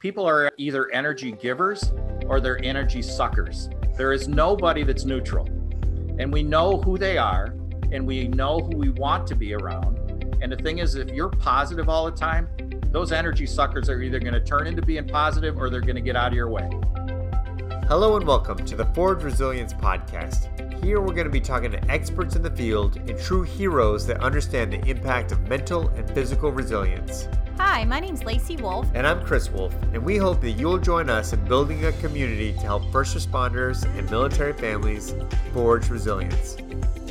people 0.00 0.26
are 0.26 0.50
either 0.56 0.90
energy 0.92 1.30
givers 1.30 1.92
or 2.24 2.40
they're 2.40 2.64
energy 2.64 3.02
suckers. 3.02 3.68
There 3.98 4.14
is 4.14 4.28
nobody 4.28 4.82
that's 4.82 5.04
neutral. 5.04 5.44
And 6.18 6.32
we 6.32 6.42
know 6.42 6.78
who 6.78 6.96
they 6.96 7.18
are 7.18 7.54
and 7.92 8.06
we 8.06 8.26
know 8.26 8.60
who 8.60 8.78
we 8.78 8.88
want 8.88 9.26
to 9.26 9.34
be 9.34 9.52
around. 9.52 9.98
And 10.40 10.50
the 10.50 10.56
thing 10.56 10.78
is, 10.78 10.94
if 10.94 11.10
you're 11.10 11.28
positive 11.28 11.90
all 11.90 12.06
the 12.06 12.16
time, 12.16 12.48
those 12.90 13.12
energy 13.12 13.44
suckers 13.44 13.90
are 13.90 14.00
either 14.00 14.18
going 14.18 14.32
to 14.32 14.40
turn 14.40 14.66
into 14.66 14.80
being 14.80 15.06
positive 15.06 15.58
or 15.58 15.68
they're 15.68 15.82
going 15.82 15.96
to 15.96 16.00
get 16.00 16.16
out 16.16 16.28
of 16.28 16.34
your 16.34 16.48
way. 16.48 16.70
Hello 17.86 18.16
and 18.16 18.26
welcome 18.26 18.56
to 18.56 18.76
the 18.76 18.86
Forge 18.94 19.22
Resilience 19.22 19.74
Podcast. 19.74 20.59
Here 20.82 20.98
we're 20.98 21.12
going 21.12 21.26
to 21.26 21.30
be 21.30 21.42
talking 21.42 21.70
to 21.72 21.90
experts 21.90 22.36
in 22.36 22.42
the 22.42 22.50
field 22.50 22.96
and 22.96 23.18
true 23.18 23.42
heroes 23.42 24.06
that 24.06 24.18
understand 24.20 24.72
the 24.72 24.80
impact 24.88 25.30
of 25.30 25.46
mental 25.46 25.88
and 25.90 26.10
physical 26.12 26.50
resilience. 26.50 27.28
Hi, 27.58 27.84
my 27.84 28.00
name's 28.00 28.24
Lacey 28.24 28.56
Wolf. 28.56 28.88
And 28.94 29.06
I'm 29.06 29.22
Chris 29.22 29.50
Wolf, 29.50 29.74
and 29.92 30.02
we 30.02 30.16
hope 30.16 30.40
that 30.40 30.52
you'll 30.52 30.78
join 30.78 31.10
us 31.10 31.34
in 31.34 31.44
building 31.44 31.84
a 31.84 31.92
community 31.92 32.54
to 32.54 32.60
help 32.60 32.90
first 32.90 33.14
responders 33.14 33.84
and 33.98 34.10
military 34.10 34.54
families 34.54 35.14
forge 35.52 35.90
resilience. 35.90 36.56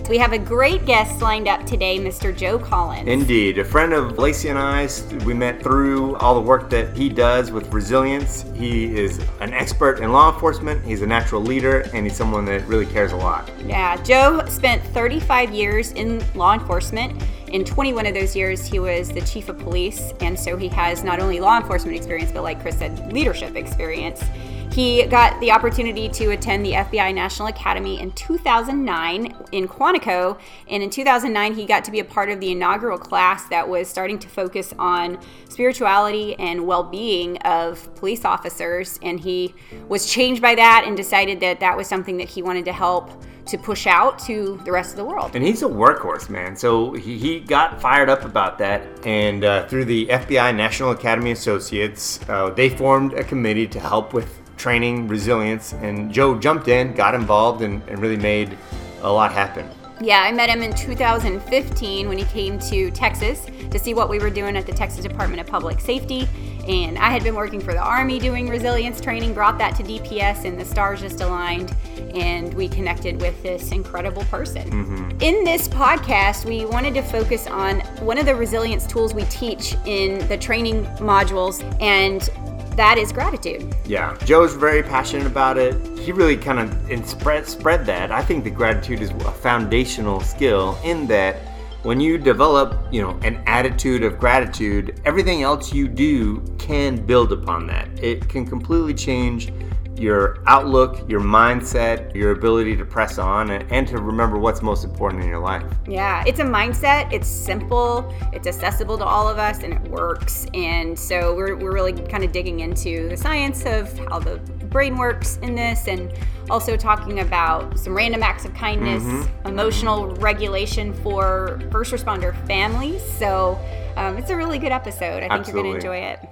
We 0.07 0.17
have 0.17 0.33
a 0.33 0.39
great 0.39 0.85
guest 0.85 1.21
lined 1.21 1.47
up 1.47 1.65
today, 1.65 1.99
Mr. 1.99 2.35
Joe 2.35 2.57
Collins. 2.57 3.07
Indeed. 3.07 3.59
A 3.59 3.65
friend 3.65 3.93
of 3.93 4.17
Lacey 4.17 4.49
and 4.49 4.57
I, 4.57 4.87
we 5.25 5.33
met 5.33 5.61
through 5.61 6.15
all 6.17 6.35
the 6.35 6.41
work 6.41 6.69
that 6.69 6.95
he 6.95 7.09
does 7.09 7.51
with 7.51 7.71
resilience. 7.73 8.45
He 8.55 8.97
is 8.97 9.19
an 9.39 9.53
expert 9.53 9.99
in 9.99 10.11
law 10.11 10.33
enforcement, 10.33 10.83
he's 10.85 11.01
a 11.01 11.07
natural 11.07 11.41
leader, 11.41 11.81
and 11.93 12.05
he's 12.05 12.15
someone 12.15 12.45
that 12.45 12.65
really 12.67 12.85
cares 12.85 13.11
a 13.11 13.17
lot. 13.17 13.49
Yeah, 13.65 14.01
Joe 14.03 14.43
spent 14.47 14.83
35 14.83 15.51
years 15.51 15.91
in 15.91 16.23
law 16.35 16.53
enforcement. 16.53 17.21
In 17.51 17.65
21 17.65 18.05
of 18.05 18.13
those 18.13 18.35
years, 18.35 18.65
he 18.65 18.79
was 18.79 19.09
the 19.09 19.21
chief 19.21 19.49
of 19.49 19.57
police, 19.57 20.13
and 20.21 20.39
so 20.39 20.55
he 20.55 20.67
has 20.69 21.03
not 21.03 21.19
only 21.19 21.39
law 21.39 21.57
enforcement 21.57 21.97
experience, 21.97 22.31
but 22.31 22.43
like 22.43 22.61
Chris 22.61 22.77
said, 22.77 23.11
leadership 23.11 23.55
experience. 23.55 24.23
He 24.71 25.03
got 25.07 25.39
the 25.39 25.51
opportunity 25.51 26.07
to 26.09 26.29
attend 26.29 26.63
the 26.63 26.73
FBI 26.73 27.13
National 27.13 27.47
Academy 27.47 27.99
in 27.99 28.11
2009 28.11 29.35
in 29.51 29.67
Quantico. 29.67 30.39
And 30.69 30.83
in 30.83 30.89
2009, 30.89 31.55
he 31.55 31.65
got 31.65 31.83
to 31.85 31.91
be 31.91 31.99
a 31.99 32.05
part 32.05 32.29
of 32.29 32.39
the 32.39 32.51
inaugural 32.51 32.97
class 32.97 33.45
that 33.49 33.67
was 33.67 33.87
starting 33.87 34.19
to 34.19 34.29
focus 34.29 34.73
on 34.77 35.19
spirituality 35.49 36.35
and 36.39 36.67
well 36.67 36.83
being 36.83 37.37
of 37.39 37.93
police 37.95 38.23
officers. 38.23 38.99
And 39.01 39.19
he 39.19 39.55
was 39.87 40.05
changed 40.05 40.41
by 40.41 40.55
that 40.55 40.83
and 40.85 40.95
decided 40.95 41.39
that 41.39 41.59
that 41.59 41.75
was 41.75 41.87
something 41.87 42.17
that 42.17 42.29
he 42.29 42.43
wanted 42.43 42.65
to 42.65 42.73
help 42.73 43.11
to 43.49 43.57
push 43.57 43.87
out 43.87 44.19
to 44.19 44.61
the 44.63 44.71
rest 44.71 44.91
of 44.91 44.97
the 44.97 45.05
world. 45.05 45.31
And 45.35 45.43
he's 45.43 45.63
a 45.63 45.67
workhorse, 45.67 46.29
man. 46.29 46.55
So 46.55 46.93
he, 46.93 47.17
he 47.17 47.39
got 47.39 47.81
fired 47.81 48.09
up 48.09 48.23
about 48.23 48.57
that. 48.59 48.83
And 49.05 49.43
uh, 49.43 49.67
through 49.67 49.85
the 49.85 50.07
FBI 50.07 50.55
National 50.55 50.91
Academy 50.91 51.31
Associates, 51.31 52.19
uh, 52.29 52.51
they 52.51 52.69
formed 52.69 53.13
a 53.13 53.23
committee 53.23 53.67
to 53.67 53.79
help 53.79 54.13
with 54.13 54.38
training, 54.59 55.07
resilience, 55.07 55.73
and 55.73 56.11
Joe 56.11 56.37
jumped 56.37 56.67
in, 56.67 56.93
got 56.93 57.15
involved, 57.15 57.63
and, 57.63 57.81
and 57.87 57.99
really 57.99 58.17
made 58.17 58.57
a 59.01 59.11
lot 59.11 59.31
happen. 59.31 59.67
Yeah, 60.01 60.21
I 60.21 60.31
met 60.31 60.49
him 60.49 60.61
in 60.61 60.73
2015 60.73 62.07
when 62.07 62.17
he 62.17 62.23
came 62.25 62.57
to 62.59 62.89
Texas 62.91 63.47
to 63.69 63.77
see 63.77 63.93
what 63.93 64.09
we 64.09 64.19
were 64.19 64.29
doing 64.29 64.55
at 64.55 64.65
the 64.65 64.71
Texas 64.71 65.03
Department 65.03 65.41
of 65.41 65.47
Public 65.47 65.81
Safety. 65.81 66.27
And 66.69 66.97
I 66.97 67.09
had 67.09 67.21
been 67.21 67.35
working 67.35 67.59
for 67.59 67.73
the 67.73 67.81
Army 67.81 68.17
doing 68.17 68.47
resilience 68.47 69.01
training, 69.01 69.33
brought 69.33 69.57
that 69.57 69.75
to 69.75 69.83
DPS, 69.83 70.45
and 70.45 70.57
the 70.57 70.63
stars 70.63 71.01
just 71.01 71.19
aligned. 71.19 71.75
And 72.13 72.53
we 72.53 72.69
connected 72.69 73.19
with 73.19 73.41
this 73.43 73.73
incredible 73.73 74.23
person. 74.25 74.69
Mm-hmm. 74.69 75.21
In 75.21 75.43
this 75.43 75.67
podcast, 75.67 76.45
we 76.45 76.65
wanted 76.65 76.93
to 76.93 77.01
focus 77.01 77.47
on 77.47 77.81
one 77.99 78.17
of 78.17 78.25
the 78.25 78.35
resilience 78.35 78.87
tools 78.87 79.13
we 79.13 79.23
teach 79.25 79.75
in 79.85 80.25
the 80.29 80.37
training 80.37 80.85
modules. 80.97 81.61
And 81.81 82.29
that 82.79 82.97
is 82.97 83.11
gratitude. 83.11 83.75
Yeah, 83.85 84.15
Joe's 84.23 84.53
very 84.53 84.81
passionate 84.81 85.27
about 85.27 85.57
it. 85.57 85.75
He 85.99 86.13
really 86.13 86.37
kind 86.37 86.59
of 86.59 87.05
spread 87.05 87.45
spread 87.45 87.85
that. 87.87 88.09
I 88.09 88.23
think 88.23 88.45
that 88.45 88.51
gratitude 88.51 89.01
is 89.01 89.09
a 89.09 89.31
foundational 89.33 90.21
skill 90.21 90.79
in 90.85 91.05
that 91.07 91.41
when 91.83 91.99
you 91.99 92.17
develop, 92.17 92.77
you 92.89 93.01
know, 93.01 93.19
an 93.21 93.43
attitude 93.47 94.01
of 94.03 94.17
gratitude, 94.17 95.01
everything 95.03 95.43
else 95.43 95.73
you 95.73 95.89
do 95.89 96.39
can 96.57 97.05
build 97.05 97.33
upon 97.33 97.67
that. 97.67 97.89
It 98.01 98.29
can 98.29 98.45
completely 98.45 98.93
change 98.93 99.51
your 99.97 100.37
outlook, 100.47 101.09
your 101.09 101.19
mindset, 101.19 102.15
your 102.15 102.31
ability 102.31 102.75
to 102.77 102.85
press 102.85 103.17
on, 103.17 103.51
and 103.51 103.87
to 103.87 103.97
remember 103.97 104.37
what's 104.37 104.61
most 104.61 104.83
important 104.83 105.23
in 105.23 105.29
your 105.29 105.39
life. 105.39 105.63
Yeah, 105.87 106.23
it's 106.25 106.39
a 106.39 106.43
mindset. 106.43 107.11
It's 107.11 107.27
simple, 107.27 108.13
it's 108.31 108.47
accessible 108.47 108.97
to 108.97 109.03
all 109.03 109.27
of 109.27 109.37
us, 109.37 109.63
and 109.63 109.73
it 109.73 109.81
works. 109.89 110.45
And 110.53 110.97
so 110.97 111.35
we're, 111.35 111.55
we're 111.55 111.73
really 111.73 111.93
kind 111.93 112.23
of 112.23 112.31
digging 112.31 112.61
into 112.61 113.09
the 113.09 113.17
science 113.17 113.65
of 113.65 113.97
how 114.07 114.19
the 114.19 114.37
brain 114.69 114.97
works 114.97 115.37
in 115.37 115.55
this 115.55 115.87
and 115.87 116.13
also 116.49 116.77
talking 116.77 117.19
about 117.19 117.77
some 117.77 117.95
random 117.95 118.23
acts 118.23 118.45
of 118.45 118.53
kindness, 118.53 119.03
mm-hmm. 119.03 119.47
emotional 119.47 120.07
regulation 120.15 120.93
for 120.93 121.59
first 121.71 121.91
responder 121.91 122.35
families. 122.47 123.03
So 123.13 123.59
um, 123.97 124.17
it's 124.17 124.29
a 124.29 124.35
really 124.35 124.59
good 124.59 124.71
episode. 124.71 125.17
I 125.17 125.27
think 125.27 125.31
Absolutely. 125.31 125.71
you're 125.71 125.79
going 125.81 125.91
to 125.91 125.97
enjoy 125.97 126.25
it. 126.25 126.29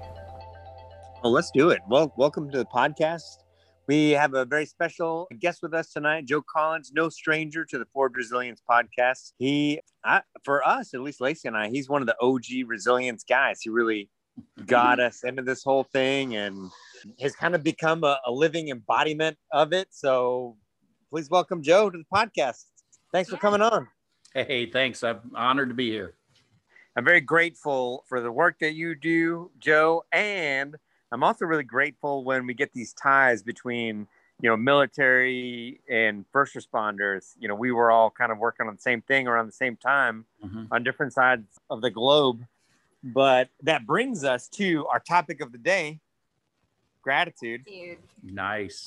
Well, 1.22 1.32
let's 1.32 1.50
do 1.50 1.70
it. 1.70 1.80
Well, 1.88 2.12
welcome 2.16 2.50
to 2.50 2.58
the 2.58 2.64
podcast. 2.64 3.38
We 3.88 4.10
have 4.10 4.34
a 4.34 4.44
very 4.44 4.66
special 4.66 5.28
guest 5.40 5.60
with 5.62 5.72
us 5.72 5.90
tonight, 5.90 6.26
Joe 6.26 6.42
Collins, 6.42 6.92
no 6.94 7.08
stranger 7.08 7.64
to 7.64 7.78
the 7.78 7.86
Forge 7.86 8.16
Resilience 8.16 8.60
podcast. 8.70 9.32
He, 9.38 9.80
I, 10.04 10.20
for 10.44 10.62
us, 10.62 10.92
at 10.92 11.00
least 11.00 11.22
Lacey 11.22 11.48
and 11.48 11.56
I, 11.56 11.70
he's 11.70 11.88
one 11.88 12.02
of 12.02 12.06
the 12.06 12.16
OG 12.20 12.68
resilience 12.68 13.24
guys. 13.24 13.62
He 13.62 13.70
really 13.70 14.10
got 14.66 15.00
us 15.00 15.24
into 15.24 15.40
this 15.40 15.64
whole 15.64 15.84
thing 15.84 16.36
and 16.36 16.70
has 17.18 17.34
kind 17.34 17.54
of 17.54 17.62
become 17.62 18.04
a, 18.04 18.20
a 18.26 18.30
living 18.30 18.68
embodiment 18.68 19.38
of 19.52 19.72
it. 19.72 19.88
So 19.90 20.58
please 21.08 21.30
welcome 21.30 21.62
Joe 21.62 21.88
to 21.88 21.96
the 21.96 22.04
podcast. 22.14 22.64
Thanks 23.10 23.30
for 23.30 23.38
coming 23.38 23.62
on. 23.62 23.88
Hey, 24.34 24.70
thanks. 24.70 25.02
I'm 25.02 25.32
honored 25.34 25.70
to 25.70 25.74
be 25.74 25.90
here. 25.90 26.12
I'm 26.94 27.06
very 27.06 27.22
grateful 27.22 28.04
for 28.06 28.20
the 28.20 28.30
work 28.30 28.58
that 28.60 28.74
you 28.74 28.94
do, 28.94 29.50
Joe, 29.58 30.04
and 30.12 30.76
I'm 31.10 31.24
also 31.24 31.44
really 31.46 31.64
grateful 31.64 32.24
when 32.24 32.46
we 32.46 32.54
get 32.54 32.72
these 32.72 32.92
ties 32.92 33.42
between 33.42 34.06
you 34.40 34.48
know 34.48 34.56
military 34.56 35.80
and 35.88 36.24
first 36.32 36.54
responders. 36.54 37.34
You 37.38 37.48
know, 37.48 37.54
we 37.54 37.72
were 37.72 37.90
all 37.90 38.10
kind 38.10 38.32
of 38.32 38.38
working 38.38 38.66
on 38.68 38.74
the 38.74 38.80
same 38.80 39.02
thing 39.02 39.26
around 39.26 39.46
the 39.46 39.52
same 39.52 39.76
time 39.76 40.26
mm-hmm. 40.44 40.64
on 40.70 40.84
different 40.84 41.12
sides 41.12 41.46
of 41.70 41.80
the 41.80 41.90
globe. 41.90 42.44
But 43.02 43.48
that 43.62 43.86
brings 43.86 44.24
us 44.24 44.48
to 44.48 44.86
our 44.86 45.00
topic 45.00 45.40
of 45.40 45.52
the 45.52 45.58
day 45.58 46.00
gratitude. 47.08 47.64
Dude. 47.64 47.98
Nice. 48.22 48.86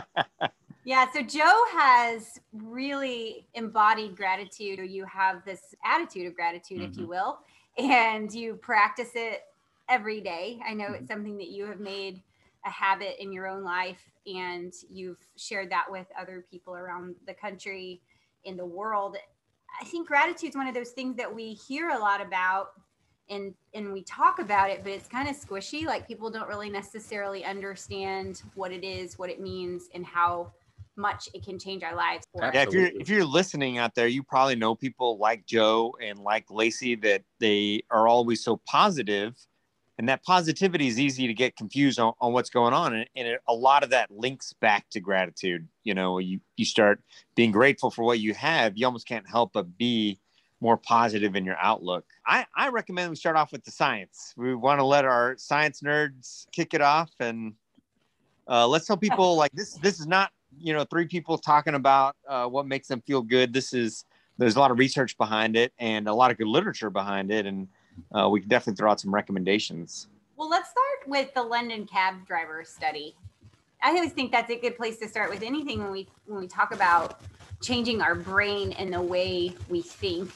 yeah, 0.84 1.06
so 1.12 1.22
Joe 1.22 1.64
has 1.72 2.38
really 2.52 3.46
embodied 3.54 4.16
gratitude, 4.16 4.78
or 4.78 4.84
you 4.84 5.04
have 5.06 5.44
this 5.44 5.74
attitude 5.84 6.28
of 6.28 6.36
gratitude, 6.36 6.78
mm-hmm. 6.78 6.92
if 6.92 6.96
you 6.96 7.02
mm-hmm. 7.02 7.10
will, 7.10 7.38
and 7.78 8.32
you 8.32 8.54
practice 8.54 9.10
it 9.14 9.42
every 9.88 10.20
day. 10.20 10.60
I 10.66 10.74
know 10.74 10.86
it's 10.86 10.96
mm-hmm. 10.96 11.06
something 11.06 11.38
that 11.38 11.48
you 11.48 11.66
have 11.66 11.80
made 11.80 12.22
a 12.64 12.70
habit 12.70 13.20
in 13.20 13.32
your 13.32 13.48
own 13.48 13.64
life 13.64 14.02
and 14.26 14.72
you've 14.88 15.18
shared 15.36 15.70
that 15.70 15.86
with 15.90 16.06
other 16.18 16.44
people 16.50 16.76
around 16.76 17.16
the 17.26 17.34
country 17.34 18.00
in 18.44 18.56
the 18.56 18.64
world. 18.64 19.16
I 19.80 19.84
think 19.84 20.06
gratitude 20.06 20.50
is 20.50 20.56
one 20.56 20.68
of 20.68 20.74
those 20.74 20.90
things 20.90 21.16
that 21.16 21.32
we 21.32 21.54
hear 21.54 21.90
a 21.90 21.98
lot 21.98 22.20
about 22.20 22.68
and 23.30 23.54
and 23.72 23.92
we 23.92 24.02
talk 24.02 24.40
about 24.40 24.68
it 24.68 24.82
but 24.82 24.92
it's 24.92 25.06
kind 25.06 25.28
of 25.28 25.36
squishy 25.36 25.86
like 25.86 26.08
people 26.08 26.28
don't 26.28 26.48
really 26.48 26.68
necessarily 26.68 27.44
understand 27.44 28.42
what 28.54 28.72
it 28.72 28.84
is, 28.84 29.18
what 29.18 29.30
it 29.30 29.40
means 29.40 29.88
and 29.94 30.04
how 30.04 30.52
much 30.96 31.28
it 31.32 31.44
can 31.44 31.58
change 31.58 31.82
our 31.82 31.94
lives. 31.94 32.26
Yeah, 32.34 32.50
if 32.54 32.72
you're 32.72 32.90
if 32.94 33.08
you're 33.08 33.24
listening 33.24 33.78
out 33.78 33.94
there, 33.94 34.06
you 34.06 34.22
probably 34.22 34.56
know 34.56 34.74
people 34.74 35.18
like 35.18 35.46
Joe 35.46 35.94
and 36.02 36.18
like 36.18 36.50
Lacey 36.50 36.96
that 36.96 37.22
they 37.40 37.82
are 37.90 38.08
always 38.08 38.44
so 38.44 38.60
positive 38.68 39.34
and 39.98 40.08
that 40.08 40.22
positivity 40.24 40.88
is 40.88 40.98
easy 40.98 41.26
to 41.26 41.34
get 41.34 41.56
confused 41.56 41.98
on, 41.98 42.12
on 42.20 42.32
what's 42.32 42.50
going 42.50 42.72
on 42.72 42.94
and, 42.94 43.08
and 43.14 43.28
it, 43.28 43.40
a 43.48 43.54
lot 43.54 43.82
of 43.82 43.90
that 43.90 44.10
links 44.10 44.52
back 44.54 44.88
to 44.90 45.00
gratitude. 45.00 45.66
You 45.84 45.94
know 45.94 46.18
you 46.18 46.40
you 46.56 46.64
start 46.64 47.00
being 47.34 47.52
grateful 47.52 47.90
for 47.90 48.04
what 48.04 48.20
you 48.20 48.34
have 48.34 48.76
you 48.76 48.86
almost 48.86 49.06
can't 49.06 49.28
help 49.28 49.52
but 49.52 49.76
be 49.76 50.18
more 50.60 50.76
positive 50.76 51.34
in 51.34 51.44
your 51.44 51.56
outlook. 51.58 52.04
I 52.26 52.46
i 52.54 52.68
recommend 52.68 53.10
we 53.10 53.16
start 53.16 53.36
off 53.36 53.52
with 53.52 53.64
the 53.64 53.70
science. 53.70 54.32
We 54.36 54.54
want 54.54 54.80
to 54.80 54.84
let 54.84 55.04
our 55.04 55.36
science 55.36 55.80
nerds 55.80 56.46
kick 56.52 56.74
it 56.74 56.80
off 56.80 57.10
and 57.20 57.54
uh, 58.48 58.66
let's 58.66 58.86
tell 58.86 58.96
people 58.96 59.36
like 59.42 59.52
this 59.52 59.74
this 59.74 60.00
is 60.00 60.06
not 60.06 60.30
you 60.58 60.72
know 60.72 60.84
three 60.84 61.06
people 61.06 61.38
talking 61.38 61.74
about 61.74 62.16
uh, 62.28 62.46
what 62.46 62.66
makes 62.66 62.88
them 62.88 63.02
feel 63.06 63.22
good. 63.22 63.52
This 63.52 63.72
is 63.72 64.04
there's 64.38 64.56
a 64.56 64.60
lot 64.60 64.70
of 64.70 64.78
research 64.78 65.16
behind 65.18 65.56
it 65.56 65.72
and 65.78 66.08
a 66.08 66.14
lot 66.14 66.30
of 66.30 66.38
good 66.38 66.46
literature 66.46 66.90
behind 66.90 67.30
it 67.30 67.46
and 67.46 67.68
uh, 68.16 68.28
we 68.28 68.40
can 68.40 68.48
definitely 68.48 68.76
throw 68.76 68.90
out 68.90 69.00
some 69.00 69.14
recommendations. 69.14 70.08
Well, 70.36 70.48
let's 70.48 70.70
start 70.70 71.08
with 71.08 71.32
the 71.34 71.42
London 71.42 71.86
cab 71.86 72.26
driver 72.26 72.64
study. 72.64 73.14
I 73.82 73.90
always 73.90 74.12
think 74.12 74.32
that's 74.32 74.50
a 74.50 74.58
good 74.58 74.76
place 74.76 74.98
to 74.98 75.08
start 75.08 75.30
with 75.30 75.42
anything 75.42 75.82
when 75.82 75.90
we 75.90 76.08
when 76.26 76.40
we 76.40 76.46
talk 76.46 76.72
about 76.72 77.20
changing 77.62 78.00
our 78.00 78.14
brain 78.14 78.72
and 78.72 78.92
the 78.92 79.00
way 79.00 79.52
we 79.68 79.82
think. 79.82 80.30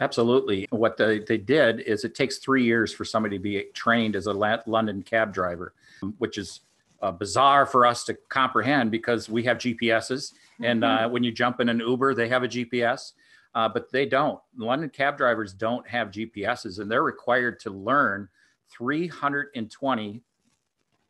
Absolutely. 0.00 0.66
What 0.70 0.96
they, 0.96 1.18
they 1.18 1.36
did 1.36 1.80
is 1.80 2.04
it 2.04 2.14
takes 2.14 2.38
three 2.38 2.64
years 2.64 2.92
for 2.92 3.04
somebody 3.04 3.36
to 3.36 3.42
be 3.42 3.64
trained 3.74 4.16
as 4.16 4.26
a 4.26 4.32
London 4.32 5.02
cab 5.02 5.34
driver, 5.34 5.74
which 6.18 6.38
is 6.38 6.60
uh, 7.02 7.10
bizarre 7.10 7.66
for 7.66 7.86
us 7.86 8.04
to 8.04 8.14
comprehend 8.28 8.90
because 8.90 9.28
we 9.28 9.42
have 9.44 9.58
GPSs. 9.58 10.32
Mm-hmm. 10.32 10.64
And 10.64 10.84
uh, 10.84 11.08
when 11.08 11.24
you 11.24 11.32
jump 11.32 11.60
in 11.60 11.68
an 11.68 11.80
Uber, 11.80 12.14
they 12.14 12.28
have 12.28 12.42
a 12.42 12.48
GPS, 12.48 13.12
uh, 13.54 13.68
but 13.68 13.90
they 13.90 14.06
don't. 14.06 14.40
London 14.56 14.88
cab 14.88 15.16
drivers 15.16 15.52
don't 15.52 15.86
have 15.88 16.10
GPSs, 16.10 16.78
and 16.78 16.90
they're 16.90 17.02
required 17.02 17.60
to 17.60 17.70
learn 17.70 18.28
320 18.70 20.22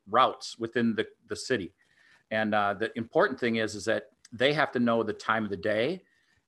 routes 0.08 0.58
within 0.58 0.94
the, 0.94 1.06
the 1.28 1.36
city. 1.36 1.72
And 2.30 2.54
uh, 2.54 2.74
the 2.74 2.96
important 2.96 3.38
thing 3.38 3.56
is, 3.56 3.74
is 3.74 3.84
that 3.86 4.10
they 4.32 4.52
have 4.52 4.72
to 4.72 4.78
know 4.78 5.02
the 5.02 5.12
time 5.12 5.44
of 5.44 5.50
the 5.50 5.56
day 5.56 6.02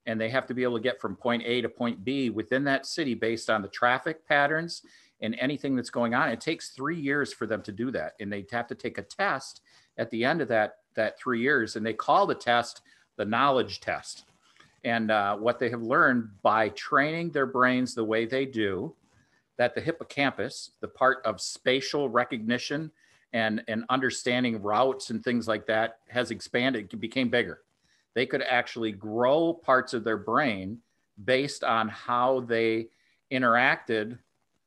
and 0.07 0.21
they 0.21 0.29
have 0.29 0.47
to 0.47 0.55
be 0.55 0.63
able 0.63 0.77
to 0.77 0.83
get 0.83 1.01
from 1.01 1.17
point 1.17 1.43
A 1.45 1.61
to 1.61 1.69
point 1.69 2.05
B 2.05 2.31
within 2.31 2.65
that 2.65 2.87
city 2.87 3.15
based 3.15 3.51
on 3.51 3.63
the 3.63 3.69
traffic 3.69 4.27
patterns 4.27 4.83
and 5.21 5.37
anything 5.39 5.77
that's 5.77 5.91
going 5.91 6.15
on. 6.15 6.29
It 6.29 6.41
takes 6.41 6.71
three 6.71 6.99
years 6.99 7.33
for 7.33 7.47
them 7.47 7.63
to 7.63 7.73
do 7.73 7.91
that, 7.93 8.15
and 8.19 8.33
they 8.33 8.45
have 8.51 8.67
to 8.69 8.75
take 8.75 8.99
a 8.99 9.03
test 9.03 9.61
at 9.99 10.11
the 10.11 10.25
end 10.25 10.41
of 10.41 10.49
that 10.49 10.79
that 10.95 11.19
three 11.19 11.41
years, 11.41 11.77
and 11.77 11.87
they 11.87 11.95
call 11.95 12.27
the 12.27 12.35
test 12.35 12.83
the 13.17 13.25
knowledge 13.25 13.81
test. 13.81 14.25
And 14.85 15.11
uh, 15.11 15.37
what 15.37 15.59
they 15.59 15.71
have 15.71 15.83
learned 15.83 16.31
by 16.43 16.71
training 16.71 17.31
their 17.31 17.47
brains 17.47 17.95
the 17.95 18.05
way 18.05 18.27
they 18.27 18.47
do, 18.47 18.95
that 19.59 19.75
the 19.75 19.81
hippocampus, 19.81 20.73
the 20.81 20.89
part 20.89 21.25
of 21.25 21.41
spatial 21.41 22.09
recognition 22.09 22.91
and 23.33 23.63
and 23.69 23.85
understanding 23.89 24.61
routes 24.61 25.11
and 25.11 25.23
things 25.23 25.47
like 25.47 25.67
that, 25.67 25.99
has 26.09 26.31
expanded, 26.31 26.89
became 27.01 27.29
bigger 27.29 27.61
they 28.15 28.27
could 28.27 28.43
actually 28.43 28.93
grow 28.93 29.53
parts 29.53 29.95
of 29.95 30.05
their 30.05 30.17
brain 30.17 30.79
based 31.25 31.65
on 31.65 31.89
how 31.89 32.41
they 32.41 32.89
interacted 33.31 34.19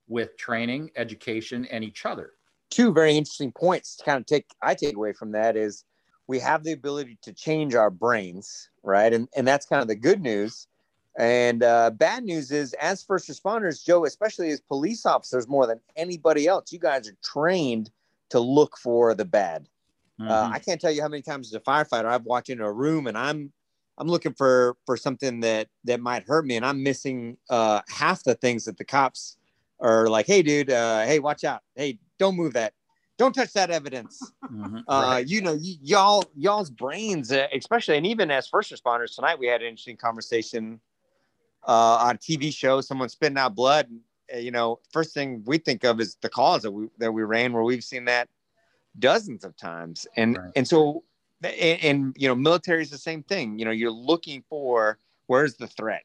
with 0.08 0.38
training, 0.38 0.92
education, 0.96 1.66
and 1.66 1.84
each 1.84 2.06
other. 2.06 2.32
Two 2.70 2.94
very 2.94 3.16
interesting 3.16 3.52
points 3.52 3.96
to 3.98 4.04
kind 4.04 4.20
of 4.20 4.26
take 4.26 4.46
I 4.62 4.76
take 4.76 4.96
away 4.96 5.14
from 5.14 5.32
that 5.32 5.56
is 5.56 5.84
we 6.28 6.40
have 6.40 6.64
the 6.64 6.72
ability 6.72 7.18
to 7.24 7.34
change 7.34 7.76
our 7.76 7.90
brains, 7.90 8.70
right? 8.84 9.14
And 9.14 9.28
and 9.36 9.48
that's 9.48 9.66
kind 9.66 9.82
of 9.82 9.88
the 9.88 9.96
good 9.96 10.22
news. 10.22 10.68
And 11.18 11.64
uh, 11.64 11.92
bad 11.92 12.26
news 12.26 12.52
is, 12.52 12.74
as 12.74 13.02
first 13.02 13.30
responders, 13.30 13.86
Joe, 13.86 14.04
especially 14.06 14.50
as 14.50 14.60
police 14.60 15.06
officers, 15.06 15.48
more 15.48 15.66
than 15.66 15.80
anybody 15.96 16.46
else, 16.46 16.74
you 16.74 16.80
guys 16.80 17.08
are 17.08 17.16
trained 17.24 17.90
to 18.32 18.40
look 18.40 18.78
for 18.78 19.14
the 19.14 19.24
bad. 19.24 19.70
Uh, 20.20 20.24
mm-hmm. 20.24 20.32
Uh, 20.32 20.56
I 20.56 20.60
can't 20.60 20.82
tell 20.82 20.92
you 20.92 21.02
how 21.02 21.08
many 21.08 21.22
times 21.22 21.48
as 21.48 21.54
a 21.54 21.60
firefighter 21.62 22.06
I've 22.06 22.26
walked 22.26 22.50
into 22.50 22.66
a 22.66 22.72
room 22.72 23.08
and 23.08 23.18
I'm 23.18 23.54
I'm 23.98 24.08
looking 24.08 24.34
for 24.34 24.76
for 24.86 24.98
something 24.98 25.40
that 25.42 25.68
that 25.86 26.02
might 26.02 26.24
hurt 26.24 26.46
me, 26.46 26.56
and 26.58 26.66
I'm 26.66 26.84
missing 26.84 27.38
uh, 27.50 27.82
half 27.88 28.24
the 28.24 28.36
things 28.36 28.66
that 28.66 28.78
the 28.78 28.84
cops 28.84 29.38
are 29.80 30.08
like, 30.08 30.26
"Hey, 30.26 30.42
dude, 30.42 30.70
uh, 30.70 31.06
hey, 31.06 31.20
watch 31.20 31.44
out! 31.44 31.62
Hey, 31.76 32.00
don't 32.20 32.36
move 32.36 32.54
that! 32.54 32.74
Don't 33.18 33.34
touch 33.34 33.54
that 33.54 33.72
evidence!" 33.72 34.32
Mm-hmm. 34.52 34.80
Uh, 34.88 35.02
right. 35.02 35.28
You 35.28 35.42
know, 35.42 35.54
y- 35.54 35.80
y'all 35.82 36.24
y'all's 36.36 36.70
brains, 36.70 37.32
uh, 37.32 37.48
especially, 37.54 37.98
and 37.98 38.06
even 38.06 38.32
as 38.32 38.48
first 38.48 38.72
responders 38.72 39.16
tonight, 39.16 39.40
we 39.40 39.48
had 39.48 39.62
an 39.62 39.68
interesting 39.68 39.98
conversation 39.98 40.80
uh, 41.68 41.98
on 41.98 42.16
a 42.16 42.18
TV 42.18 42.54
show. 42.54 42.82
Someone 42.82 43.10
spitting 43.10 43.38
out 43.38 43.56
blood. 43.56 43.88
You 44.36 44.52
know, 44.52 44.80
first 44.92 45.14
thing 45.14 45.44
we 45.46 45.60
think 45.60 45.84
of 45.84 46.00
is 46.00 46.18
the 46.22 46.30
cause 46.30 46.64
that 46.64 46.72
we 46.72 46.88
that 46.98 47.12
we 47.12 47.24
ran, 47.24 47.54
where 47.54 47.64
we've 47.64 47.84
seen 47.84 48.06
that 48.06 48.28
dozens 49.00 49.44
of 49.44 49.56
times 49.58 50.08
and 50.16 50.38
right. 50.38 50.52
and 50.56 50.68
so 50.68 51.04
and, 51.44 51.84
and, 51.84 52.16
you 52.18 52.28
know 52.28 52.36
military 52.36 52.82
is 52.82 52.90
the 52.90 52.98
same 52.98 53.24
thing 53.24 53.60
you 53.60 53.66
know 53.66 53.72
you're 53.72 53.92
looking 53.92 54.44
for 54.50 54.98
where's 55.28 55.56
the 55.56 55.68
threat 55.68 56.04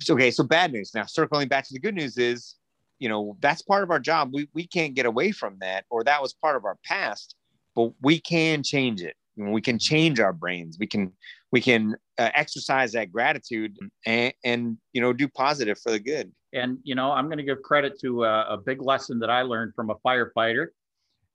so, 0.00 0.14
okay 0.14 0.30
so 0.30 0.44
bad 0.44 0.72
news 0.72 0.92
now 0.94 1.04
circling 1.04 1.48
back 1.48 1.66
to 1.66 1.72
the 1.72 1.80
good 1.80 1.94
news 1.94 2.18
is 2.18 2.56
you 3.02 3.08
know 3.08 3.36
that's 3.40 3.62
part 3.62 3.82
of 3.82 3.90
our 3.90 4.00
job. 4.00 4.30
We, 4.32 4.48
we 4.54 4.66
can't 4.66 4.94
get 4.94 5.06
away 5.06 5.32
from 5.32 5.56
that 5.60 5.84
or 5.90 6.04
that 6.04 6.22
was 6.22 6.32
part 6.32 6.56
of 6.56 6.64
our 6.64 6.78
past 6.84 7.34
but 7.74 7.90
we 8.02 8.20
can 8.20 8.62
change 8.62 9.00
it. 9.00 9.16
We 9.36 9.62
can 9.62 9.78
change 9.78 10.20
our 10.20 10.34
brains. 10.34 10.76
We 10.78 10.86
can 10.86 11.12
we 11.52 11.60
can 11.60 11.96
uh, 12.18 12.30
exercise 12.34 12.92
that 12.92 13.10
gratitude 13.10 13.76
and, 14.06 14.34
and 14.44 14.78
you 14.92 15.00
know 15.00 15.12
do 15.12 15.26
positive 15.28 15.78
for 15.78 15.90
the 15.90 16.00
good. 16.00 16.32
And 16.54 16.78
you 16.82 16.94
know 16.94 17.10
i'm 17.12 17.26
going 17.26 17.38
to 17.38 17.44
give 17.44 17.62
credit 17.62 17.98
to 18.00 18.24
a, 18.24 18.54
a 18.54 18.56
big 18.58 18.82
lesson 18.82 19.18
that 19.20 19.30
i 19.30 19.40
learned 19.40 19.72
from 19.74 19.88
a 19.88 19.94
firefighter 20.06 20.66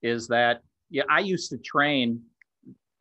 is 0.03 0.27
that 0.27 0.61
yeah, 0.89 1.03
I 1.09 1.19
used 1.19 1.49
to 1.49 1.57
train 1.57 2.21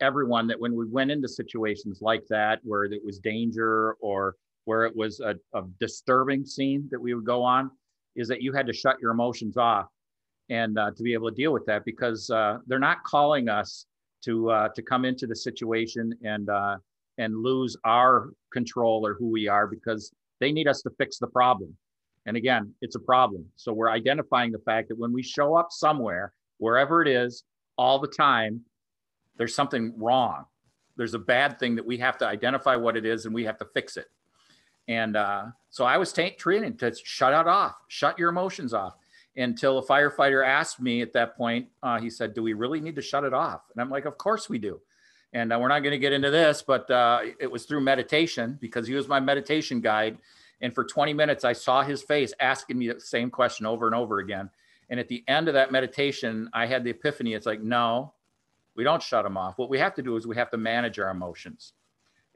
everyone 0.01 0.47
that 0.47 0.59
when 0.59 0.75
we 0.75 0.85
went 0.87 1.11
into 1.11 1.27
situations 1.27 1.99
like 2.01 2.25
that, 2.29 2.59
where 2.63 2.85
it 2.85 3.05
was 3.05 3.19
danger 3.19 3.93
or 4.01 4.35
where 4.65 4.85
it 4.85 4.95
was 4.95 5.19
a, 5.19 5.35
a 5.53 5.63
disturbing 5.79 6.45
scene 6.45 6.87
that 6.91 6.99
we 6.99 7.13
would 7.13 7.25
go 7.25 7.43
on, 7.43 7.71
is 8.17 8.27
that 8.27 8.41
you 8.41 8.51
had 8.51 8.67
to 8.67 8.73
shut 8.73 8.97
your 9.01 9.11
emotions 9.11 9.55
off 9.55 9.87
and 10.49 10.77
uh, 10.77 10.91
to 10.91 11.03
be 11.03 11.13
able 11.13 11.29
to 11.29 11.35
deal 11.35 11.53
with 11.53 11.65
that 11.65 11.85
because 11.85 12.29
uh, 12.29 12.57
they're 12.67 12.79
not 12.79 13.03
calling 13.03 13.47
us 13.47 13.85
to 14.23 14.49
uh, 14.49 14.69
to 14.69 14.81
come 14.81 15.05
into 15.05 15.27
the 15.27 15.35
situation 15.35 16.13
and 16.23 16.49
uh, 16.49 16.77
and 17.17 17.37
lose 17.37 17.77
our 17.85 18.31
control 18.51 19.05
or 19.05 19.13
who 19.13 19.29
we 19.29 19.47
are 19.47 19.67
because 19.67 20.11
they 20.39 20.51
need 20.51 20.67
us 20.67 20.81
to 20.81 20.89
fix 20.97 21.17
the 21.17 21.27
problem. 21.27 21.75
And 22.25 22.35
again, 22.35 22.73
it's 22.81 22.95
a 22.95 22.99
problem. 22.99 23.45
So 23.55 23.71
we're 23.71 23.89
identifying 23.89 24.51
the 24.51 24.59
fact 24.59 24.89
that 24.89 24.97
when 24.97 25.13
we 25.13 25.23
show 25.23 25.55
up 25.55 25.67
somewhere 25.71 26.33
wherever 26.57 27.01
it 27.01 27.07
is, 27.07 27.43
all 27.77 27.99
the 27.99 28.07
time, 28.07 28.61
there's 29.37 29.55
something 29.55 29.93
wrong. 29.97 30.45
There's 30.97 31.13
a 31.13 31.19
bad 31.19 31.59
thing 31.59 31.75
that 31.75 31.85
we 31.85 31.97
have 31.99 32.17
to 32.17 32.27
identify 32.27 32.75
what 32.75 32.97
it 32.97 33.05
is 33.05 33.25
and 33.25 33.33
we 33.33 33.45
have 33.45 33.57
to 33.59 33.67
fix 33.73 33.97
it. 33.97 34.07
And 34.87 35.15
uh, 35.17 35.45
so 35.69 35.85
I 35.85 35.97
was 35.97 36.13
t- 36.13 36.31
training 36.31 36.77
to 36.77 36.93
shut 37.03 37.33
it 37.33 37.47
off, 37.47 37.75
shut 37.87 38.17
your 38.17 38.29
emotions 38.29 38.73
off 38.73 38.95
until 39.37 39.77
a 39.77 39.85
firefighter 39.85 40.45
asked 40.45 40.81
me 40.81 41.01
at 41.01 41.13
that 41.13 41.37
point, 41.37 41.67
uh, 41.83 41.99
he 41.99 42.09
said, 42.09 42.33
Do 42.33 42.41
we 42.41 42.53
really 42.53 42.81
need 42.81 42.95
to 42.95 43.01
shut 43.01 43.23
it 43.23 43.33
off? 43.33 43.61
And 43.71 43.81
I'm 43.81 43.89
like, 43.89 44.05
Of 44.05 44.17
course 44.17 44.49
we 44.49 44.57
do. 44.57 44.81
And 45.33 45.53
uh, 45.53 45.59
we're 45.59 45.67
not 45.67 45.79
going 45.79 45.91
to 45.91 45.99
get 45.99 46.13
into 46.13 46.31
this, 46.31 46.63
but 46.65 46.89
uh, 46.89 47.19
it 47.39 47.51
was 47.51 47.65
through 47.65 47.81
meditation 47.81 48.57
because 48.61 48.87
he 48.87 48.93
was 48.93 49.07
my 49.07 49.19
meditation 49.19 49.81
guide. 49.81 50.17
And 50.61 50.73
for 50.73 50.83
20 50.83 51.13
minutes, 51.13 51.43
I 51.43 51.53
saw 51.53 51.83
his 51.83 52.01
face 52.01 52.33
asking 52.39 52.77
me 52.77 52.87
the 52.87 52.99
same 52.99 53.29
question 53.29 53.65
over 53.65 53.85
and 53.85 53.95
over 53.95 54.19
again. 54.19 54.49
And 54.89 54.99
at 54.99 55.09
the 55.09 55.23
end 55.27 55.47
of 55.47 55.53
that 55.53 55.71
meditation, 55.71 56.49
I 56.53 56.65
had 56.65 56.83
the 56.83 56.91
epiphany. 56.91 57.33
It's 57.33 57.45
like, 57.45 57.61
no, 57.61 58.13
we 58.75 58.83
don't 58.83 59.03
shut 59.03 59.23
them 59.23 59.37
off. 59.37 59.57
What 59.57 59.69
we 59.69 59.77
have 59.79 59.93
to 59.95 60.01
do 60.01 60.15
is 60.15 60.25
we 60.25 60.37
have 60.37 60.49
to 60.51 60.57
manage 60.57 60.97
our 60.97 61.09
emotions. 61.09 61.73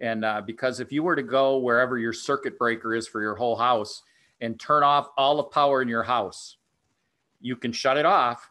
And 0.01 0.25
uh, 0.25 0.41
because 0.45 0.79
if 0.79 0.91
you 0.91 1.03
were 1.03 1.15
to 1.15 1.23
go 1.23 1.57
wherever 1.57 1.97
your 1.97 2.11
circuit 2.11 2.57
breaker 2.57 2.93
is 2.93 3.07
for 3.07 3.21
your 3.21 3.35
whole 3.35 3.55
house 3.55 4.03
and 4.41 4.59
turn 4.59 4.83
off 4.83 5.09
all 5.17 5.37
the 5.37 5.43
power 5.43 5.81
in 5.81 5.87
your 5.87 6.03
house, 6.03 6.57
you 7.39 7.55
can 7.55 7.71
shut 7.71 7.97
it 7.97 8.05
off. 8.05 8.49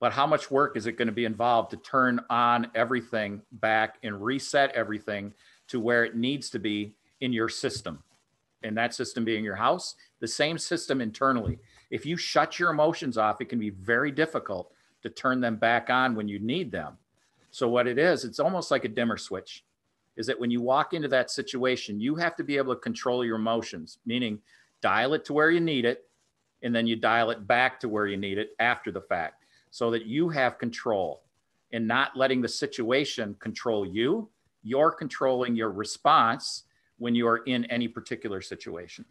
But 0.00 0.12
how 0.12 0.26
much 0.26 0.50
work 0.50 0.76
is 0.76 0.86
it 0.86 0.92
going 0.92 1.08
to 1.08 1.12
be 1.12 1.24
involved 1.24 1.70
to 1.70 1.76
turn 1.78 2.20
on 2.28 2.70
everything 2.74 3.40
back 3.52 3.96
and 4.02 4.22
reset 4.22 4.70
everything 4.72 5.32
to 5.68 5.80
where 5.80 6.04
it 6.04 6.16
needs 6.16 6.50
to 6.50 6.58
be 6.58 6.94
in 7.20 7.32
your 7.32 7.48
system? 7.48 8.02
And 8.62 8.76
that 8.76 8.94
system 8.94 9.24
being 9.24 9.44
your 9.44 9.56
house, 9.56 9.94
the 10.20 10.28
same 10.28 10.58
system 10.58 11.00
internally 11.00 11.58
if 11.90 12.04
you 12.04 12.16
shut 12.16 12.58
your 12.58 12.70
emotions 12.70 13.16
off, 13.16 13.40
it 13.40 13.48
can 13.48 13.58
be 13.58 13.70
very 13.70 14.10
difficult 14.10 14.72
to 15.02 15.10
turn 15.10 15.40
them 15.40 15.56
back 15.56 15.90
on 15.90 16.14
when 16.14 16.28
you 16.28 16.38
need 16.38 16.70
them. 16.70 16.98
So 17.50 17.68
what 17.68 17.86
it 17.86 17.98
is, 17.98 18.24
it's 18.24 18.40
almost 18.40 18.70
like 18.70 18.84
a 18.84 18.88
dimmer 18.88 19.16
switch. 19.16 19.64
Is 20.18 20.26
that 20.26 20.38
when 20.38 20.50
you 20.50 20.60
walk 20.60 20.92
into 20.92 21.08
that 21.08 21.30
situation, 21.30 22.00
you 22.00 22.16
have 22.16 22.36
to 22.36 22.44
be 22.44 22.58
able 22.58 22.74
to 22.74 22.80
control 22.80 23.24
your 23.24 23.36
emotions, 23.36 23.98
meaning 24.04 24.40
dial 24.82 25.14
it 25.14 25.24
to 25.26 25.32
where 25.32 25.50
you 25.50 25.60
need 25.60 25.86
it, 25.86 26.08
and 26.62 26.74
then 26.74 26.86
you 26.86 26.96
dial 26.96 27.30
it 27.30 27.46
back 27.46 27.78
to 27.80 27.88
where 27.88 28.06
you 28.06 28.16
need 28.16 28.36
it 28.36 28.50
after 28.58 28.90
the 28.90 29.00
fact, 29.00 29.46
so 29.70 29.90
that 29.92 30.06
you 30.06 30.28
have 30.28 30.58
control 30.58 31.22
and 31.72 31.86
not 31.86 32.16
letting 32.16 32.42
the 32.42 32.48
situation 32.48 33.36
control 33.38 33.86
you. 33.86 34.28
You're 34.64 34.90
controlling 34.90 35.54
your 35.54 35.70
response 35.70 36.64
when 36.98 37.14
you 37.14 37.28
are 37.28 37.38
in 37.44 37.64
any 37.66 37.86
particular 37.86 38.40
situation. 38.40 39.04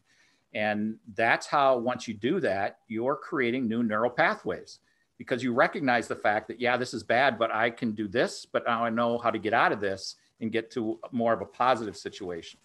And 0.54 0.98
that's 1.16 1.48
how, 1.48 1.78
once 1.78 2.08
you 2.08 2.14
do 2.16 2.42
that, 2.42 2.80
you're 2.88 3.16
creating 3.16 3.68
new 3.68 3.82
neural 3.82 4.10
pathways 4.10 4.80
because 5.18 5.42
you 5.42 5.54
recognize 5.54 6.08
the 6.08 6.16
fact 6.16 6.48
that, 6.50 6.60
yeah, 6.60 6.76
this 6.78 6.94
is 6.94 7.04
bad, 7.04 7.40
but 7.40 7.54
I 7.54 7.70
can 7.70 7.94
do 7.94 8.08
this, 8.08 8.46
but 8.46 8.66
now 8.66 8.84
I 8.84 8.90
know 8.90 9.18
how 9.18 9.32
to 9.32 9.40
get 9.40 9.54
out 9.54 9.72
of 9.72 9.80
this 9.80 10.16
and 10.40 10.52
get 10.52 10.72
to 10.72 11.00
more 11.12 11.34
of 11.34 11.42
a 11.42 11.46
positive 11.46 11.98
situation. 11.98 12.60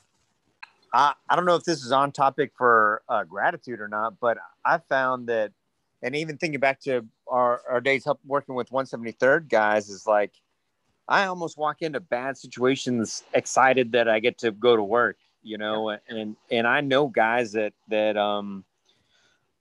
I, 0.92 1.14
I 1.28 1.36
don't 1.36 1.46
know 1.46 1.56
if 1.56 1.64
this 1.64 1.82
is 1.84 1.92
on 1.92 2.12
topic 2.12 2.52
for 2.56 3.02
uh, 3.08 3.24
gratitude 3.24 3.80
or 3.80 3.88
not, 3.88 4.20
but 4.20 4.38
I 4.64 4.78
found 4.78 5.28
that, 5.28 5.52
and 6.02 6.14
even 6.14 6.36
thinking 6.36 6.60
back 6.60 6.80
to 6.82 7.06
our, 7.26 7.62
our 7.68 7.80
days 7.80 8.06
up 8.06 8.20
working 8.26 8.54
with 8.54 8.70
173rd 8.70 9.48
guys, 9.48 9.88
is 9.88 10.06
like 10.06 10.32
I 11.08 11.26
almost 11.26 11.56
walk 11.56 11.80
into 11.80 12.00
bad 12.00 12.36
situations 12.36 13.24
excited 13.32 13.92
that 13.92 14.08
I 14.08 14.20
get 14.20 14.38
to 14.38 14.50
go 14.50 14.76
to 14.76 14.82
work 14.82 15.16
you 15.42 15.58
know, 15.58 15.96
and 16.08 16.36
and 16.50 16.66
I 16.66 16.80
know 16.80 17.08
guys 17.08 17.52
that 17.52 17.72
that 17.88 18.16
um, 18.16 18.64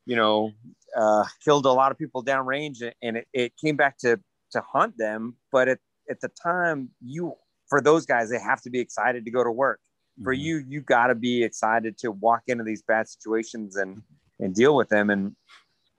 you 0.06 0.16
know, 0.16 0.52
uh, 0.96 1.26
killed 1.44 1.66
a 1.66 1.72
lot 1.72 1.92
of 1.92 1.98
people 1.98 2.24
downrange, 2.24 2.82
and 3.02 3.18
it, 3.18 3.28
it 3.34 3.54
came 3.58 3.76
back 3.76 3.98
to 4.00 4.20
to 4.52 4.62
hunt 4.62 4.98
them. 4.98 5.36
But 5.52 5.68
at 5.68 5.80
at 6.10 6.22
the 6.22 6.30
time, 6.30 6.90
you 7.04 7.34
for 7.72 7.82
those 7.82 8.06
guys, 8.06 8.30
they 8.30 8.38
have 8.40 8.62
to 8.64 8.70
be 8.70 8.80
excited 8.80 9.26
to 9.26 9.32
go 9.32 9.44
to 9.44 9.52
work. 9.52 9.80
for 10.26 10.36
Mhm. 10.36 10.40
you, 10.46 10.58
you 10.68 10.82
got 10.82 11.08
to 11.08 11.16
be 11.16 11.42
excited 11.44 11.98
to 11.98 12.12
walk 12.12 12.44
into 12.48 12.66
these 12.66 12.84
bad 12.84 13.08
situations 13.08 13.78
and 13.78 14.04
and 14.42 14.54
deal 14.54 14.76
with 14.76 14.90
them. 14.90 15.10
And 15.10 15.36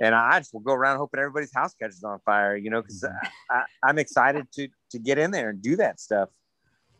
and 0.00 0.14
I 0.14 0.38
just 0.40 0.52
will 0.54 0.60
go 0.60 0.74
around 0.74 0.98
hoping 0.98 1.18
everybody's 1.20 1.54
house 1.54 1.74
catches 1.74 2.04
on 2.04 2.20
fire, 2.26 2.56
you 2.56 2.70
know, 2.70 2.82
because 2.82 3.02
I, 3.50 3.64
I'm 3.82 3.98
excited 3.98 4.46
to 4.52 4.68
to 4.90 4.98
get 5.00 5.18
in 5.18 5.30
there 5.32 5.48
and 5.50 5.62
do 5.62 5.76
that 5.76 5.98
stuff. 5.98 6.28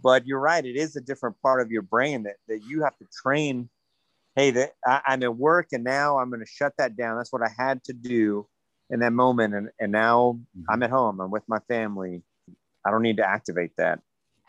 But 0.03 0.27
you're 0.27 0.41
right; 0.41 0.65
it 0.65 0.77
is 0.77 0.97
a 0.97 1.03
different 1.03 1.37
part 1.43 1.61
of 1.61 1.71
your 1.71 1.83
brain 1.83 2.25
that 2.25 2.37
that 2.49 2.61
you 2.67 2.83
have 2.83 2.97
to 2.99 3.07
train. 3.23 3.71
Hey, 4.37 4.51
that 4.53 4.73
I, 4.87 5.03
I'm 5.07 5.23
at 5.23 5.37
work, 5.37 5.69
and 5.73 5.85
now 5.85 6.19
I'm 6.19 6.31
going 6.31 6.41
to 6.41 6.47
shut 6.61 6.73
that 6.79 6.97
down. 6.97 7.19
That's 7.19 7.33
what 7.33 7.43
I 7.43 7.51
had 7.57 7.85
to 7.85 7.93
do 7.93 8.49
in 8.91 9.01
that 9.01 9.13
moment, 9.13 9.55
and 9.55 9.71
and 9.81 9.93
now 9.93 10.41
Mhm. 10.57 10.65
I'm 10.71 10.83
at 10.83 10.91
home. 10.91 11.21
I'm 11.21 11.31
with 11.31 11.45
my 11.49 11.61
family. 11.69 12.25
I 12.87 12.91
don't 12.91 13.03
need 13.03 13.19
to 13.19 13.29
activate 13.29 13.77
that. 13.77 14.01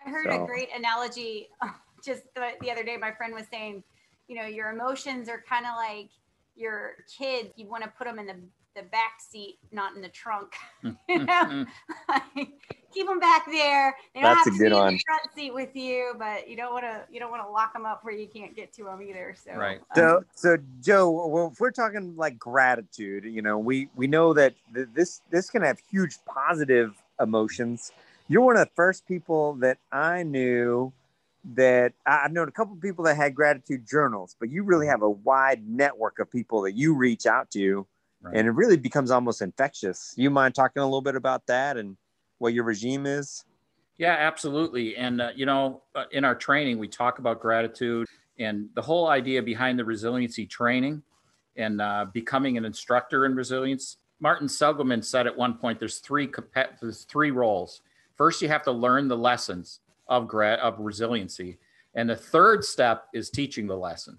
I 0.06 0.10
heard 0.10 0.28
So- 0.30 0.44
a 0.44 0.48
great 0.48 0.70
analogy 0.76 1.50
just 2.04 2.24
the, 2.36 2.50
the 2.62 2.72
other 2.72 2.84
day. 2.84 2.98
My 2.98 3.12
friend 3.12 3.34
was 3.34 3.46
saying, 3.52 3.84
you 4.28 4.36
know, 4.36 4.46
your 4.46 4.72
emotions 4.72 5.30
are 5.30 5.44
kind 5.48 5.66
of 5.66 5.74
like 5.76 6.10
your 6.56 6.94
kids. 7.18 7.50
You 7.56 7.68
want 7.68 7.84
to 7.84 7.90
put 7.98 8.06
them 8.06 8.20
in 8.20 8.26
the, 8.26 8.36
the 8.76 8.84
back 8.84 9.20
seat, 9.20 9.60
not 9.72 9.96
in 9.96 10.02
the 10.02 10.10
trunk. 10.10 10.54
you 11.10 11.20
know, 11.24 11.66
like, 12.10 12.50
keep 12.94 13.08
them 13.08 13.20
back 13.20 13.46
there. 13.46 13.96
They 14.14 14.22
don't 14.22 14.36
That's 14.36 14.46
have 14.46 14.48
a 14.48 14.58
to 14.58 14.64
good 14.64 14.70
be 14.72 14.76
in 14.76 14.82
one. 14.82 14.94
the 14.96 15.04
front 15.06 15.22
seat 15.36 15.54
with 15.54 15.76
you, 15.76 16.14
but 16.18 16.50
you 16.50 16.56
don't 16.58 16.74
want 16.74 16.84
to 16.86 17.04
you 17.12 17.20
don't 17.20 17.32
want 17.32 17.44
to 17.44 17.50
lock 17.50 17.74
them 17.74 17.86
up 17.86 18.04
where 18.04 18.14
you 18.14 18.28
can't 18.28 18.56
get 18.56 18.74
to 18.74 18.84
them 18.86 19.02
either. 19.02 19.36
So 19.42 19.54
Right. 19.56 19.80
um, 19.80 19.86
So, 19.96 20.24
so 20.36 20.58
Joe, 20.82 21.28
well, 21.28 21.50
if 21.54 21.60
we're 21.60 21.72
talking 21.72 22.16
like 22.16 22.38
gratitude, 22.40 23.26
you 23.26 23.42
know, 23.42 23.58
we 23.58 23.90
we 23.96 24.08
know 24.08 24.34
that 24.34 24.54
th- 24.74 24.88
this 24.94 25.22
this 25.30 25.50
can 25.50 25.62
have 25.62 25.80
huge 25.92 26.16
positive 26.26 26.94
emotions. 27.20 27.92
You're 28.34 28.42
one 28.42 28.58
of 28.58 28.68
the 28.68 28.74
first 28.74 29.08
people 29.08 29.54
that 29.60 29.78
I 29.92 30.24
knew 30.24 30.92
that 31.54 31.94
I've 32.04 32.32
known 32.32 32.48
a 32.48 32.52
couple 32.52 32.74
of 32.74 32.82
people 32.82 33.06
that 33.06 33.16
had 33.16 33.36
gratitude 33.36 33.88
journals, 33.88 34.36
but 34.40 34.50
you 34.50 34.64
really 34.64 34.88
have 34.88 35.04
a 35.04 35.10
wide 35.10 35.62
network 35.70 36.18
of 36.18 36.32
people 36.32 36.64
that 36.64 36.72
you 36.72 36.96
reach 36.96 37.28
out 37.28 37.52
to, 37.52 37.86
Right. 38.24 38.36
and 38.36 38.48
it 38.48 38.52
really 38.52 38.76
becomes 38.76 39.12
almost 39.12 39.44
infectious. 39.44 40.16
You 40.18 40.32
mind 40.32 40.56
talking 40.56 40.82
a 40.82 40.86
little 40.86 41.04
bit 41.04 41.16
about 41.16 41.46
that 41.46 41.78
and 41.78 41.96
what 42.40 42.56
your 42.56 42.64
regime 42.64 43.06
is? 43.06 43.46
Yeah, 43.98 44.16
absolutely. 44.18 44.96
And, 44.96 45.22
uh, 45.22 45.30
you 45.36 45.46
know, 45.46 45.84
uh, 45.94 46.06
in 46.12 46.26
our 46.26 46.34
training, 46.34 46.80
we 46.80 46.88
talk 46.88 47.20
about 47.20 47.40
gratitude 47.40 48.08
and 48.40 48.68
the 48.74 48.82
whole 48.82 49.10
idea 49.10 49.44
behind 49.44 49.78
the 49.78 49.86
resiliency 49.86 50.48
training 50.48 51.04
and 51.56 51.80
uh, 51.80 52.08
becoming 52.12 52.58
an 52.58 52.66
instructor 52.66 53.28
in 53.28 53.36
resilience. 53.36 53.98
Martin 54.20 54.50
Seligman 54.50 55.04
said 55.04 55.28
at 55.28 55.38
one 55.38 55.54
point 55.54 55.78
there's 55.78 56.00
three, 56.00 56.32
there's 56.82 57.04
three 57.04 57.30
roles. 57.30 57.82
First, 58.16 58.42
you 58.42 58.48
have 58.48 58.64
to 58.64 58.72
learn 58.72 59.08
the 59.08 59.18
lessons 59.18 59.80
of, 60.08 60.34
of 60.34 60.80
resiliency. 60.80 61.58
And 61.96 62.10
the 62.10 62.16
third 62.16 62.64
step 62.64 63.08
is 63.14 63.30
teaching 63.30 63.68
the 63.68 63.78
lesson. 63.78 64.18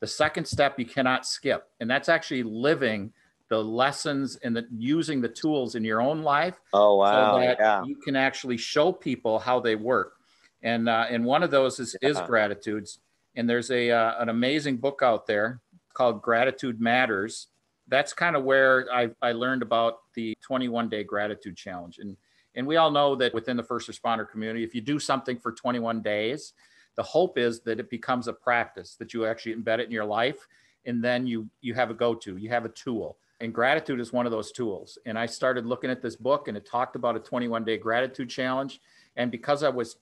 The 0.00 0.06
second 0.06 0.46
step 0.46 0.78
you 0.78 0.86
cannot 0.86 1.26
skip. 1.26 1.68
And 1.80 1.90
that's 1.90 2.08
actually 2.08 2.44
living 2.44 3.12
the 3.48 3.62
lessons 3.62 4.36
and 4.36 4.54
the, 4.54 4.66
using 4.76 5.20
the 5.20 5.28
tools 5.28 5.74
in 5.74 5.84
your 5.84 6.00
own 6.00 6.22
life 6.22 6.60
Oh 6.72 7.02
so 7.04 7.38
that 7.40 7.56
yeah, 7.58 7.82
you 7.84 7.96
can 7.96 8.14
actually 8.14 8.56
show 8.56 8.92
people 8.92 9.38
how 9.38 9.58
they 9.58 9.74
work. 9.74 10.14
And 10.62 10.88
uh, 10.88 11.06
and 11.08 11.24
one 11.24 11.42
of 11.42 11.50
those 11.50 11.80
is, 11.80 11.96
is 12.02 12.16
Yeah. 12.16 12.26
gratitudes. 12.26 12.98
And 13.36 13.48
there's 13.48 13.70
a 13.70 13.90
uh, 13.90 14.20
an 14.20 14.28
amazing 14.28 14.78
book 14.78 15.00
out 15.02 15.26
there 15.26 15.60
called 15.94 16.20
Gratitude 16.22 16.80
Matters. 16.80 17.48
That's 17.86 18.12
kind 18.12 18.36
of 18.36 18.44
where 18.44 18.86
I, 18.92 19.10
I 19.22 19.32
learned 19.32 19.62
about 19.62 20.00
the 20.14 20.36
21 20.42 20.88
day 20.88 21.04
gratitude 21.04 21.56
challenge. 21.56 21.98
And 21.98 22.16
and 22.58 22.66
we 22.66 22.76
all 22.76 22.90
know 22.90 23.14
that 23.16 23.32
within 23.32 23.56
the 23.56 23.62
first 23.62 23.88
responder 23.88 24.28
community, 24.28 24.64
if 24.64 24.74
you 24.74 24.82
do 24.82 24.98
something 24.98 25.38
for 25.38 25.52
21 25.52 26.02
days, 26.02 26.52
the 26.96 27.02
hope 27.02 27.38
is 27.38 27.60
that 27.60 27.80
it 27.80 27.88
becomes 27.88 28.28
a 28.28 28.32
practice 28.34 28.96
that 28.96 29.14
you 29.14 29.24
actually 29.24 29.54
embed 29.54 29.78
it 29.78 29.86
in 29.86 29.92
your 29.92 30.04
life, 30.04 30.46
and 30.84 31.02
then 31.02 31.26
you 31.26 31.48
you 31.62 31.72
have 31.72 31.90
a 31.90 31.94
go 31.94 32.14
to, 32.14 32.36
you 32.36 32.50
have 32.50 32.66
a 32.66 32.70
tool 32.70 33.16
and 33.40 33.54
gratitude 33.54 34.00
is 34.00 34.12
one 34.12 34.26
of 34.26 34.32
those 34.32 34.50
tools. 34.52 34.98
And 35.06 35.18
I 35.18 35.26
started 35.26 35.64
looking 35.64 35.90
at 35.90 36.02
this 36.02 36.16
book 36.16 36.48
and 36.48 36.56
it 36.56 36.66
talked 36.66 36.96
about 36.96 37.16
a 37.16 37.20
21 37.20 37.64
day 37.64 37.76
gratitude 37.76 38.28
challenge. 38.28 38.80
And 39.16 39.30
because 39.30 39.62
I 39.62 39.68
was 39.68 39.96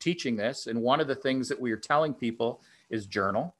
teaching 0.00 0.36
this, 0.36 0.66
and 0.66 0.80
one 0.80 1.00
of 1.00 1.06
the 1.06 1.14
things 1.14 1.48
that 1.48 1.60
we 1.60 1.70
are 1.72 1.76
telling 1.76 2.14
people 2.14 2.60
is 2.88 3.06
journal, 3.06 3.54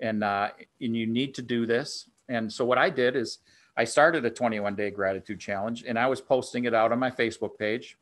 and, 0.00 0.22
uh, 0.22 0.50
and 0.80 0.96
you 0.96 1.06
need 1.06 1.34
to 1.34 1.42
do 1.42 1.66
this. 1.66 2.08
And 2.28 2.52
so 2.52 2.64
what 2.64 2.78
I 2.78 2.90
did 2.90 3.16
is 3.16 3.38
I 3.78 3.84
started 3.84 4.24
a 4.24 4.30
21 4.30 4.74
day 4.74 4.90
gratitude 4.90 5.38
challenge 5.38 5.84
and 5.86 5.96
I 5.96 6.08
was 6.08 6.20
posting 6.20 6.64
it 6.64 6.74
out 6.74 6.90
on 6.90 6.98
my 6.98 7.12
Facebook 7.12 7.56
page. 7.56 7.96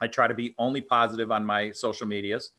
I 0.00 0.08
try 0.08 0.26
to 0.26 0.34
be 0.34 0.56
only 0.58 0.80
positive 0.80 1.30
on 1.30 1.46
my 1.46 1.70
social 1.70 2.08
medias. 2.08 2.50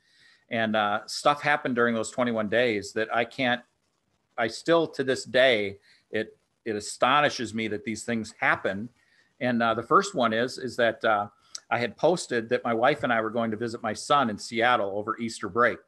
And 0.50 0.78
uh, 0.78 1.02
stuff 1.08 1.42
happened 1.42 1.76
during 1.76 1.94
those 1.94 2.10
21 2.10 2.48
days 2.48 2.94
that 2.94 3.14
I 3.14 3.26
can't, 3.26 3.62
I 4.38 4.48
still 4.48 4.88
to 4.88 5.04
this 5.04 5.26
day, 5.26 5.80
it 6.10 6.38
it 6.64 6.76
astonishes 6.76 7.54
me 7.54 7.68
that 7.68 7.84
these 7.84 8.04
things 8.04 8.34
happen. 8.40 8.88
And 9.42 9.62
uh, 9.62 9.74
the 9.74 9.84
first 9.84 10.16
one 10.16 10.32
is 10.32 10.58
is 10.58 10.78
that 10.78 11.04
uh, 11.04 11.28
I 11.70 11.78
had 11.78 11.98
posted 11.98 12.48
that 12.48 12.64
my 12.64 12.74
wife 12.74 13.04
and 13.04 13.12
I 13.12 13.20
were 13.20 13.30
going 13.30 13.52
to 13.52 13.58
visit 13.58 13.84
my 13.84 13.94
son 13.94 14.30
in 14.30 14.38
Seattle 14.38 14.98
over 14.98 15.18
Easter 15.18 15.50
break, 15.50 15.80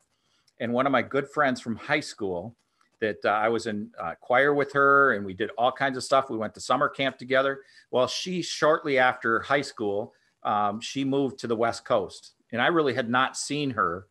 and 0.60 0.74
one 0.74 0.86
of 0.86 0.92
my 0.92 1.04
good 1.04 1.30
friends 1.30 1.62
from 1.62 1.78
high 1.78 2.01
school 2.01 2.54
that 3.01 3.18
uh, 3.25 3.29
I 3.29 3.50
was 3.50 3.68
in 3.68 3.89
uh, 4.00 4.15
choir 4.20 4.53
with 4.53 4.74
her, 4.74 5.13
and 5.13 5.25
we 5.25 5.34
did 5.34 5.51
all 5.58 5.72
kinds 5.72 5.98
of 5.98 6.03
stuff. 6.03 6.29
We 6.29 6.38
went 6.38 6.53
to 6.56 6.62
summer 6.62 6.89
camp 6.89 7.18
together. 7.18 7.62
Well, 7.91 8.08
she 8.08 8.41
shortly 8.41 8.98
after 8.98 9.39
high 9.41 9.62
school, 9.62 10.13
um, 10.44 10.79
she 10.82 11.03
moved 11.03 11.39
to 11.39 11.48
the 11.48 11.56
West 11.56 11.86
Coast, 11.86 12.34
and 12.51 12.62
I 12.62 12.68
really 12.68 12.94
had 12.94 13.10
not 13.10 13.38
seen 13.38 13.72
her 13.72 14.08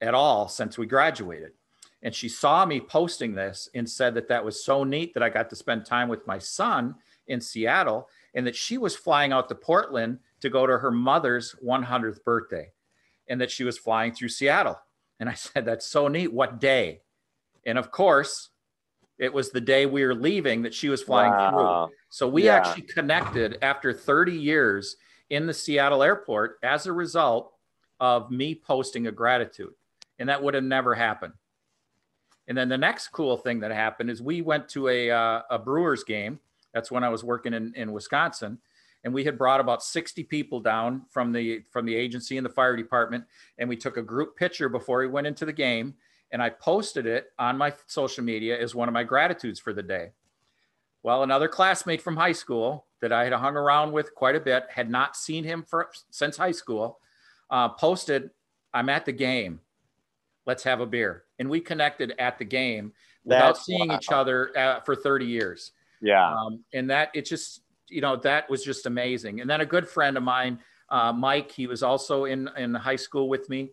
at 0.00 0.14
all 0.14 0.48
since 0.48 0.76
we 0.76 0.86
graduated 0.86 1.52
and 2.04 2.14
she 2.14 2.28
saw 2.28 2.64
me 2.66 2.80
posting 2.80 3.34
this 3.34 3.68
and 3.74 3.88
said 3.88 4.14
that 4.14 4.28
that 4.28 4.44
was 4.44 4.62
so 4.62 4.84
neat 4.84 5.14
that 5.14 5.22
I 5.22 5.30
got 5.30 5.48
to 5.50 5.56
spend 5.56 5.86
time 5.86 6.08
with 6.08 6.26
my 6.26 6.38
son 6.38 6.94
in 7.26 7.40
Seattle 7.40 8.08
and 8.34 8.46
that 8.46 8.54
she 8.54 8.76
was 8.76 8.94
flying 8.94 9.32
out 9.32 9.48
to 9.48 9.54
Portland 9.54 10.18
to 10.40 10.50
go 10.50 10.66
to 10.66 10.78
her 10.78 10.90
mother's 10.90 11.56
100th 11.64 12.22
birthday 12.22 12.70
and 13.28 13.40
that 13.40 13.50
she 13.50 13.64
was 13.64 13.78
flying 13.78 14.12
through 14.12 14.28
Seattle. 14.28 14.78
And 15.18 15.30
I 15.30 15.34
said, 15.34 15.64
That's 15.64 15.86
so 15.86 16.08
neat. 16.08 16.32
What 16.32 16.60
day? 16.60 17.00
And 17.66 17.78
of 17.78 17.90
course, 17.90 18.50
it 19.18 19.32
was 19.32 19.50
the 19.50 19.60
day 19.60 19.86
we 19.86 20.04
were 20.04 20.14
leaving 20.14 20.62
that 20.62 20.74
she 20.74 20.88
was 20.88 21.02
flying 21.02 21.32
Wow. 21.32 21.50
through. 21.50 21.96
So 22.08 22.28
we 22.28 22.44
Yeah. 22.44 22.54
actually 22.56 22.82
connected 22.82 23.58
after 23.62 23.92
30 23.92 24.36
years 24.36 24.96
in 25.30 25.46
the 25.46 25.54
Seattle 25.54 26.02
airport 26.02 26.58
as 26.62 26.86
a 26.86 26.92
result 26.92 27.54
of 28.00 28.30
me 28.30 28.54
posting 28.54 29.06
a 29.06 29.12
gratitude. 29.12 29.74
And 30.18 30.28
that 30.28 30.42
would 30.42 30.54
have 30.54 30.64
never 30.64 30.94
happened. 30.94 31.34
And 32.46 32.58
then 32.58 32.68
the 32.68 32.78
next 32.78 33.08
cool 33.08 33.36
thing 33.36 33.60
that 33.60 33.70
happened 33.70 34.10
is 34.10 34.20
we 34.20 34.42
went 34.42 34.68
to 34.70 34.88
a, 34.88 35.10
uh, 35.10 35.42
a 35.50 35.58
Brewers 35.58 36.04
game. 36.04 36.40
That's 36.72 36.90
when 36.90 37.02
I 37.04 37.08
was 37.08 37.24
working 37.24 37.54
in, 37.54 37.72
in 37.74 37.92
Wisconsin. 37.92 38.58
And 39.04 39.14
we 39.14 39.24
had 39.24 39.38
brought 39.38 39.60
about 39.60 39.82
60 39.82 40.24
people 40.24 40.60
down 40.60 41.04
from 41.10 41.30
the 41.32 41.62
from 41.70 41.84
the 41.84 41.94
agency 41.94 42.36
and 42.38 42.44
the 42.44 42.50
fire 42.50 42.74
department. 42.76 43.24
And 43.58 43.68
we 43.68 43.76
took 43.76 43.96
a 43.96 44.02
group 44.02 44.36
picture 44.36 44.68
before 44.68 44.98
we 45.00 45.06
went 45.08 45.26
into 45.26 45.44
the 45.44 45.52
game. 45.52 45.94
And 46.34 46.42
I 46.42 46.50
posted 46.50 47.06
it 47.06 47.28
on 47.38 47.56
my 47.56 47.72
social 47.86 48.24
media 48.24 48.60
as 48.60 48.74
one 48.74 48.88
of 48.88 48.92
my 48.92 49.04
gratitudes 49.04 49.60
for 49.60 49.72
the 49.72 49.84
day. 49.84 50.10
Well, 51.04 51.22
another 51.22 51.46
classmate 51.46 52.02
from 52.02 52.16
high 52.16 52.32
school 52.32 52.86
that 53.00 53.12
I 53.12 53.22
had 53.22 53.32
hung 53.34 53.56
around 53.56 53.92
with 53.92 54.12
quite 54.16 54.34
a 54.34 54.40
bit, 54.40 54.64
had 54.68 54.90
not 54.90 55.14
seen 55.14 55.44
him 55.44 55.62
for 55.62 55.90
since 56.10 56.36
high 56.36 56.50
school, 56.50 56.98
uh, 57.50 57.68
posted, 57.68 58.30
"I'm 58.72 58.88
at 58.88 59.04
the 59.04 59.12
game. 59.12 59.60
Let's 60.44 60.64
have 60.64 60.80
a 60.80 60.86
beer." 60.86 61.22
And 61.38 61.48
we 61.48 61.60
connected 61.60 62.14
at 62.18 62.36
the 62.38 62.44
game 62.44 62.92
without 63.24 63.54
That's 63.54 63.66
seeing 63.66 63.90
wow. 63.90 63.96
each 63.96 64.10
other 64.10 64.58
uh, 64.58 64.80
for 64.80 64.96
30 64.96 65.26
years. 65.26 65.70
Yeah. 66.00 66.34
Um, 66.34 66.64
and 66.72 66.90
that 66.90 67.10
it 67.14 67.26
just, 67.26 67.62
you 67.88 68.00
know, 68.00 68.16
that 68.16 68.50
was 68.50 68.64
just 68.64 68.86
amazing. 68.86 69.40
And 69.40 69.48
then 69.48 69.60
a 69.60 69.66
good 69.66 69.88
friend 69.88 70.16
of 70.16 70.24
mine, 70.24 70.58
uh, 70.88 71.12
Mike, 71.12 71.52
he 71.52 71.68
was 71.68 71.84
also 71.84 72.24
in 72.24 72.50
in 72.56 72.74
high 72.74 72.96
school 72.96 73.28
with 73.28 73.48
me. 73.48 73.70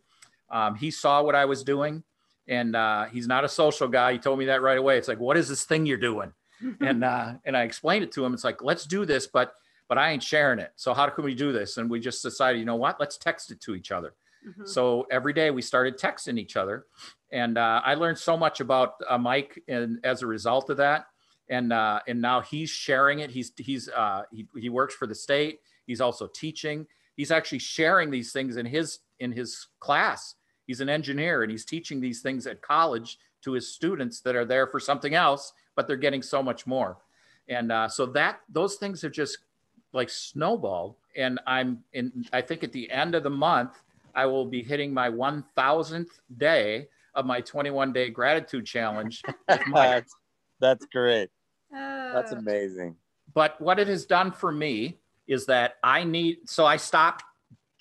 Um, 0.51 0.75
he 0.75 0.91
saw 0.91 1.24
what 1.24 1.34
I 1.34 1.46
was 1.46 1.63
doing, 1.63 2.03
and 2.51 2.75
uh, 2.75 3.05
he's 3.05 3.27
not 3.27 3.46
a 3.46 3.50
social 3.50 3.88
guy. 3.88 4.12
He 4.12 4.20
told 4.20 4.38
me 4.38 4.46
that 4.46 4.62
right 4.62 4.77
away. 4.77 4.98
It's 4.98 5.08
like, 5.08 5.20
what 5.20 5.38
is 5.38 5.48
this 5.48 5.63
thing 5.63 5.86
you're 5.86 5.98
doing? 5.98 6.34
and 6.81 7.03
uh, 7.03 7.34
and 7.46 7.58
I 7.58 7.63
explained 7.63 8.03
it 8.03 8.12
to 8.12 8.24
him. 8.24 8.36
It's 8.36 8.43
like, 8.43 8.62
let's 8.62 8.86
do 8.86 9.05
this, 9.05 9.25
but 9.25 9.53
but 9.88 9.98
I 9.98 10.12
ain't 10.12 10.22
sharing 10.22 10.60
it. 10.60 10.74
So 10.75 10.93
how 10.93 11.08
can 11.10 11.24
we 11.24 11.34
do 11.34 11.51
this? 11.51 11.77
And 11.77 11.89
we 11.89 12.00
just 12.00 12.22
decided, 12.22 12.60
you 12.60 12.65
know 12.65 12.75
what? 12.75 13.00
Let's 13.00 13.17
text 13.17 13.51
it 13.51 13.60
to 13.62 13.74
each 13.74 13.91
other. 13.91 14.13
Mhm. 14.48 14.67
So 14.67 15.08
every 15.10 15.34
day 15.34 15.50
we 15.50 15.62
started 15.62 15.98
texting 15.98 16.38
each 16.38 16.58
other, 16.58 16.86
and 17.31 17.58
uh, 17.58 17.81
I 17.84 17.96
learned 17.96 18.17
so 18.17 18.38
much 18.38 18.60
about 18.60 18.96
uh, 19.10 19.17
Mike, 19.17 19.63
and 19.67 20.00
as 20.03 20.22
a 20.22 20.27
result 20.27 20.70
of 20.70 20.77
that, 20.77 21.08
and 21.50 21.72
uh, 21.72 22.01
and 22.08 22.22
now 22.22 22.41
he's 22.41 22.70
sharing 22.70 23.20
it. 23.20 23.31
He's 23.31 23.53
he's 23.58 23.88
uh, 23.89 24.24
he 24.31 24.46
he 24.58 24.70
works 24.70 24.93
for 24.93 25.08
the 25.08 25.15
state. 25.15 25.62
He's 25.88 26.01
also 26.01 26.27
teaching. 26.27 26.86
He's 27.15 27.31
actually 27.31 27.60
sharing 27.60 28.12
these 28.12 28.34
things 28.34 28.58
in 28.58 28.65
his 28.65 29.00
in 29.20 29.31
his 29.31 29.67
class. 29.79 30.36
He's 30.68 30.82
an 30.82 30.89
engineer, 30.89 31.44
and 31.44 31.51
he's 31.51 31.65
teaching 31.65 32.00
these 32.00 32.22
things 32.22 32.48
at 32.48 32.62
college 32.62 33.18
to 33.44 33.53
his 33.53 33.74
students 33.74 34.22
that 34.22 34.36
are 34.36 34.46
there 34.46 34.68
for 34.68 34.80
something 34.80 35.15
else, 35.15 35.53
but 35.75 35.88
they're 35.88 35.98
getting 35.98 36.22
so 36.22 36.44
much 36.44 36.68
more. 36.68 36.98
And 37.48 37.72
uh, 37.72 37.88
so 37.88 38.06
that 38.08 38.39
those 38.50 38.75
things 38.75 39.01
have 39.01 39.12
just 39.12 39.39
like 39.94 40.10
snowballed. 40.10 40.96
And 41.15 41.39
I'm 41.46 41.84
in. 41.94 42.25
I 42.32 42.41
think 42.41 42.63
at 42.63 42.72
the 42.72 42.89
end 42.89 43.15
of 43.15 43.24
the 43.24 43.30
month, 43.30 43.82
I 44.15 44.25
will 44.25 44.46
be 44.46 44.63
hitting 44.63 44.94
my 44.94 45.10
1,000th 45.10 46.08
day 46.38 46.88
of 47.15 47.25
my 47.25 47.41
21 47.41 47.91
day 47.91 48.10
gratitude 48.10 48.65
challenge. 48.65 49.22
that's, 49.74 50.15
that's 50.60 50.86
great. 50.86 51.30
That's 51.72 52.32
amazing. 52.32 52.96
But 53.34 53.60
what 53.62 53.80
it 53.80 53.88
has 53.88 54.06
done 54.06 54.32
for 54.32 54.51
me 54.51 54.98
is 55.27 55.46
that 55.46 55.75
I 55.84 56.03
need, 56.03 56.50
so 56.50 56.65
I 56.65 56.77
stopped 56.77 57.24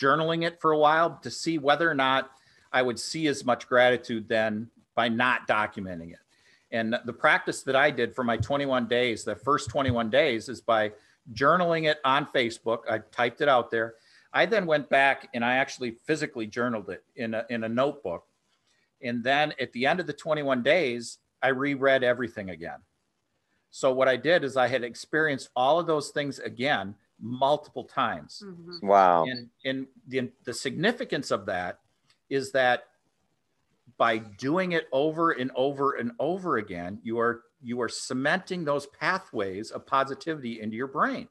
journaling 0.01 0.47
it 0.47 0.61
for 0.61 0.73
a 0.73 0.79
while 0.79 1.19
to 1.23 1.31
see 1.31 1.59
whether 1.59 1.91
or 1.91 1.95
not 1.95 2.31
I 2.73 2.83
would 2.83 2.99
see 2.99 3.27
as 3.27 3.45
much 3.45 3.69
gratitude 3.69 4.29
then 4.29 4.71
by 4.95 5.09
not 5.09 5.49
documenting 5.49 6.13
it. 6.13 6.19
And 6.73 6.97
the 7.05 7.13
practice 7.13 7.63
that 7.63 7.75
I 7.75 7.91
did 7.91 8.15
for 8.15 8.23
my 8.23 8.37
21 8.37 8.87
days, 8.87 9.25
the 9.25 9.35
first 9.35 9.71
21 9.71 10.09
days, 10.11 10.49
is 10.49 10.61
by 10.61 10.93
journaling 11.33 11.91
it 11.91 11.99
on 12.05 12.27
Facebook. 12.27 12.81
I 12.89 12.99
typed 13.11 13.41
it 13.41 13.49
out 13.49 13.71
there. 13.71 13.95
I 14.33 14.47
then 14.47 14.67
went 14.67 14.89
back 14.89 15.29
and 15.35 15.45
I 15.45 15.57
actually 15.57 15.93
physically 16.07 16.47
journaled 16.47 16.91
it 16.91 17.05
in 17.17 17.35
a, 17.35 17.45
in 17.51 17.65
a 17.65 17.69
notebook. 17.69 18.25
And 19.03 19.25
then 19.25 19.53
at 19.61 19.73
the 19.73 19.87
end 19.87 19.99
of 19.99 20.07
the 20.07 20.13
21 20.13 20.63
days, 20.63 21.19
I 21.43 21.49
reread 21.49 22.05
everything 22.05 22.51
again. 22.51 22.79
So 23.71 23.93
what 23.93 24.09
I 24.09 24.17
did 24.17 24.45
is 24.45 24.57
I 24.57 24.69
had 24.69 24.85
experienced 24.85 25.51
all 25.57 25.81
of 25.81 25.87
those 25.87 26.11
things 26.11 26.39
again 26.39 26.95
multiple 27.21 27.85
times. 27.85 28.43
Mm-hmm. 28.45 28.87
Wow. 28.87 29.25
And, 29.25 29.49
and 29.65 29.87
the, 30.07 30.31
the 30.45 30.55
significance 30.55 31.31
of 31.31 31.47
that 31.47 31.80
is 32.31 32.53
that 32.53 32.85
by 33.99 34.19
doing 34.19 34.73
it 34.73 34.87
over 34.93 35.33
and 35.33 35.51
over 35.55 35.95
and 35.95 36.13
over 36.19 36.57
again, 36.57 36.99
you 37.03 37.19
are 37.19 37.43
you 37.63 37.81
are 37.83 37.89
cementing 37.89 38.65
those 38.65 38.87
pathways 38.87 39.71
of 39.71 39.87
positivity 39.87 40.63
into 40.63 40.77
your 40.77 40.87
brain. 40.87 41.29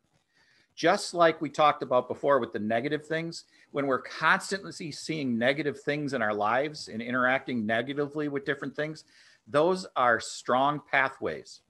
Just 0.76 1.14
like 1.14 1.42
we 1.42 1.50
talked 1.50 1.82
about 1.82 2.08
before 2.08 2.40
with 2.40 2.54
the 2.54 2.60
negative 2.60 3.06
things, 3.06 3.46
when 3.72 3.88
we're 3.88 4.02
constantly 4.02 4.92
seeing 4.92 5.38
negative 5.38 5.82
things 5.82 6.14
in 6.14 6.22
our 6.22 6.34
lives 6.34 6.88
and 6.88 7.02
interacting 7.02 7.66
negatively 7.66 8.28
with 8.28 8.46
different 8.46 8.76
things, 8.76 9.04
those 9.48 9.88
are 9.96 10.20
strong 10.20 10.80
pathways. 10.92 11.62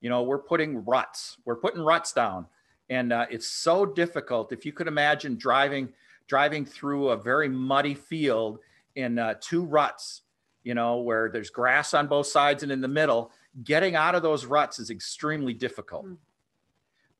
You 0.00 0.10
know, 0.10 0.22
we're 0.22 0.38
putting 0.38 0.84
ruts, 0.84 1.38
we're 1.46 1.56
putting 1.56 1.80
ruts 1.80 2.12
down 2.12 2.46
and 2.90 3.12
uh, 3.12 3.26
it's 3.30 3.46
so 3.46 3.84
difficult 3.84 4.52
if 4.52 4.64
you 4.64 4.72
could 4.72 4.88
imagine 4.88 5.36
driving 5.36 5.92
driving 6.28 6.64
through 6.64 7.08
a 7.08 7.16
very 7.16 7.48
muddy 7.48 7.94
field 7.94 8.58
in 8.94 9.18
uh, 9.18 9.34
two 9.40 9.64
ruts 9.64 10.22
you 10.62 10.74
know 10.74 10.98
where 10.98 11.30
there's 11.30 11.50
grass 11.50 11.94
on 11.94 12.06
both 12.06 12.26
sides 12.26 12.62
and 12.62 12.70
in 12.70 12.80
the 12.80 12.88
middle 12.88 13.30
getting 13.64 13.96
out 13.96 14.14
of 14.14 14.22
those 14.22 14.44
ruts 14.44 14.78
is 14.78 14.90
extremely 14.90 15.54
difficult 15.54 16.06
mm. 16.06 16.16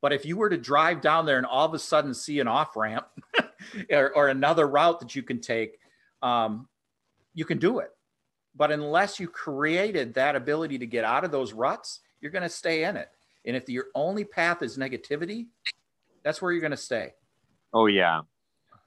but 0.01 0.13
if 0.13 0.25
you 0.25 0.37
were 0.37 0.49
to 0.49 0.57
drive 0.57 1.01
down 1.01 1.25
there 1.25 1.37
and 1.37 1.45
all 1.45 1.65
of 1.65 1.73
a 1.73 1.79
sudden 1.79 2.13
see 2.13 2.39
an 2.39 2.47
off 2.47 2.75
ramp 2.75 3.07
or, 3.91 4.11
or, 4.13 4.27
another 4.27 4.67
route 4.67 4.99
that 4.99 5.15
you 5.15 5.23
can 5.23 5.39
take 5.39 5.79
um, 6.21 6.67
you 7.33 7.45
can 7.45 7.57
do 7.57 7.79
it 7.79 7.91
but 8.55 8.71
unless 8.71 9.19
you 9.19 9.27
created 9.27 10.13
that 10.13 10.35
ability 10.35 10.77
to 10.77 10.85
get 10.85 11.03
out 11.03 11.23
of 11.23 11.31
those 11.31 11.53
ruts 11.53 12.01
you're 12.21 12.31
going 12.31 12.43
to 12.43 12.49
stay 12.49 12.83
in 12.83 12.97
it 12.97 13.09
and 13.45 13.55
if 13.55 13.69
your 13.69 13.85
only 13.95 14.23
path 14.23 14.61
is 14.61 14.77
negativity, 14.77 15.47
that's 16.23 16.41
where 16.41 16.51
you're 16.51 16.61
going 16.61 16.71
to 16.71 16.77
stay. 16.77 17.13
Oh 17.73 17.85
yeah. 17.85 18.21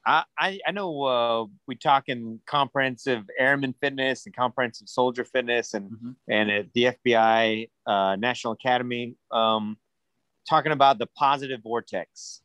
I, 0.05 0.25
I, 0.67 0.73
know 0.73 1.03
uh, 1.03 1.47
we 1.69 1.77
talk 1.77 2.09
in 2.09 2.41
comprehensive 2.47 3.25
airman 3.39 3.75
fitness 3.81 4.27
and 4.27 4.35
comprehensive 4.35 4.89
soldier 4.89 5.25
fitness 5.25 5.75
and 5.75 5.91
mm-hmm. 5.91 6.11
and 6.29 6.51
at 6.51 6.73
the 6.75 6.97
FBI 7.07 7.71
uh, 7.87 8.17
National 8.17 8.53
Academy 8.55 9.15
um, 9.31 9.77
talking 10.49 10.73
about 10.73 10.99
the 10.99 11.07
positive 11.17 11.61
vortex 11.63 12.43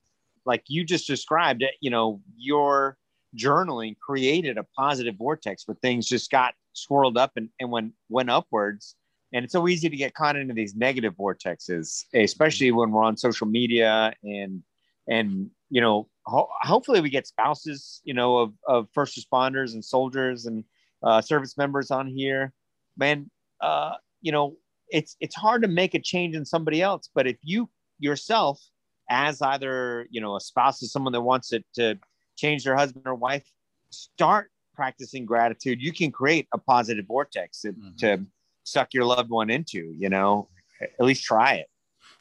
like 0.48 0.64
you 0.68 0.84
just 0.84 1.06
described 1.06 1.62
it 1.62 1.76
you 1.82 1.92
know 1.92 2.22
your 2.36 2.98
journaling 3.36 3.96
created 4.00 4.58
a 4.58 4.64
positive 4.76 5.16
vortex 5.16 5.68
where 5.68 5.76
things 5.82 6.08
just 6.08 6.32
got 6.32 6.56
swirled 6.74 7.18
up 7.18 7.34
and, 7.36 7.50
and 7.60 7.70
went 7.70 7.92
went 8.10 8.30
upwards 8.30 8.96
and 9.34 9.44
it's 9.44 9.52
so 9.52 9.68
easy 9.68 9.90
to 9.90 9.98
get 9.98 10.16
caught 10.16 10.36
into 10.36 10.54
these 10.54 10.76
negative 10.76 11.14
vortexes 11.16 12.06
especially 12.14 12.72
when 12.72 12.92
we're 12.92 13.04
on 13.04 13.18
social 13.18 13.46
media 13.46 14.14
and 14.24 14.64
and 15.08 15.50
you 15.70 15.82
know 15.82 16.08
ho- 16.28 16.50
hopefully 16.62 17.02
we 17.02 17.10
get 17.10 17.26
spouses 17.28 18.02
you 18.04 18.14
know 18.14 18.38
of, 18.38 18.54
of 18.68 18.88
first 18.94 19.18
responders 19.18 19.74
and 19.74 19.84
soldiers 19.84 20.46
and 20.46 20.64
uh, 21.04 21.22
service 21.22 21.58
members 21.58 21.92
on 21.92 22.08
here 22.08 22.54
man 22.98 23.30
uh, 23.62 23.94
you 24.22 24.32
know 24.32 24.56
it's 24.90 25.16
it's 25.20 25.36
hard 25.36 25.62
to 25.62 25.68
make 25.68 25.94
a 25.94 26.00
change 26.00 26.36
in 26.36 26.46
somebody 26.46 26.82
else 26.82 27.10
but 27.14 27.28
if 27.28 27.38
you 27.42 27.70
yourself 28.00 28.62
as 29.10 29.42
either 29.42 30.08
you 30.10 30.22
know 30.22 30.36
a 30.36 30.40
spouse 30.40 30.82
is 30.82 30.92
someone 30.92 31.14
that 31.14 31.22
wants 31.22 31.52
it 31.52 31.66
to 31.74 31.98
change 32.38 32.64
their 32.64 32.76
husband 32.76 33.04
or 33.06 33.16
wife 33.16 33.46
start 33.90 34.52
practicing 34.76 35.26
gratitude 35.26 35.82
you 35.82 35.92
can 35.92 36.12
create 36.12 36.48
a 36.54 36.58
positive 36.58 37.06
vortex 37.08 37.62
to, 37.62 37.72
mm-hmm. 37.72 37.96
to 37.98 38.26
suck 38.68 38.94
your 38.94 39.06
loved 39.06 39.30
one 39.30 39.50
into, 39.50 39.94
you 39.98 40.10
know, 40.10 40.50
at 40.82 41.06
least 41.06 41.24
try 41.24 41.54
it. 41.56 41.68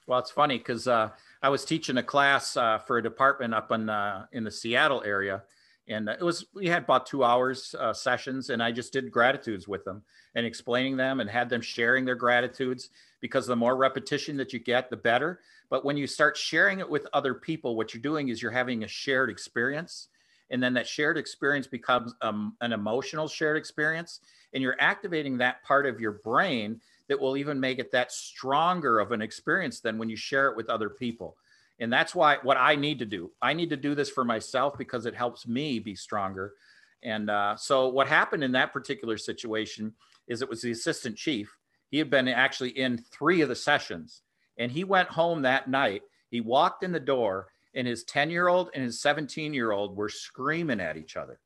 Well, 0.06 0.20
it's 0.20 0.30
funny 0.30 0.58
because 0.58 0.86
uh, 0.86 1.10
I 1.42 1.48
was 1.48 1.64
teaching 1.64 1.98
a 1.98 2.02
class 2.02 2.56
uh, 2.56 2.78
for 2.78 2.98
a 2.98 3.02
department 3.02 3.54
up 3.54 3.70
in, 3.72 3.88
uh, 3.88 4.26
in 4.32 4.44
the 4.44 4.50
Seattle 4.50 5.02
area. 5.04 5.42
And 5.88 6.08
it 6.08 6.22
was, 6.22 6.46
we 6.52 6.66
had 6.66 6.82
about 6.82 7.06
two 7.06 7.22
hours 7.22 7.74
uh, 7.78 7.92
sessions 7.92 8.50
and 8.50 8.62
I 8.62 8.72
just 8.72 8.92
did 8.92 9.10
gratitudes 9.10 9.68
with 9.68 9.84
them 9.84 10.02
and 10.34 10.44
explaining 10.44 10.96
them 10.96 11.20
and 11.20 11.30
had 11.30 11.48
them 11.48 11.60
sharing 11.60 12.04
their 12.04 12.16
gratitudes 12.16 12.90
because 13.20 13.46
the 13.46 13.54
more 13.54 13.76
repetition 13.76 14.36
that 14.38 14.52
you 14.52 14.58
get, 14.58 14.90
the 14.90 14.96
better. 14.96 15.40
But 15.70 15.84
when 15.84 15.96
you 15.96 16.06
start 16.06 16.36
sharing 16.36 16.80
it 16.80 16.88
with 16.88 17.06
other 17.12 17.34
people, 17.34 17.76
what 17.76 17.94
you're 17.94 18.02
doing 18.02 18.28
is 18.28 18.42
you're 18.42 18.50
having 18.50 18.82
a 18.82 18.88
shared 18.88 19.30
experience 19.30 20.08
and 20.50 20.62
then 20.62 20.74
that 20.74 20.86
shared 20.86 21.18
experience 21.18 21.66
becomes 21.66 22.14
um, 22.22 22.56
an 22.60 22.72
emotional 22.72 23.28
shared 23.28 23.56
experience 23.56 24.20
and 24.54 24.62
you're 24.62 24.76
activating 24.80 25.38
that 25.38 25.62
part 25.62 25.86
of 25.86 26.00
your 26.00 26.12
brain 26.12 26.80
that 27.08 27.20
will 27.20 27.36
even 27.36 27.60
make 27.60 27.78
it 27.78 27.92
that 27.92 28.12
stronger 28.12 28.98
of 28.98 29.12
an 29.12 29.22
experience 29.22 29.80
than 29.80 29.98
when 29.98 30.08
you 30.08 30.16
share 30.16 30.48
it 30.48 30.56
with 30.56 30.68
other 30.68 30.90
people. 30.90 31.36
And 31.78 31.92
that's 31.92 32.14
why 32.14 32.38
what 32.42 32.56
i 32.56 32.74
need 32.74 32.98
to 33.00 33.06
do. 33.06 33.30
I 33.42 33.52
need 33.52 33.70
to 33.70 33.76
do 33.76 33.94
this 33.94 34.10
for 34.10 34.24
myself 34.24 34.78
because 34.78 35.06
it 35.06 35.14
helps 35.14 35.46
me 35.46 35.78
be 35.78 35.94
stronger. 35.94 36.54
And 37.02 37.30
uh, 37.30 37.56
so 37.56 37.88
what 37.88 38.08
happened 38.08 38.42
in 38.42 38.52
that 38.52 38.72
particular 38.72 39.18
situation 39.18 39.92
is 40.26 40.42
it 40.42 40.48
was 40.48 40.62
the 40.62 40.70
assistant 40.70 41.16
chief. 41.16 41.56
He 41.90 41.98
had 41.98 42.10
been 42.10 42.28
actually 42.28 42.70
in 42.70 42.98
three 42.98 43.42
of 43.42 43.48
the 43.48 43.54
sessions. 43.54 44.22
And 44.58 44.72
he 44.72 44.84
went 44.84 45.08
home 45.10 45.42
that 45.42 45.68
night. 45.68 46.02
He 46.30 46.40
walked 46.40 46.82
in 46.82 46.92
the 46.92 47.00
door 47.00 47.48
and 47.74 47.86
his 47.86 48.04
10 48.04 48.30
year 48.30 48.48
old 48.48 48.70
and 48.74 48.82
his 48.82 49.00
17 49.00 49.52
year 49.52 49.70
old 49.70 49.96
were 49.96 50.08
screaming 50.08 50.80
at 50.80 50.96
each 50.96 51.16
other. 51.16 51.38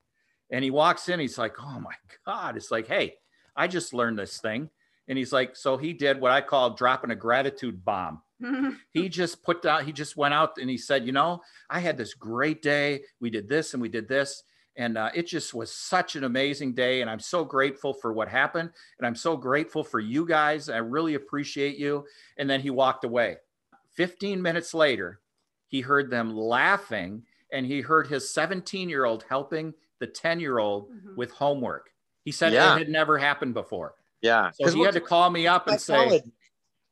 And 0.51 0.64
he 0.64 0.70
walks 0.70 1.09
in, 1.09 1.20
he's 1.20 1.38
like, 1.38 1.57
Oh 1.61 1.81
my 1.81 1.94
God. 2.25 2.57
It's 2.57 2.70
like, 2.70 2.87
Hey, 2.87 3.16
I 3.57 3.66
just 3.66 3.92
learned 3.92 4.18
this 4.18 4.38
thing. 4.38 4.70
And 5.11 5.18
he's 5.18 5.33
like, 5.33 5.57
So 5.57 5.77
he 5.77 5.92
did 5.92 6.20
what 6.20 6.31
I 6.31 6.40
call 6.40 6.70
dropping 6.70 7.11
a 7.11 7.16
gratitude 7.16 7.85
bomb. 7.85 8.23
he 8.92 9.09
just 9.11 9.42
put 9.42 9.61
down, 9.61 9.85
he 9.85 9.92
just 9.92 10.16
went 10.16 10.33
out 10.33 10.57
and 10.59 10.70
he 10.70 10.79
said, 10.79 11.05
You 11.05 11.12
know, 11.12 11.42
I 11.68 11.81
had 11.81 11.99
this 11.99 12.14
great 12.14 12.62
day. 12.62 13.03
We 13.20 13.29
did 13.29 13.49
this 13.49 13.75
and 13.75 13.83
we 13.83 13.88
did 13.88 14.09
this. 14.09 14.44
And 14.77 14.96
uh, 14.96 15.11
it 15.12 15.27
just 15.27 15.53
was 15.53 15.75
such 15.75 16.14
an 16.14 16.23
amazing 16.23 16.75
day. 16.75 17.01
And 17.01 17.11
I'm 17.11 17.18
so 17.18 17.44
grateful 17.44 17.92
for 17.92 18.12
what 18.12 18.29
happened. 18.29 18.70
And 18.99 19.07
I'm 19.07 19.16
so 19.16 19.37
grateful 19.37 19.83
for 19.83 19.99
you 19.99 20.25
guys. 20.25 20.68
I 20.68 20.77
really 20.77 21.16
appreciate 21.16 21.77
you. 21.77 22.07
And 22.38 22.49
then 22.49 22.61
he 22.61 22.70
walked 22.70 23.05
away. 23.05 23.37
15 23.96 24.40
minutes 24.40 24.73
later, 24.73 25.20
he 25.66 25.81
heard 25.81 26.09
them 26.09 26.35
laughing 26.35 27.25
and 27.53 27.66
he 27.66 27.81
heard 27.81 28.07
his 28.07 28.31
17 28.31 28.88
year 28.88 29.05
old 29.05 29.25
helping 29.29 29.75
the 29.99 30.07
10 30.07 30.38
year 30.38 30.59
old 30.59 30.88
mm-hmm. 30.88 31.16
with 31.16 31.33
homework. 31.33 31.90
He 32.23 32.31
said 32.31 32.53
yeah. 32.53 32.77
it 32.77 32.79
had 32.79 32.88
never 32.88 33.18
happened 33.18 33.55
before. 33.55 33.94
Yeah. 34.23 34.51
So 34.61 34.71
he 34.73 34.83
had 34.83 34.95
to 34.95 35.01
call 35.01 35.31
me 35.31 35.47
up 35.47 35.69
and 35.69 35.81
say, 35.81 36.23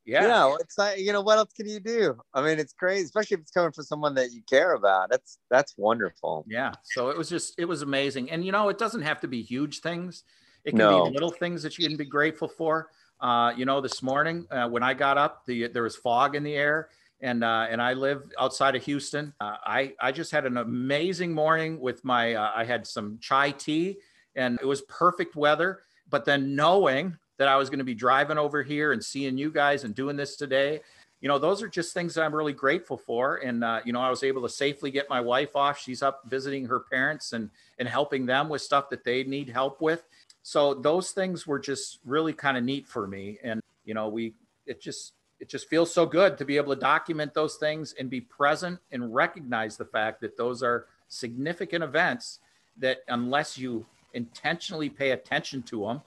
yeah. 0.04 0.26
Yeah. 0.26 0.56
It's 0.60 0.78
like, 0.78 0.98
you 0.98 1.12
know, 1.12 1.20
what 1.20 1.38
else 1.38 1.52
can 1.52 1.68
you 1.68 1.80
do? 1.80 2.18
I 2.32 2.40
mean, 2.40 2.58
it's 2.58 2.72
crazy, 2.72 3.04
especially 3.04 3.36
if 3.36 3.40
it's 3.42 3.50
coming 3.50 3.72
from 3.72 3.84
someone 3.84 4.14
that 4.14 4.32
you 4.32 4.42
care 4.48 4.72
about. 4.72 5.10
That's, 5.10 5.38
that's 5.50 5.74
wonderful. 5.76 6.46
Yeah. 6.48 6.72
So 6.82 7.10
it 7.10 7.18
was 7.18 7.28
just, 7.28 7.58
it 7.58 7.66
was 7.66 7.82
amazing. 7.82 8.30
And, 8.30 8.44
you 8.44 8.52
know, 8.52 8.70
it 8.70 8.78
doesn't 8.78 9.02
have 9.02 9.20
to 9.20 9.28
be 9.28 9.42
huge 9.42 9.80
things, 9.80 10.24
it 10.64 10.70
can 10.70 10.78
no. 10.78 11.04
be 11.04 11.12
little 11.12 11.30
things 11.30 11.62
that 11.62 11.78
you 11.78 11.86
can 11.86 11.96
be 11.96 12.04
grateful 12.04 12.48
for. 12.48 12.88
Uh, 13.20 13.52
you 13.56 13.64
know, 13.64 13.80
this 13.80 14.02
morning 14.02 14.46
uh, 14.50 14.68
when 14.68 14.82
I 14.82 14.94
got 14.94 15.18
up, 15.18 15.44
the 15.44 15.66
there 15.68 15.82
was 15.82 15.96
fog 15.96 16.36
in 16.36 16.44
the 16.44 16.54
air, 16.54 16.88
and 17.20 17.42
uh, 17.42 17.66
and 17.68 17.82
I 17.82 17.94
live 17.94 18.22
outside 18.38 18.76
of 18.76 18.84
Houston. 18.84 19.34
Uh, 19.40 19.56
I 19.64 19.94
I 20.00 20.12
just 20.12 20.30
had 20.30 20.46
an 20.46 20.56
amazing 20.56 21.32
morning 21.32 21.80
with 21.80 22.04
my. 22.04 22.34
Uh, 22.34 22.52
I 22.54 22.64
had 22.64 22.86
some 22.86 23.18
chai 23.20 23.50
tea, 23.50 23.98
and 24.36 24.56
it 24.62 24.66
was 24.66 24.82
perfect 24.82 25.34
weather. 25.34 25.80
But 26.10 26.24
then 26.24 26.54
knowing 26.54 27.16
that 27.38 27.48
I 27.48 27.56
was 27.56 27.70
going 27.70 27.78
to 27.78 27.84
be 27.84 27.94
driving 27.94 28.38
over 28.38 28.62
here 28.62 28.92
and 28.92 29.04
seeing 29.04 29.38
you 29.38 29.50
guys 29.50 29.84
and 29.84 29.94
doing 29.94 30.16
this 30.16 30.36
today, 30.36 30.80
you 31.20 31.28
know, 31.28 31.38
those 31.38 31.62
are 31.62 31.68
just 31.68 31.94
things 31.94 32.14
that 32.14 32.22
I'm 32.22 32.34
really 32.34 32.52
grateful 32.52 32.96
for. 32.96 33.36
And 33.36 33.64
uh, 33.64 33.80
you 33.84 33.92
know, 33.92 34.00
I 34.00 34.10
was 34.10 34.22
able 34.22 34.42
to 34.42 34.48
safely 34.48 34.90
get 34.90 35.10
my 35.10 35.20
wife 35.20 35.56
off. 35.56 35.78
She's 35.78 36.02
up 36.02 36.22
visiting 36.26 36.66
her 36.66 36.80
parents 36.80 37.32
and 37.32 37.50
and 37.78 37.88
helping 37.88 38.26
them 38.26 38.48
with 38.48 38.62
stuff 38.62 38.88
that 38.90 39.04
they 39.04 39.24
need 39.24 39.48
help 39.48 39.80
with. 39.80 40.04
So 40.42 40.74
those 40.74 41.10
things 41.10 41.46
were 41.46 41.58
just 41.58 41.98
really 42.04 42.32
kind 42.32 42.56
of 42.56 42.64
neat 42.64 42.86
for 42.86 43.06
me. 43.06 43.38
And 43.42 43.60
you 43.84 43.94
know, 43.94 44.08
we 44.08 44.34
it 44.66 44.80
just 44.80 45.14
it 45.40 45.48
just 45.48 45.68
feels 45.68 45.92
so 45.92 46.06
good 46.06 46.38
to 46.38 46.44
be 46.44 46.56
able 46.56 46.74
to 46.74 46.80
document 46.80 47.34
those 47.34 47.56
things 47.56 47.94
and 47.98 48.10
be 48.10 48.20
present 48.20 48.78
and 48.92 49.14
recognize 49.14 49.76
the 49.76 49.84
fact 49.84 50.20
that 50.20 50.36
those 50.36 50.62
are 50.62 50.86
significant 51.08 51.82
events 51.82 52.40
that 52.76 52.98
unless 53.08 53.58
you 53.58 53.86
intentionally 54.14 54.88
pay 54.88 55.10
attention 55.10 55.62
to 55.62 55.86
them 55.86 56.00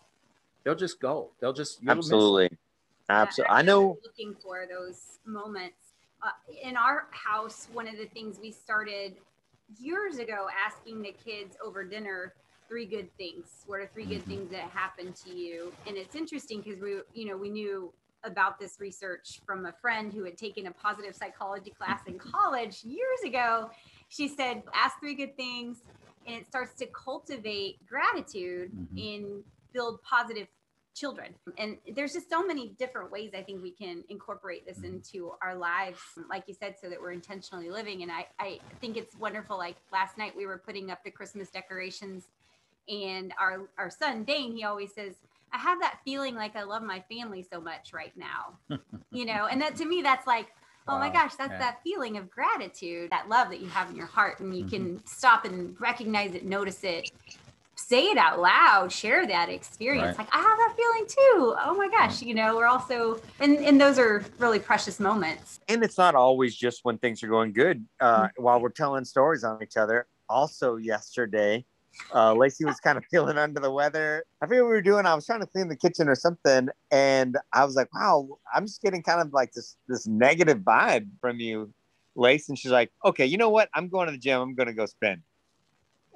they'll 0.64 0.76
just 0.76 1.00
go. 1.00 1.30
They'll 1.40 1.54
just 1.54 1.80
absolutely, 1.88 2.50
absolutely. 3.10 3.54
I 3.54 3.62
know 3.62 3.98
looking 4.04 4.36
for 4.36 4.66
those 4.70 5.20
moments. 5.26 5.76
Uh, 6.24 6.30
in 6.62 6.78
our 6.78 7.08
house, 7.10 7.68
one 7.74 7.88
of 7.88 7.98
the 7.98 8.06
things 8.06 8.38
we 8.40 8.52
started 8.52 9.16
years 9.80 10.18
ago 10.18 10.48
asking 10.66 11.02
the 11.02 11.14
kids 11.26 11.58
over 11.64 11.84
dinner 11.84 12.34
three 12.68 12.86
good 12.86 13.10
things. 13.18 13.64
What 13.66 13.82
are 13.82 13.88
3 13.88 14.06
good 14.06 14.20
mm-hmm. 14.20 14.30
things 14.30 14.52
that 14.52 14.62
happened 14.70 15.16
to 15.26 15.36
you? 15.36 15.74
And 15.88 15.98
it's 15.98 16.16
interesting 16.16 16.62
because 16.62 16.80
we, 16.80 17.00
you 17.14 17.28
know, 17.28 17.36
we 17.36 17.50
knew 17.50 17.92
about 18.24 18.60
this 18.60 18.80
research 18.80 19.42
from 19.46 19.66
a 19.66 19.74
friend 19.82 20.14
who 20.14 20.24
had 20.24 20.38
taken 20.38 20.68
a 20.68 20.72
positive 20.72 21.14
psychology 21.14 21.72
class 21.72 22.00
in 22.08 22.18
college 22.20 22.82
years 22.86 23.20
ago. 23.26 23.72
She 24.08 24.30
said, 24.30 24.64
ask 24.74 25.00
three 25.02 25.16
good 25.16 25.36
things, 25.36 25.80
and 26.32 26.42
it 26.42 26.48
starts 26.48 26.74
to 26.76 26.88
cultivate 26.88 27.86
gratitude 27.86 28.72
mm-hmm. 28.72 28.98
and 28.98 29.44
build 29.74 30.02
positive 30.04 30.48
children. 30.94 31.34
And 31.58 31.78
there's 31.96 32.14
just 32.14 32.30
so 32.30 32.46
many 32.46 32.70
different 32.80 33.12
ways 33.12 33.32
I 33.38 33.42
think 33.42 33.62
we 33.62 33.72
can 33.72 34.04
incorporate 34.10 34.66
this 34.66 34.78
mm-hmm. 34.78 34.96
into 34.96 35.32
our 35.42 35.56
lives, 35.56 36.00
like 36.30 36.44
you 36.48 36.54
said, 36.54 36.76
so 36.82 36.90
that 36.90 37.02
we're 37.02 37.12
intentionally 37.12 37.70
living. 37.70 38.04
And 38.04 38.12
I, 38.12 38.28
I 38.40 38.60
think 38.80 38.98
it's 38.98 39.16
wonderful. 39.16 39.58
Like 39.58 39.78
last 39.92 40.18
night, 40.18 40.34
we 40.36 40.46
were 40.46 40.58
putting 40.58 40.92
up 40.92 41.04
the 41.04 41.12
Christmas 41.12 41.50
decorations, 41.50 42.26
and 42.88 43.34
our, 43.40 43.70
our 43.78 43.90
son, 43.90 44.24
Dane, 44.24 44.56
he 44.56 44.64
always 44.64 44.94
says, 44.94 45.16
I 45.54 45.58
have 45.60 45.80
that 45.82 46.00
feeling 46.04 46.36
like 46.36 46.56
I 46.56 46.64
love 46.64 46.82
my 46.82 47.04
family 47.12 47.46
so 47.50 47.62
much 47.62 47.94
right 47.94 48.14
now. 48.16 48.78
you 49.12 49.26
know, 49.26 49.48
and 49.50 49.62
that 49.62 49.76
to 49.78 49.86
me, 49.86 50.02
that's 50.02 50.26
like, 50.26 50.48
oh 50.88 50.94
wow. 50.94 51.00
my 51.00 51.10
gosh, 51.10 51.36
that's 51.36 51.52
yeah. 51.52 51.60
that 51.60 51.80
feeling 51.84 52.18
of 52.18 52.30
gratitude, 52.30 53.10
that 53.12 53.30
love 53.30 53.50
that 53.50 53.62
you 53.62 53.68
have 53.68 53.90
in 53.90 53.96
your 53.96 54.08
heart. 54.08 54.40
And 54.40 54.56
you 54.56 54.66
mm-hmm. 54.66 54.98
can 54.98 55.06
stop 55.06 55.46
and 55.46 55.80
recognize 55.80 56.34
it, 56.34 56.46
notice 56.46 56.84
it, 56.84 57.12
say 57.76 58.06
it 58.06 58.18
out 58.18 58.40
loud, 58.40 58.92
share 58.92 59.26
that 59.28 59.50
experience. 59.50 60.18
Right. 60.18 60.26
Like, 60.26 60.36
I 60.36 60.40
have 60.40 60.58
that 60.58 60.76
feeling 60.78 61.06
too. 61.08 61.56
Oh 61.64 61.76
my 61.76 61.90
gosh, 61.90 62.22
you 62.22 62.36
know, 62.36 62.56
we're 62.56 62.68
also, 62.68 63.20
and, 63.40 63.58
and 63.58 63.80
those 63.80 63.98
are 63.98 64.24
really 64.38 64.60
precious 64.60 65.00
moments. 65.00 65.60
And 65.68 65.84
it's 65.84 65.98
not 65.98 66.16
always 66.16 66.56
just 66.56 66.84
when 66.84 66.98
things 66.98 67.24
are 67.24 67.28
going 67.28 67.54
good. 67.54 67.86
Uh, 68.00 68.24
mm-hmm. 68.24 68.44
While 68.44 68.62
we're 68.62 68.70
telling 68.70 69.06
stories 69.06 69.44
on 69.44 69.62
each 69.64 69.78
other, 69.78 70.08
also 70.30 70.78
yesterday, 70.78 71.66
uh, 72.14 72.34
Lacey 72.34 72.66
was 72.66 72.80
kind 72.80 72.98
of 72.98 73.06
feeling 73.06 73.38
under 73.38 73.60
the 73.60 73.72
weather. 73.72 74.24
I 74.42 74.48
forget 74.48 74.64
what 74.64 74.70
we 74.70 74.76
were 74.76 74.82
doing. 74.82 75.06
I 75.06 75.14
was 75.14 75.26
trying 75.26 75.42
to 75.42 75.46
clean 75.46 75.68
the 75.68 75.76
kitchen 75.76 76.08
or 76.08 76.16
something, 76.16 76.70
and 76.92 77.38
I 77.54 77.66
was 77.66 77.76
like, 77.76 77.94
"Wow, 77.94 78.40
I'm 78.54 78.66
just 78.66 78.82
getting 78.82 79.04
kind 79.04 79.22
of 79.22 79.34
like 79.34 79.54
this 79.54 79.78
this 79.88 80.08
negative 80.08 80.60
vibe 80.60 81.08
from 81.20 81.40
you, 81.40 81.74
Lace." 82.16 82.50
And 82.50 82.58
she's 82.58 82.72
like, 82.72 82.92
"Okay, 83.06 83.26
you 83.26 83.38
know 83.38 83.50
what? 83.50 83.70
I'm 83.74 83.90
going 83.90 84.08
to 84.08 84.12
the 84.12 84.18
gym. 84.18 84.42
I'm 84.42 84.56
going 84.56 84.68
to 84.68 84.74
go 84.74 84.86
spin." 84.86 85.22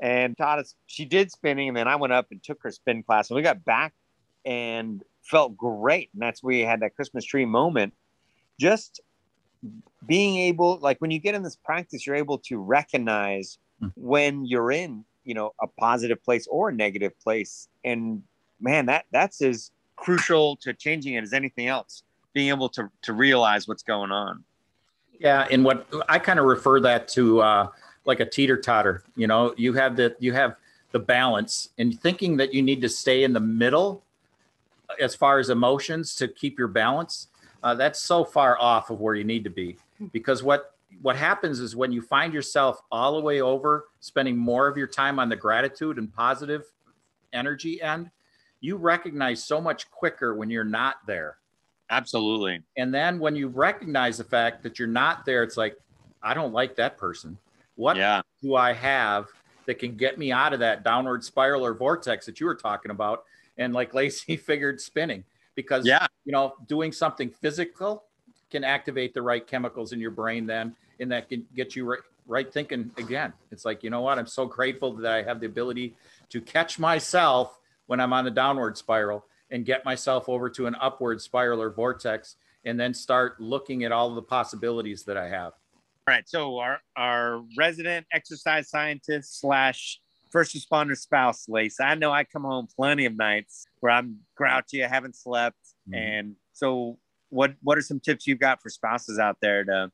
And 0.01 0.38
taught 0.38 0.59
us. 0.59 0.75
She 0.88 1.05
did 1.05 1.31
spinning, 1.31 1.69
and 1.69 1.77
then 1.77 1.88
I 1.88 1.95
went 1.95 2.13
up 2.13 2.27
and 2.31 2.43
took 2.43 2.61
her 2.63 2.71
spin 2.71 3.03
class, 3.03 3.29
and 3.29 3.35
we 3.35 3.41
got 3.41 3.63
back 3.63 3.93
and 4.45 5.01
felt 5.23 5.55
great. 5.55 6.09
And 6.13 6.21
that's 6.21 6.43
where 6.43 6.55
we 6.55 6.61
had 6.61 6.81
that 6.81 6.95
Christmas 6.95 7.23
tree 7.23 7.45
moment. 7.45 7.93
Just 8.59 9.01
being 10.05 10.38
able, 10.38 10.77
like 10.79 10.99
when 10.99 11.11
you 11.11 11.19
get 11.19 11.35
in 11.35 11.43
this 11.43 11.55
practice, 11.55 12.05
you're 12.05 12.15
able 12.15 12.38
to 12.39 12.57
recognize 12.57 13.57
hmm. 13.79 13.88
when 13.95 14.45
you're 14.45 14.71
in 14.71 15.05
you 15.25 15.33
know 15.33 15.53
a 15.61 15.67
positive 15.67 16.23
place 16.23 16.47
or 16.47 16.69
a 16.69 16.73
negative 16.73 17.17
place. 17.19 17.67
And 17.83 18.23
man 18.61 18.85
that 18.85 19.05
that's 19.11 19.41
as 19.41 19.71
crucial 19.95 20.55
to 20.57 20.73
changing 20.73 21.15
it 21.15 21.23
as 21.23 21.33
anything 21.33 21.67
else 21.67 22.03
being 22.33 22.49
able 22.49 22.69
to 22.69 22.89
to 23.01 23.13
realize 23.13 23.67
what's 23.67 23.83
going 23.83 24.11
on. 24.11 24.43
Yeah 25.19 25.47
and 25.49 25.63
what 25.63 25.88
i 26.09 26.19
kind 26.19 26.39
of 26.39 26.45
refer 26.45 26.79
that 26.81 27.07
to 27.09 27.41
uh 27.41 27.67
like 28.05 28.19
a 28.19 28.25
teeter 28.25 28.57
totter 28.57 29.03
you 29.15 29.27
know? 29.27 29.53
You 29.57 29.73
have 29.73 29.95
the 29.95 30.15
you 30.19 30.33
have 30.33 30.55
the 30.91 30.99
balance 30.99 31.69
and 31.77 31.99
thinking 31.99 32.38
that 32.38 32.53
you 32.53 32.61
need 32.61 32.81
to 32.81 32.89
stay 32.89 33.23
in 33.23 33.33
the 33.33 33.39
middle 33.39 34.03
as 34.99 35.15
far 35.15 35.39
as 35.39 35.49
emotions 35.49 36.15
to 36.15 36.27
keep 36.27 36.57
your 36.57 36.67
balance 36.67 37.27
uh, 37.65 37.73
that's 37.73 37.99
so 37.99 38.23
far 38.23 38.61
off 38.61 38.91
of 38.91 39.01
where 39.01 39.15
you 39.15 39.23
need 39.23 39.43
to 39.43 39.49
be. 39.49 39.75
Because 40.13 40.43
what 40.43 40.74
what 41.01 41.15
happens 41.15 41.60
is 41.60 41.75
when 41.75 41.91
you 41.91 42.01
find 42.01 42.34
yourself 42.34 42.79
all 42.91 43.15
the 43.15 43.21
way 43.21 43.41
over 43.41 43.86
spending 43.99 44.38
more 44.38 44.67
of 44.67 44.77
your 44.77 44.88
time 44.88 45.19
on 45.19 45.29
the 45.29 45.36
gratitude 45.36 45.97
and 45.97 46.13
positive 46.13 46.63
energy 47.34 47.81
end, 47.81 48.10
you 48.62 48.77
recognize 48.77 49.43
so 49.43 49.62
much 49.62 49.89
quicker 49.91 50.36
when 50.36 50.49
you're 50.49 50.63
not 50.63 50.97
there. 51.05 51.38
Absolutely. 51.89 52.63
And 52.77 52.93
then 52.93 53.19
when 53.19 53.36
you 53.36 53.47
recognize 53.47 54.17
the 54.17 54.23
fact 54.23 54.63
that 54.63 54.79
you're 54.79 54.88
not 54.88 55.25
there, 55.25 55.43
it's 55.43 55.58
like, 55.58 55.77
I 56.23 56.34
don't 56.34 56.53
like 56.53 56.75
that 56.77 56.97
person. 56.97 57.38
What 57.75 57.97
yeah. 57.97 58.21
do 58.41 58.55
I 58.55 58.73
have 58.73 59.27
that 59.67 59.75
can 59.75 59.95
get 59.95 60.17
me 60.17 60.31
out 60.31 60.53
of 60.53 60.60
that 60.60 60.84
downward 60.84 61.23
spiral 61.23 61.63
or 61.63 61.73
vortex 61.73 62.25
that 62.25 62.39
you 62.39 62.47
were 62.47 62.55
talking 62.55 62.91
about? 62.91 63.25
And 63.58 63.73
like 63.73 63.93
Lacey 63.93 64.36
figured 64.38 64.81
spinning 64.81 65.23
because, 65.53 65.86
yeah. 65.86 66.08
you 66.25 66.31
know, 66.31 66.55
doing 66.67 66.91
something 66.91 67.29
physical 67.29 68.05
can 68.49 68.63
activate 68.63 69.13
the 69.13 69.21
right 69.21 69.45
chemicals 69.45 69.91
in 69.91 69.99
your 69.99 70.12
brain 70.12 70.45
then 70.45 70.75
and 70.99 71.12
that 71.12 71.29
can 71.29 71.45
get 71.55 71.75
you 71.75 71.86
right, 71.86 71.99
right 72.27 72.51
thinking 72.51 72.91
again. 72.97 73.34
It's 73.51 73.65
like, 73.65 73.84
you 73.84 73.89
know 73.89 74.01
what? 74.01 74.17
I'm 74.17 74.27
so 74.27 74.45
grateful 74.45 74.93
that 74.93 75.12
I 75.12 75.23
have 75.23 75.39
the 75.39 75.45
ability 75.45 75.95
to 76.29 76.41
catch 76.41 76.79
myself 76.79 77.60
when 77.88 77.99
I'm 77.99 78.13
on 78.13 78.25
the 78.25 78.31
downward 78.31 78.77
spiral 78.77 79.25
and 79.51 79.65
get 79.65 79.86
myself 79.86 80.27
over 80.27 80.49
to 80.49 80.67
an 80.67 80.75
upward 80.81 81.21
spiral 81.21 81.62
or 81.62 81.69
vortex 81.69 82.36
and 82.65 82.79
then 82.79 82.93
start 82.93 83.39
looking 83.39 83.84
at 83.84 83.91
all 83.91 84.13
the 84.13 84.21
possibilities 84.21 85.03
that 85.03 85.17
I 85.17 85.29
have. 85.29 85.53
All 86.08 86.13
right. 86.13 86.27
So 86.27 86.60
our 86.60 86.79
our 86.95 87.41
resident 87.58 88.05
exercise 88.12 88.69
scientist 88.69 89.39
slash 89.39 89.99
first 90.31 90.55
responder 90.55 90.97
spouse, 90.97 91.47
Lace. 91.47 91.79
I 91.79 91.95
know 91.95 92.12
I 92.12 92.23
come 92.23 92.43
home 92.43 92.67
plenty 92.75 93.05
of 93.05 93.15
nights 93.15 93.65
where 93.79 93.91
I'm 93.91 94.19
grouchy, 94.36 94.84
I 94.84 94.88
haven't 94.88 95.15
slept. 95.15 95.58
Mm-hmm. 95.89 95.95
And 95.95 96.36
so 96.53 96.97
what 97.29 97.53
what 97.62 97.77
are 97.77 97.81
some 97.81 97.99
tips 97.99 98.27
you've 98.27 98.39
got 98.39 98.62
for 98.62 98.69
spouses 98.69 99.19
out 99.19 99.38
there 99.41 99.63
to 99.63 99.91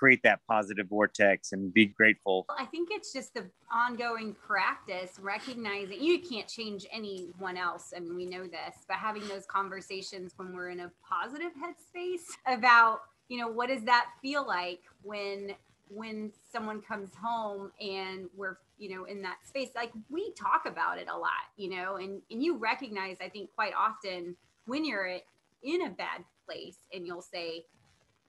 create 0.00 0.22
that 0.22 0.40
positive 0.48 0.88
vortex 0.88 1.52
and 1.52 1.72
be 1.74 1.84
grateful? 1.84 2.46
I 2.58 2.64
think 2.64 2.88
it's 2.90 3.12
just 3.12 3.34
the 3.34 3.44
ongoing 3.70 4.34
practice, 4.34 5.18
recognizing 5.20 6.02
you 6.02 6.20
can't 6.20 6.48
change 6.48 6.86
anyone 6.90 7.58
else. 7.58 7.92
And 7.94 8.16
we 8.16 8.24
know 8.24 8.44
this, 8.44 8.76
but 8.88 8.96
having 8.96 9.28
those 9.28 9.44
conversations 9.44 10.32
when 10.36 10.54
we're 10.54 10.70
in 10.70 10.80
a 10.80 10.90
positive 11.06 11.52
headspace 11.52 12.32
about, 12.46 13.00
you 13.28 13.38
know, 13.38 13.48
what 13.48 13.68
does 13.68 13.84
that 13.84 14.06
feel 14.22 14.46
like 14.46 14.80
when 15.02 15.54
when 15.92 16.30
someone 16.50 16.80
comes 16.80 17.10
home 17.20 17.72
and 17.80 18.28
we're 18.36 18.58
you 18.78 18.94
know 18.94 19.06
in 19.06 19.20
that 19.22 19.38
space 19.44 19.70
like 19.74 19.90
we 20.08 20.32
talk 20.34 20.62
about 20.64 20.98
it 20.98 21.08
a 21.12 21.18
lot 21.18 21.50
you 21.56 21.68
know 21.68 21.96
and 21.96 22.22
and 22.30 22.44
you 22.44 22.56
recognize 22.56 23.16
i 23.20 23.28
think 23.28 23.50
quite 23.56 23.72
often 23.76 24.36
when 24.66 24.84
you're 24.84 25.18
in 25.64 25.86
a 25.86 25.90
bad 25.90 26.22
place 26.46 26.78
and 26.94 27.04
you'll 27.04 27.20
say 27.20 27.64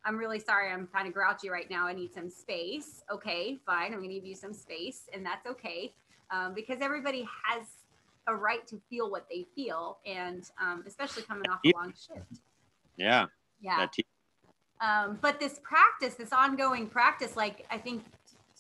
I'm 0.06 0.18
really 0.18 0.40
sorry. 0.40 0.72
I'm 0.72 0.88
kind 0.88 1.08
of 1.08 1.14
grouchy 1.14 1.50
right 1.50 1.70
now. 1.70 1.88
I 1.88 1.94
need 1.94 2.14
some 2.14 2.30
space. 2.30 3.04
Okay, 3.12 3.60
fine. 3.66 3.94
I'm 3.94 4.00
going 4.00 4.10
to 4.10 4.16
give 4.16 4.26
you 4.26 4.36
some 4.36 4.54
space, 4.54 5.04
and 5.14 5.26
that's 5.26 5.46
okay 5.48 5.94
um, 6.32 6.54
because 6.54 6.82
everybody 6.82 7.28
has 7.46 7.68
a 8.28 8.36
right 8.36 8.66
to 8.68 8.80
feel 8.90 9.10
what 9.10 9.28
they 9.30 9.46
feel, 9.56 9.98
and 10.06 10.50
um, 10.62 10.84
especially 10.88 11.24
coming 11.24 11.50
off 11.50 11.60
a 11.66 11.72
long 11.76 11.94
shift. 11.94 12.42
Yeah. 12.98 13.26
Yeah. 13.62 13.88
Um, 14.80 15.20
but 15.22 15.40
this 15.40 15.60
practice, 15.62 16.16
this 16.16 16.34
ongoing 16.34 16.88
practice, 16.88 17.36
like 17.36 17.66
I 17.70 17.78
think 17.78 18.04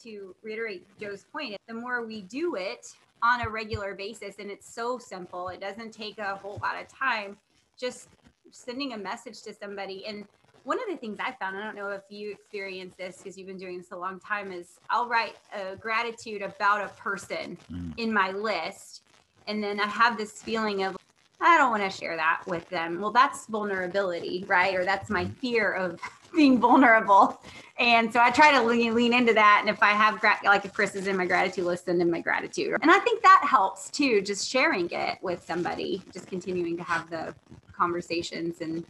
to 0.03 0.35
reiterate 0.43 0.85
Joe's 0.99 1.25
point, 1.31 1.57
the 1.67 1.73
more 1.73 2.05
we 2.05 2.21
do 2.21 2.55
it 2.55 2.87
on 3.23 3.41
a 3.41 3.49
regular 3.49 3.95
basis, 3.95 4.35
and 4.39 4.51
it's 4.51 4.71
so 4.71 4.99
simple, 4.99 5.49
it 5.49 5.59
doesn't 5.59 5.91
take 5.91 6.17
a 6.19 6.35
whole 6.35 6.59
lot 6.61 6.79
of 6.79 6.87
time, 6.87 7.37
just 7.79 8.07
sending 8.51 8.93
a 8.93 8.97
message 8.97 9.41
to 9.43 9.53
somebody 9.53 10.05
and 10.05 10.25
one 10.63 10.77
of 10.79 10.85
the 10.89 10.97
things 10.97 11.17
I 11.19 11.31
found, 11.31 11.57
I 11.57 11.63
don't 11.63 11.75
know 11.75 11.89
if 11.89 12.03
you 12.09 12.31
experience 12.31 12.93
this 12.97 13.17
because 13.17 13.37
you've 13.37 13.47
been 13.47 13.57
doing 13.57 13.77
this 13.77 13.91
a 13.91 13.97
long 13.97 14.19
time, 14.19 14.51
is 14.51 14.79
I'll 14.89 15.07
write 15.07 15.35
a 15.53 15.75
gratitude 15.75 16.41
about 16.41 16.85
a 16.85 16.89
person 16.89 17.57
mm. 17.71 17.93
in 17.97 18.13
my 18.13 18.31
list. 18.31 19.03
And 19.47 19.63
then 19.63 19.79
I 19.79 19.87
have 19.87 20.17
this 20.17 20.41
feeling 20.41 20.83
of, 20.83 20.97
I 21.39 21.57
don't 21.57 21.71
want 21.71 21.83
to 21.83 21.89
share 21.89 22.15
that 22.15 22.43
with 22.45 22.69
them. 22.69 23.01
Well, 23.01 23.11
that's 23.11 23.47
vulnerability, 23.47 24.45
right? 24.47 24.75
Or 24.75 24.85
that's 24.85 25.09
my 25.09 25.25
mm. 25.25 25.35
fear 25.37 25.73
of 25.73 25.99
being 26.35 26.59
vulnerable. 26.59 27.41
And 27.79 28.13
so 28.13 28.19
I 28.21 28.29
try 28.29 28.51
to 28.51 28.61
lean, 28.61 28.93
lean 28.93 29.13
into 29.13 29.33
that. 29.33 29.57
And 29.61 29.69
if 29.69 29.81
I 29.81 29.91
have, 29.91 30.19
gra- 30.19 30.39
like 30.45 30.63
if 30.63 30.73
Chris 30.73 30.95
is 30.95 31.07
in 31.07 31.17
my 31.17 31.25
gratitude 31.25 31.65
list, 31.65 31.85
send 31.85 31.99
him 32.01 32.11
my 32.11 32.21
gratitude. 32.21 32.77
And 32.81 32.91
I 32.91 32.99
think 32.99 33.23
that 33.23 33.43
helps 33.49 33.89
too, 33.89 34.21
just 34.21 34.47
sharing 34.47 34.89
it 34.91 35.17
with 35.21 35.43
somebody, 35.43 36.03
just 36.13 36.27
continuing 36.27 36.77
to 36.77 36.83
have 36.83 37.09
the 37.09 37.33
conversations 37.75 38.61
and 38.61 38.85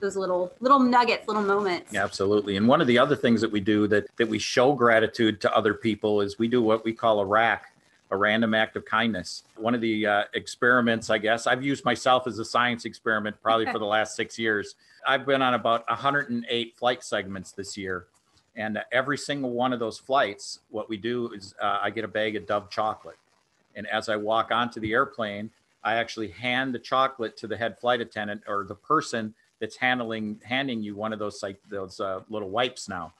those 0.00 0.16
little 0.16 0.52
little 0.60 0.78
nuggets, 0.78 1.26
little 1.26 1.42
moments. 1.42 1.94
Absolutely. 1.94 2.56
And 2.56 2.68
one 2.68 2.80
of 2.80 2.86
the 2.86 2.98
other 2.98 3.16
things 3.16 3.40
that 3.40 3.50
we 3.50 3.60
do 3.60 3.86
that 3.88 4.06
that 4.16 4.28
we 4.28 4.38
show 4.38 4.72
gratitude 4.72 5.40
to 5.42 5.56
other 5.56 5.74
people 5.74 6.20
is 6.20 6.38
we 6.38 6.48
do 6.48 6.62
what 6.62 6.84
we 6.84 6.92
call 6.92 7.20
a 7.20 7.24
rack, 7.24 7.72
a 8.10 8.16
random 8.16 8.54
act 8.54 8.76
of 8.76 8.84
kindness. 8.84 9.44
One 9.56 9.74
of 9.74 9.80
the 9.80 10.06
uh, 10.06 10.24
experiments, 10.34 11.10
I 11.10 11.18
guess, 11.18 11.46
I've 11.46 11.64
used 11.64 11.84
myself 11.84 12.26
as 12.26 12.38
a 12.38 12.44
science 12.44 12.84
experiment 12.84 13.36
probably 13.42 13.66
for 13.66 13.78
the 13.78 13.86
last 13.86 14.16
six 14.16 14.38
years. 14.38 14.74
I've 15.06 15.26
been 15.26 15.42
on 15.42 15.54
about 15.54 15.88
108 15.88 16.76
flight 16.76 17.04
segments 17.04 17.52
this 17.52 17.76
year. 17.76 18.06
And 18.56 18.80
every 18.92 19.18
single 19.18 19.50
one 19.50 19.72
of 19.72 19.80
those 19.80 19.98
flights, 19.98 20.60
what 20.70 20.88
we 20.88 20.96
do 20.96 21.32
is 21.32 21.54
uh, 21.60 21.78
I 21.82 21.90
get 21.90 22.04
a 22.04 22.08
bag 22.08 22.36
of 22.36 22.46
Dove 22.46 22.70
chocolate. 22.70 23.16
And 23.74 23.86
as 23.88 24.08
I 24.08 24.16
walk 24.16 24.52
onto 24.52 24.78
the 24.78 24.92
airplane, 24.92 25.50
I 25.82 25.96
actually 25.96 26.28
hand 26.28 26.74
the 26.74 26.78
chocolate 26.78 27.36
to 27.38 27.46
the 27.46 27.56
head 27.56 27.78
flight 27.78 28.00
attendant 28.00 28.42
or 28.46 28.64
the 28.64 28.74
person 28.74 29.34
that's 29.60 29.76
handling 29.76 30.40
handing 30.44 30.82
you 30.82 30.94
one 30.96 31.12
of 31.12 31.18
those 31.18 31.42
like 31.42 31.58
those 31.68 32.00
uh, 32.00 32.20
little 32.28 32.50
wipes 32.50 32.88
now, 32.88 33.14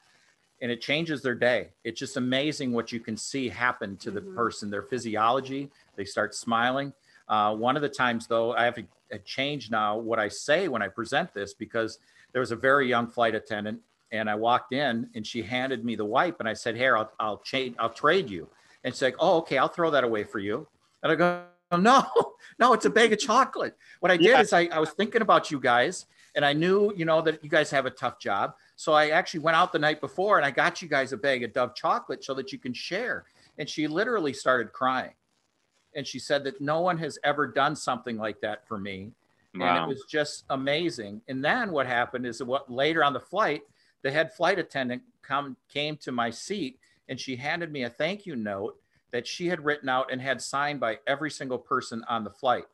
and 0.60 0.70
it 0.70 0.80
changes 0.80 1.22
their 1.22 1.34
day. 1.34 1.70
It's 1.84 1.98
just 1.98 2.16
amazing 2.16 2.72
what 2.72 2.92
you 2.92 3.00
can 3.00 3.16
see 3.16 3.48
happen 3.48 3.96
to 3.98 4.10
the 4.10 4.20
Mhm. 4.20 4.34
person, 4.34 4.70
their 4.70 4.82
physiology. 4.82 5.70
They 5.96 6.04
start 6.04 6.34
smiling. 6.34 6.92
Uh, 7.28 7.54
one 7.56 7.76
of 7.76 7.82
the 7.82 7.88
times 7.88 8.26
though, 8.26 8.52
I 8.52 8.64
have 8.64 8.74
to 8.74 9.18
change 9.24 9.70
now 9.70 9.96
what 9.96 10.18
I 10.18 10.28
say 10.28 10.68
when 10.68 10.82
I 10.82 10.88
present 10.88 11.32
this 11.32 11.54
because 11.54 11.98
there 12.32 12.40
was 12.40 12.50
a 12.50 12.56
very 12.56 12.88
young 12.88 13.06
flight 13.06 13.34
attendant 13.34 13.80
and 14.12 14.28
I 14.28 14.34
walked 14.34 14.72
in 14.72 15.10
and 15.14 15.26
she 15.26 15.42
handed 15.42 15.84
me 15.84 15.94
the 15.96 16.04
wipe 16.04 16.40
and 16.40 16.48
I 16.48 16.54
said, 16.54 16.76
"Here, 16.76 16.96
I'll 16.96 17.10
I'll 17.18 17.38
change, 17.38 17.76
I'll 17.78 17.90
trade 17.92 18.28
you." 18.28 18.48
And 18.82 18.92
she's 18.94 19.02
like, 19.02 19.16
"Oh, 19.18 19.38
okay, 19.38 19.58
I'll 19.58 19.68
throw 19.68 19.90
that 19.90 20.04
away 20.04 20.24
for 20.24 20.38
you." 20.38 20.68
And 21.02 21.12
I 21.12 21.14
go, 21.14 21.44
"No, 21.78 22.06
no, 22.58 22.72
it's 22.74 22.84
a 22.84 22.90
bag 22.90 23.12
of 23.12 23.18
chocolate." 23.18 23.76
What 24.00 24.12
I 24.12 24.16
did 24.16 24.26
Yeah. 24.26 24.40
is 24.40 24.52
I, 24.52 24.66
I 24.66 24.78
was 24.78 24.90
thinking 24.90 25.22
about 25.22 25.50
you 25.50 25.58
guys 25.60 26.06
and 26.34 26.44
I 26.44 26.52
knew, 26.52 26.92
you 26.96 27.04
know, 27.04 27.20
that 27.22 27.42
you 27.44 27.50
guys 27.50 27.70
have 27.70 27.86
a 27.86 27.90
tough 27.90 28.18
job. 28.18 28.54
So 28.76 28.92
I 28.92 29.10
actually 29.10 29.40
went 29.40 29.56
out 29.56 29.72
the 29.72 29.78
night 29.78 30.00
before 30.00 30.36
and 30.36 30.46
I 30.46 30.50
got 30.50 30.82
you 30.82 30.88
guys 30.88 31.12
a 31.12 31.16
bag 31.16 31.44
of 31.44 31.52
Dove 31.52 31.74
chocolate 31.74 32.24
so 32.24 32.34
that 32.34 32.52
you 32.52 32.58
can 32.58 32.72
share. 32.72 33.24
And 33.58 33.68
she 33.68 33.86
literally 33.86 34.32
started 34.32 34.72
crying. 34.72 35.12
And 35.94 36.06
she 36.06 36.18
said 36.18 36.42
that 36.44 36.60
no 36.60 36.80
one 36.80 36.98
has 36.98 37.18
ever 37.22 37.46
done 37.46 37.76
something 37.76 38.16
like 38.16 38.40
that 38.40 38.66
for 38.66 38.78
me 38.78 39.12
and 39.62 39.84
it 39.84 39.88
was 39.88 40.04
just 40.08 40.44
amazing. 40.50 41.20
And 41.28 41.44
then 41.44 41.70
what 41.70 41.86
happened 41.86 42.26
is 42.26 42.42
what 42.42 42.70
later 42.70 43.04
on 43.04 43.12
the 43.12 43.20
flight, 43.20 43.62
the 44.02 44.10
head 44.10 44.32
flight 44.32 44.58
attendant 44.58 45.02
come 45.22 45.56
came 45.68 45.96
to 45.98 46.12
my 46.12 46.30
seat 46.30 46.78
and 47.08 47.18
she 47.18 47.36
handed 47.36 47.72
me 47.72 47.84
a 47.84 47.90
thank 47.90 48.26
you 48.26 48.36
note 48.36 48.76
that 49.12 49.26
she 49.26 49.46
had 49.46 49.64
written 49.64 49.88
out 49.88 50.10
and 50.10 50.20
had 50.20 50.42
signed 50.42 50.80
by 50.80 50.98
every 51.06 51.30
single 51.30 51.58
person 51.58 52.04
on 52.08 52.24
the 52.24 52.30
flight, 52.30 52.64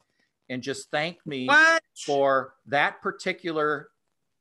and 0.51 0.63
just 0.63 0.91
thanked 0.91 1.25
me 1.27 1.47
what? 1.47 1.83
for 2.05 2.55
that 2.67 3.01
particular 3.01 3.89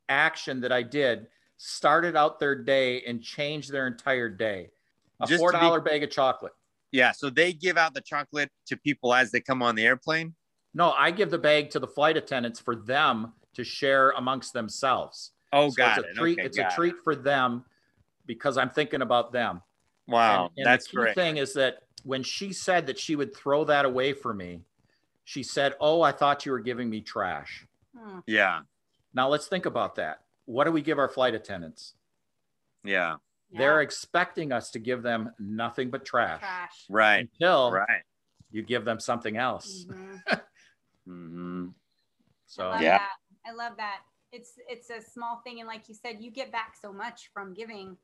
action 0.09 0.59
that 0.61 0.71
I 0.73 0.81
did. 0.83 1.27
Started 1.57 2.15
out 2.15 2.39
their 2.39 2.55
day 2.55 3.01
and 3.03 3.21
changed 3.21 3.71
their 3.71 3.85
entire 3.85 4.29
day. 4.29 4.69
A 5.21 5.27
Just 5.27 5.43
to 5.43 5.59
four 5.59 5.79
be- 5.81 5.89
bag 5.89 6.03
of 6.03 6.09
chocolate. 6.09 6.53
Yeah. 6.91 7.11
So 7.11 7.29
they 7.29 7.53
give 7.53 7.77
out 7.77 7.93
the 7.93 8.01
chocolate 8.01 8.49
to 8.67 8.77
people 8.77 9.13
as 9.13 9.29
they 9.31 9.41
come 9.41 9.61
on 9.61 9.75
the 9.75 9.85
airplane. 9.85 10.33
No, 10.73 10.91
I 10.93 11.11
give 11.11 11.29
the 11.31 11.37
bag 11.37 11.69
to 11.71 11.79
the 11.79 11.87
flight 11.87 12.15
attendants 12.17 12.59
for 12.59 12.75
them 12.75 13.33
to 13.55 13.63
share 13.63 14.11
amongst 14.11 14.53
themselves. 14.53 15.31
Oh, 15.51 15.69
So 15.69 15.75
got 15.75 15.97
it's 15.99 16.07
it. 16.07 16.11
a 16.11 16.13
treat. 16.15 16.39
Okay, 16.39 16.45
it's 16.47 16.57
a 16.57 16.61
got 16.61 16.71
it. 16.71 16.75
treat 16.75 16.95
for 17.03 17.15
them 17.15 17.65
because 18.25 18.57
I'm 18.57 18.69
thinking 18.69 19.01
about 19.01 19.31
them. 19.33 19.61
Wow, 20.07 20.45
And- 20.45 20.51
and 20.59 20.65
that's 20.65 20.85
the 20.85 20.91
key 20.91 20.95
great. 20.97 21.15
thing 21.15 21.37
is 21.37 21.53
that 21.55 21.83
when 22.03 22.23
she 22.23 22.53
said 22.53 22.87
that 22.87 22.97
she 22.97 23.15
would 23.17 23.35
throw 23.35 23.65
that 23.65 23.83
away 23.85 24.13
for 24.13 24.33
me, 24.33 24.63
she 25.29 25.43
said, 25.43 25.75
"Oh, 25.79 26.01
I 26.01 26.11
thought 26.11 26.43
you 26.47 26.51
were 26.51 26.59
giving 26.59 26.89
me 26.89 27.01
trash." 27.01 27.67
Hmm. 27.95 28.19
Yeah, 28.25 28.61
Now 29.13 29.29
let's 29.29 29.47
think 29.47 29.67
about 29.67 29.93
that. 29.95 30.23
What 30.45 30.63
do 30.63 30.71
we 30.71 30.81
give 30.81 30.97
our 30.97 31.07
flight 31.07 31.35
attendants? 31.35 31.93
yeah, 32.83 33.17
They're 33.51 33.79
Yeah. 33.79 33.83
expecting 33.83 34.51
us 34.51 34.71
to 34.71 34.79
give 34.79 35.03
them 35.03 35.31
nothing 35.37 35.91
but 35.91 36.03
trash, 36.03 36.39
trash. 36.39 36.85
right, 36.89 37.19
until 37.19 37.73
right. 37.73 38.01
you 38.49 38.63
give 38.63 38.85
them 38.85 38.99
something 38.99 39.37
else. 39.37 39.85
Mhm. 39.85 40.23
hmm 41.05 41.67
So 42.47 42.71
I 42.71 42.81
Yeah. 42.81 42.97
that. 42.97 43.17
I 43.45 43.51
love 43.51 43.77
that. 43.77 43.99
It's 44.31 44.53
it's 44.67 44.89
a 44.89 44.99
small 44.99 45.41
thing, 45.43 45.59
and 45.59 45.67
like 45.67 45.87
you 45.87 45.93
said, 45.93 46.17
you 46.23 46.31
get 46.31 46.51
back 46.51 46.75
so 46.75 46.91
much 46.91 47.29
from 47.31 47.53
giving, 47.53 47.97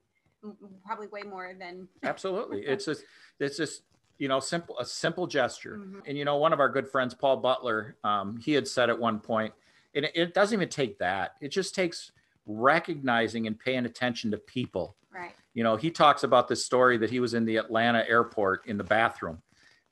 probably 0.86 1.08
way 1.08 1.24
more 1.24 1.56
than. 1.58 1.88
absolutely, 2.04 2.62
it's 2.68 2.86
just 2.86 3.04
it's 3.40 3.58
just 3.58 3.82
you 4.18 4.28
know 4.28 4.40
simple 4.40 4.78
a 4.80 4.86
simple 4.86 5.28
gesture. 5.28 5.78
Mhm. 5.78 6.02
And 6.08 6.18
you 6.18 6.26
know, 6.26 6.38
one 6.38 6.54
of 6.54 6.60
our 6.60 6.70
good 6.70 6.88
friends, 6.88 7.14
Paul 7.14 7.38
Butler, 7.38 7.98
um, 8.04 8.38
he 8.38 8.54
had 8.54 8.68
said 8.68 8.90
at 8.90 8.98
one 8.98 9.20
point, 9.20 9.54
and 9.94 10.06
it, 10.06 10.12
it 10.16 10.34
doesn't 10.34 10.58
even 10.58 10.70
take 10.70 10.98
that. 11.00 11.36
It 11.42 11.50
just 11.50 11.76
takes 11.76 12.12
recognizing 12.46 13.48
and 13.48 13.58
paying 13.60 13.86
attention 13.86 14.32
to 14.32 14.38
people. 14.38 14.96
Right. 15.12 15.34
You 15.54 15.64
know, 15.64 15.76
he 15.76 15.90
talks 15.90 16.24
about 16.24 16.48
this 16.48 16.64
story 16.64 16.98
that 16.98 17.10
he 17.10 17.20
was 17.20 17.34
in 17.34 17.46
the 17.46 17.58
Atlanta 17.58 18.04
airport 18.08 18.66
in 18.68 18.78
the 18.78 18.84
bathroom, 18.84 19.42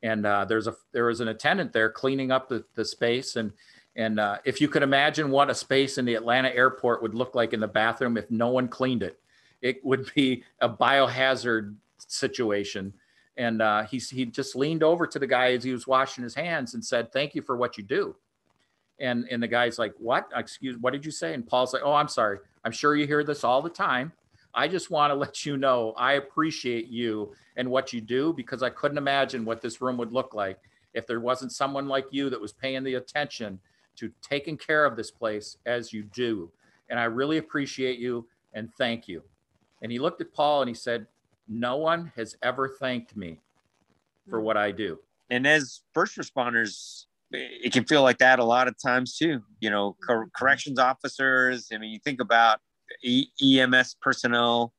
and 0.02 0.26
uh, 0.26 0.46
there's 0.46 0.68
a 0.68 0.76
there 0.92 1.06
was 1.06 1.22
an 1.22 1.30
attendant 1.30 1.74
there 1.74 1.90
cleaning 1.90 2.32
up 2.32 2.48
the, 2.48 2.64
the 2.76 2.86
space, 2.86 3.36
and 3.36 3.52
and 3.96 4.20
uh, 4.20 4.38
if 4.44 4.60
you 4.60 4.68
could 4.68 4.84
imagine 4.84 5.30
what 5.30 5.50
a 5.50 5.56
space 5.56 5.98
in 5.98 6.06
the 6.06 6.16
Atlanta 6.16 6.50
airport 6.50 7.02
would 7.02 7.14
look 7.14 7.36
like 7.36 7.54
in 7.54 7.60
the 7.60 7.68
bathroom 7.68 8.18
if 8.18 8.30
no 8.32 8.50
one 8.50 8.68
cleaned 8.68 9.04
it, 9.04 9.20
it 9.62 9.84
would 9.86 10.12
be 10.16 10.44
a 10.62 10.70
biohazard 10.70 11.76
situation. 11.98 12.94
And 13.38 13.62
uh, 13.62 13.84
he 13.84 13.98
he 13.98 14.26
just 14.26 14.56
leaned 14.56 14.84
over 14.84 15.08
to 15.08 15.18
the 15.18 15.28
guy 15.28 15.54
as 15.54 15.64
he 15.64 15.72
was 15.72 15.88
washing 15.88 16.24
his 16.24 16.36
hands 16.36 16.74
and 16.74 16.86
said, 16.86 17.12
"Thank 17.12 17.34
you 17.34 17.42
for 17.42 17.58
what 17.58 17.78
you 17.78 17.84
do." 17.84 18.16
And 19.00 19.26
and 19.32 19.42
the 19.42 19.48
guy's 19.48 19.80
like, 19.80 19.94
"What? 19.98 20.30
Excuse? 20.36 20.78
What 20.78 20.94
did 20.94 21.04
you 21.06 21.12
say?" 21.12 21.34
And 21.34 21.46
Paul's 21.46 21.74
like, 21.74 21.82
"Oh, 21.84 21.94
I'm 21.94 22.08
sorry. 22.08 22.40
I'm 22.64 22.72
sure 22.72 22.96
you 22.96 23.08
hear 23.08 23.24
this 23.24 23.44
all 23.44 23.62
the 23.62 23.70
time. 23.70 24.12
I 24.54 24.68
just 24.68 24.92
want 24.92 25.12
to 25.12 25.16
let 25.26 25.46
you 25.46 25.58
know 25.58 25.94
I 25.98 26.14
appreciate 26.14 26.88
you 26.88 27.34
and 27.56 27.70
what 27.70 27.92
you 27.92 28.02
do 28.02 28.34
because 28.34 28.62
I 28.62 28.70
couldn't 28.70 29.00
imagine 29.00 29.46
what 29.46 29.62
this 29.62 29.82
room 29.82 29.98
would 29.98 30.12
look 30.12 30.36
like 30.36 30.60
if 30.94 31.08
there 31.08 31.20
wasn't 31.20 31.52
someone 31.52 31.88
like 31.88 32.06
you 32.12 32.30
that 32.30 32.40
was 32.40 32.54
paying 32.54 32.84
the 32.84 32.96
attention 32.96 33.60
to 33.96 34.12
taking 34.22 34.58
care 34.58 34.86
of 34.86 34.96
this 34.96 35.10
place 35.10 35.58
as 35.66 35.92
you 35.92 36.04
do. 36.04 36.52
And 36.90 37.00
I 37.00 37.06
really 37.06 37.38
appreciate 37.38 37.98
you 37.98 38.28
and 38.54 38.72
thank 38.76 39.08
you." 39.08 39.24
And 39.82 39.92
he 39.92 39.98
looked 39.98 40.22
at 40.22 40.34
Paul 40.34 40.62
and 40.62 40.70
he 40.70 40.76
said, 40.76 41.08
"No 41.48 41.78
one 41.78 42.12
has 42.16 42.36
ever 42.42 42.70
thanked 42.80 43.16
me 43.16 43.40
for 44.30 44.40
what 44.42 44.58
I 44.58 44.72
do." 44.72 45.00
And 45.30 45.48
as 45.48 45.82
first 45.94 46.18
responders, 46.18 47.06
it 47.32 47.74
can 47.74 47.86
feel 47.86 48.04
like 48.04 48.20
that 48.20 48.40
a 48.40 48.44
lot 48.44 48.68
of 48.68 48.76
times 48.82 49.18
too. 49.18 49.42
You 49.60 49.70
know, 49.70 49.98
cor- 50.06 50.30
corrections 50.36 50.80
officers. 50.80 51.70
I 51.74 51.78
mean, 51.78 51.92
you 51.92 52.00
think 52.00 52.22
about 52.22 52.60
e- 53.04 53.28
EMS 53.42 53.96
personnel. 54.02 54.74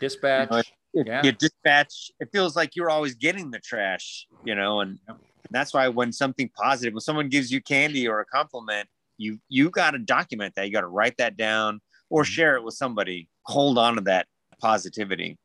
Dispatch. 0.00 0.48
You 0.50 0.56
know, 0.56 0.62
If 0.92 1.06
Yeah. 1.06 1.22
you 1.22 1.30
dispatch, 1.32 2.10
it 2.18 2.30
feels 2.32 2.56
like 2.56 2.74
you're 2.74 2.90
always 2.90 3.14
getting 3.14 3.52
the 3.52 3.60
trash. 3.60 4.26
You 4.44 4.54
know, 4.56 4.80
and 4.80 4.98
Yep. 5.06 5.18
that's 5.50 5.72
why 5.72 5.86
when 5.88 6.10
something 6.12 6.48
positive, 6.56 6.94
when 6.94 7.00
someone 7.00 7.28
gives 7.28 7.52
you 7.52 7.60
candy 7.62 8.08
or 8.08 8.18
a 8.20 8.26
compliment, 8.26 8.88
you 9.16 9.38
you 9.48 9.70
got 9.70 9.92
to 9.92 9.98
document 9.98 10.54
that. 10.56 10.66
You 10.66 10.72
got 10.72 10.80
to 10.80 10.88
write 10.88 11.16
that 11.18 11.36
down 11.36 11.80
or 12.08 12.22
Mm-hmm. 12.24 12.30
share 12.32 12.56
it 12.56 12.64
with 12.64 12.74
somebody. 12.74 13.28
Hold 13.44 13.78
on 13.78 13.94
to 13.96 14.00
that 14.02 14.26
positivity. 14.60 15.38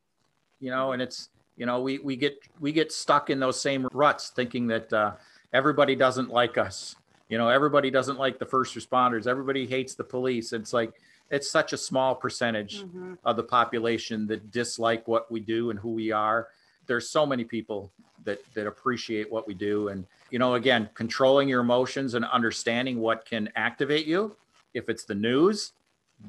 You 0.60 0.70
know 0.70 0.92
and 0.92 1.02
it's 1.02 1.28
you 1.56 1.66
know 1.66 1.80
we 1.80 1.98
we 1.98 2.16
get 2.16 2.38
we 2.60 2.72
get 2.72 2.92
stuck 2.92 3.30
in 3.30 3.38
those 3.40 3.60
same 3.60 3.88
ruts 3.92 4.30
thinking 4.30 4.66
that 4.68 4.92
uh, 4.92 5.12
everybody 5.52 5.94
doesn't 5.94 6.30
like 6.30 6.58
us. 6.58 6.96
You 7.28 7.38
know 7.38 7.48
everybody 7.48 7.90
doesn't 7.90 8.18
like 8.18 8.38
the 8.38 8.46
first 8.46 8.74
responders. 8.74 9.26
Everybody 9.26 9.66
hates 9.66 9.94
the 9.94 10.04
police. 10.04 10.52
It's 10.52 10.72
like 10.72 10.92
it's 11.30 11.50
such 11.50 11.72
a 11.72 11.76
small 11.76 12.14
percentage 12.14 12.82
Mhm. 12.84 13.18
of 13.24 13.36
the 13.36 13.42
population 13.42 14.26
that 14.28 14.50
dislike 14.52 15.08
what 15.08 15.30
we 15.30 15.40
do 15.40 15.70
and 15.70 15.78
who 15.78 15.90
we 15.90 16.12
are. 16.12 16.48
There's 16.86 17.08
so 17.10 17.26
many 17.26 17.44
people 17.44 17.90
that 18.24 18.40
that 18.54 18.66
appreciate 18.66 19.30
what 19.30 19.46
we 19.46 19.54
do. 19.54 19.88
And 19.88 20.06
you 20.30 20.38
know 20.38 20.54
again 20.54 20.88
controlling 20.94 21.48
your 21.48 21.60
emotions 21.60 22.14
and 22.14 22.24
understanding 22.26 23.00
what 23.00 23.24
can 23.24 23.50
activate 23.56 24.06
you. 24.06 24.36
If 24.74 24.88
it's 24.88 25.04
the 25.04 25.14
news 25.14 25.72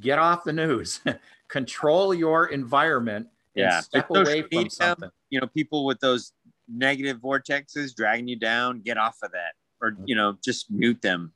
get 0.02 0.20
off 0.20 0.44
the 0.44 0.52
news. 0.52 1.00
Control 1.48 2.14
your 2.14 2.48
environment 2.48 3.26
Yeah. 3.58 3.80
step 3.82 4.10
away 4.10 4.42
from 4.42 4.50
media, 4.52 4.70
something. 4.70 5.10
You 5.30 5.42
know, 5.42 5.48
people 5.48 5.86
with 5.86 6.00
those 6.00 6.34
negative 6.68 7.18
vortexes 7.18 7.96
dragging 7.96 8.28
you 8.28 8.36
down, 8.38 8.82
get 8.82 8.98
off 8.98 9.18
of 9.24 9.32
that, 9.32 9.54
or 9.82 9.92
Mm-hmm. 9.92 10.04
you 10.08 10.16
know, 10.16 10.38
just 10.44 10.70
mute 10.72 11.02
them. 11.02 11.32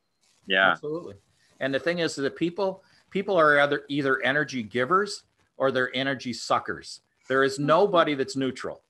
Yeah, 0.47 0.71
absolutely. 0.71 1.15
And 1.59 1.73
the 1.73 1.79
thing 1.79 1.99
is 1.99 2.15
that 2.15 2.35
people 2.35 2.83
people 3.11 3.37
are 3.37 3.59
either 3.59 3.83
either 3.87 4.21
energy 4.21 4.63
givers 4.63 5.23
or 5.57 5.71
they're 5.71 5.95
energy 5.95 6.33
suckers. 6.33 7.01
There 7.27 7.43
is 7.43 7.59
nobody 7.59 8.15
that's 8.15 8.35
neutral. 8.35 8.81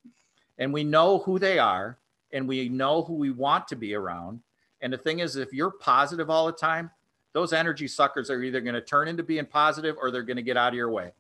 And 0.57 0.71
we 0.73 0.83
know 0.83 1.19
who 1.19 1.37
they 1.39 1.59
are 1.59 1.97
and 2.31 2.47
we 2.47 2.69
know 2.69 3.03
who 3.03 3.13
we 3.15 3.29
want 3.31 3.67
to 3.67 3.75
be 3.75 3.93
around. 3.93 4.41
And 4.81 4.93
the 4.93 4.97
thing 4.97 5.19
is 5.19 5.35
if 5.35 5.53
you're 5.53 5.71
positive 5.71 6.29
all 6.29 6.45
the 6.45 6.53
time 6.53 6.91
those 7.33 7.53
energy 7.53 7.87
suckers 7.87 8.29
are 8.29 8.43
either 8.43 8.61
going 8.61 8.75
to 8.75 8.81
turn 8.81 9.07
into 9.07 9.23
being 9.23 9.45
positive 9.45 9.95
or 9.99 10.11
they're 10.11 10.23
going 10.23 10.37
to 10.37 10.43
get 10.43 10.57
out 10.57 10.69
of 10.69 10.75
your 10.75 10.91
way 10.91 11.11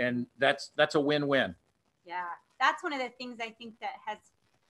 and 0.00 0.26
that's 0.38 0.70
that's 0.76 0.94
a 0.96 1.00
win-win 1.00 1.54
Yeah, 2.04 2.24
that's 2.58 2.82
one 2.82 2.92
of 2.92 2.98
the 3.00 3.10
things 3.18 3.38
I 3.40 3.50
think 3.50 3.74
that 3.80 3.96
has 4.06 4.18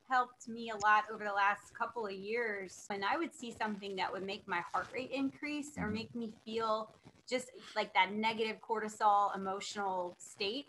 helped 0.08 0.48
me 0.48 0.70
a 0.70 0.76
lot 0.76 1.04
over 1.12 1.24
the 1.24 1.32
last 1.32 1.72
couple 1.78 2.06
of 2.06 2.12
years. 2.12 2.84
When 2.88 3.04
I 3.04 3.16
would 3.16 3.34
see 3.34 3.52
something 3.52 3.96
that 3.96 4.12
would 4.12 4.24
make 4.24 4.46
my 4.48 4.62
heart 4.72 4.88
rate 4.92 5.10
increase 5.12 5.78
or 5.78 5.88
make 5.88 6.14
me 6.14 6.34
feel 6.44 6.90
just 7.28 7.46
like 7.76 7.94
that 7.94 8.12
negative 8.12 8.56
cortisol 8.60 9.34
emotional 9.36 10.16
state, 10.18 10.66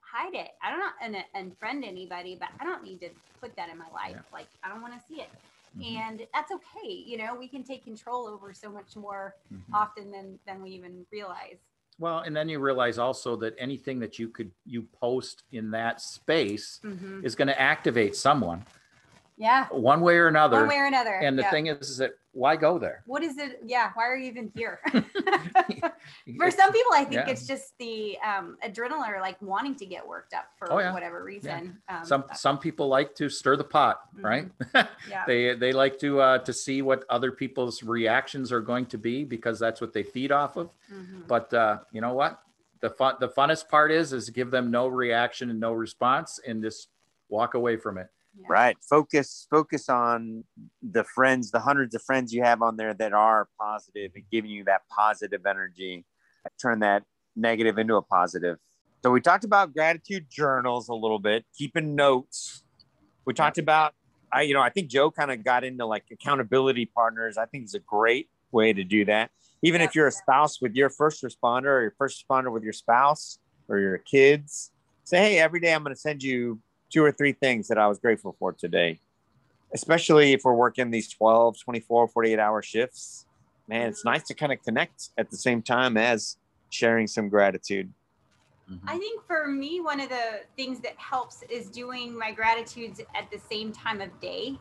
hide 0.00 0.34
it. 0.34 0.50
I 0.62 0.70
don't 0.70 0.94
and 1.34 1.52
unfriend 1.52 1.86
anybody, 1.86 2.36
but 2.38 2.48
I 2.60 2.64
don't 2.64 2.84
need 2.84 3.00
to 3.00 3.10
put 3.40 3.56
that 3.56 3.68
in 3.68 3.78
my 3.78 3.88
life. 3.92 4.16
Yeah. 4.16 4.22
Like 4.32 4.48
I 4.62 4.68
don't 4.68 4.82
want 4.82 4.94
to 4.94 5.00
see 5.06 5.20
it. 5.20 5.30
Mhm. 5.76 5.96
And 5.98 6.26
that's 6.32 6.52
okay. 6.52 6.88
You 6.90 7.18
know, 7.18 7.34
we 7.34 7.48
can 7.48 7.64
take 7.64 7.84
control 7.84 8.26
over 8.28 8.54
so 8.54 8.70
much 8.70 8.96
more 8.96 9.36
Mhm. 9.52 9.64
often 9.74 10.10
than 10.10 10.38
than 10.46 10.62
we 10.62 10.70
even 10.70 11.06
realize. 11.12 11.58
Well 11.98 12.18
and 12.20 12.36
then 12.36 12.48
you 12.48 12.58
realize 12.58 12.98
also 12.98 13.36
that 13.36 13.54
anything 13.58 13.98
that 14.00 14.18
you 14.18 14.28
could 14.28 14.50
you 14.64 14.82
post 15.00 15.42
in 15.52 15.70
that 15.70 16.00
space 16.00 16.80
Mhm. 16.84 17.24
is 17.24 17.34
going 17.34 17.48
to 17.48 17.60
activate 17.60 18.14
someone. 18.16 18.64
Yeah. 19.38 19.66
One 19.70 20.00
way 20.00 20.16
or 20.16 20.28
another. 20.28 20.60
One 20.60 20.68
way 20.68 20.78
or 20.78 20.86
another. 20.86 21.14
And 21.14 21.38
the 21.38 21.42
yeah. 21.42 21.50
thing 21.50 21.66
is, 21.66 21.90
is 21.90 21.96
that 21.98 22.12
why 22.36 22.54
go 22.54 22.78
there? 22.78 23.02
What 23.06 23.22
is 23.22 23.38
it? 23.38 23.60
Yeah. 23.64 23.90
Why 23.94 24.04
are 24.06 24.16
you 24.16 24.26
even 24.28 24.52
here? 24.54 24.80
for 24.92 26.50
some 26.50 26.72
people, 26.72 26.92
I 26.92 27.04
think 27.04 27.14
Yeah. 27.26 27.30
it's 27.30 27.46
just 27.46 27.76
the 27.78 28.18
um, 28.24 28.58
adrenaline 28.64 29.08
or 29.14 29.20
like 29.20 29.40
wanting 29.40 29.74
to 29.76 29.86
get 29.86 30.06
worked 30.06 30.34
up 30.34 30.44
for 30.58 30.70
Oh, 30.72 30.78
yeah. 30.78 30.92
whatever 30.92 31.24
reason. 31.24 31.78
Um, 31.88 32.04
some 32.04 32.24
some 32.34 32.58
people 32.58 32.88
like 32.88 33.14
to 33.16 33.28
stir 33.28 33.56
the 33.56 33.64
pot, 33.64 34.00
right? 34.20 34.48
yeah. 34.74 35.24
they 35.26 35.54
they 35.54 35.72
like 35.72 35.98
to 36.00 36.20
uh, 36.20 36.38
to 36.38 36.52
see 36.52 36.82
what 36.82 37.04
other 37.08 37.32
people's 37.32 37.82
reactions 37.82 38.52
are 38.52 38.60
going 38.60 38.86
to 38.86 38.98
be 38.98 39.24
because 39.24 39.58
that's 39.58 39.80
what 39.80 39.92
they 39.92 40.02
feed 40.02 40.30
off 40.32 40.56
of. 40.56 40.70
Mhm. 40.92 41.26
But 41.26 41.52
uh, 41.54 41.78
you 41.92 42.00
know 42.00 42.12
what? 42.12 42.42
The 42.80 42.90
fun 42.90 43.14
the 43.18 43.28
funnest 43.30 43.68
part 43.68 43.90
is 43.90 44.12
is 44.12 44.28
give 44.30 44.50
them 44.50 44.70
no 44.70 44.86
reaction 44.88 45.48
and 45.50 45.58
no 45.58 45.72
response 45.72 46.38
and 46.46 46.62
just 46.62 46.88
walk 47.28 47.54
away 47.54 47.76
from 47.76 47.96
it. 47.98 48.08
Yeah. 48.38 48.46
right? 48.48 48.76
Focus 48.88 49.46
focus 49.50 49.88
on 49.88 50.44
the 50.82 51.04
friends 51.04 51.50
the 51.50 51.60
hundreds 51.60 51.94
of 51.94 52.02
friends 52.02 52.32
you 52.34 52.42
have 52.42 52.62
on 52.62 52.76
there 52.76 52.94
that 52.94 53.12
are 53.12 53.48
positive 53.60 54.12
and 54.14 54.24
giving 54.30 54.50
you 54.50 54.64
that 54.64 54.82
positive 54.94 55.46
energy. 55.46 56.04
Turn 56.60 56.80
that 56.80 57.04
negative 57.34 57.78
into 57.78 57.96
a 57.96 58.02
positive. 58.02 58.58
So 59.02 59.10
we 59.10 59.20
talked 59.20 59.44
about 59.44 59.72
gratitude 59.72 60.26
journals 60.30 60.88
a 60.88 60.94
little 60.94 61.18
bit 61.18 61.44
keeping 61.56 61.94
notes. 61.94 62.64
We 63.24 63.34
talked 63.34 63.58
about 63.58 63.94
i 64.32 64.42
you 64.42 64.52
know 64.54 64.60
i 64.60 64.68
think 64.68 64.90
joe 64.90 65.08
kind 65.08 65.30
of 65.30 65.44
got 65.44 65.62
into 65.64 65.86
like 65.86 66.04
accountability 66.10 66.86
partners. 66.86 67.38
I 67.38 67.46
think 67.46 67.64
it's 67.64 67.74
a 67.74 67.78
great 67.80 68.28
way 68.52 68.72
to 68.72 68.84
do 68.84 69.04
that. 69.06 69.30
Even 69.62 69.80
Yep. 69.80 69.90
if 69.90 69.94
you're 69.96 70.06
a 70.08 70.12
spouse 70.12 70.60
with 70.60 70.74
your 70.74 70.90
first 70.90 71.22
responder 71.22 71.66
or 71.66 71.82
your 71.82 71.94
first 71.96 72.24
responder 72.28 72.52
with 72.52 72.62
your 72.62 72.72
spouse 72.72 73.38
or 73.68 73.78
your 73.78 73.98
kids 73.98 74.72
say 75.04 75.18
hey 75.18 75.38
every 75.38 75.60
day 75.60 75.72
i'm 75.72 75.82
going 75.82 75.94
to 75.94 76.00
send 76.00 76.22
you 76.22 76.60
two 76.90 77.04
or 77.04 77.12
three 77.12 77.32
things 77.32 77.68
that 77.68 77.78
I 77.78 77.86
was 77.86 77.98
grateful 77.98 78.36
for 78.38 78.52
today. 78.52 79.00
Especially 79.74 80.32
if 80.32 80.42
we're 80.44 80.54
working 80.54 80.90
these 80.90 81.08
12, 81.08 81.58
24, 81.58 82.08
48 82.08 82.38
hour 82.38 82.62
shifts. 82.62 83.26
Man, 83.68 83.88
it's 83.88 84.04
nice 84.04 84.22
to 84.24 84.34
kind 84.34 84.52
of 84.52 84.62
connect 84.62 85.10
at 85.18 85.30
the 85.30 85.36
same 85.36 85.60
time 85.60 85.96
as 85.96 86.36
sharing 86.70 87.06
some 87.06 87.28
gratitude. 87.28 87.92
I 88.68 88.72
mm-hmm. 88.72 88.98
think 88.98 89.26
for 89.26 89.46
me, 89.46 89.80
one 89.80 90.00
of 90.00 90.08
the 90.08 90.40
things 90.56 90.80
that 90.80 90.96
helps 90.96 91.42
is 91.48 91.68
doing 91.68 92.16
my 92.16 92.32
gratitudes 92.32 93.00
at 93.14 93.30
the 93.30 93.38
same 93.50 93.72
time 93.72 94.00
of 94.00 94.18
day. 94.20 94.56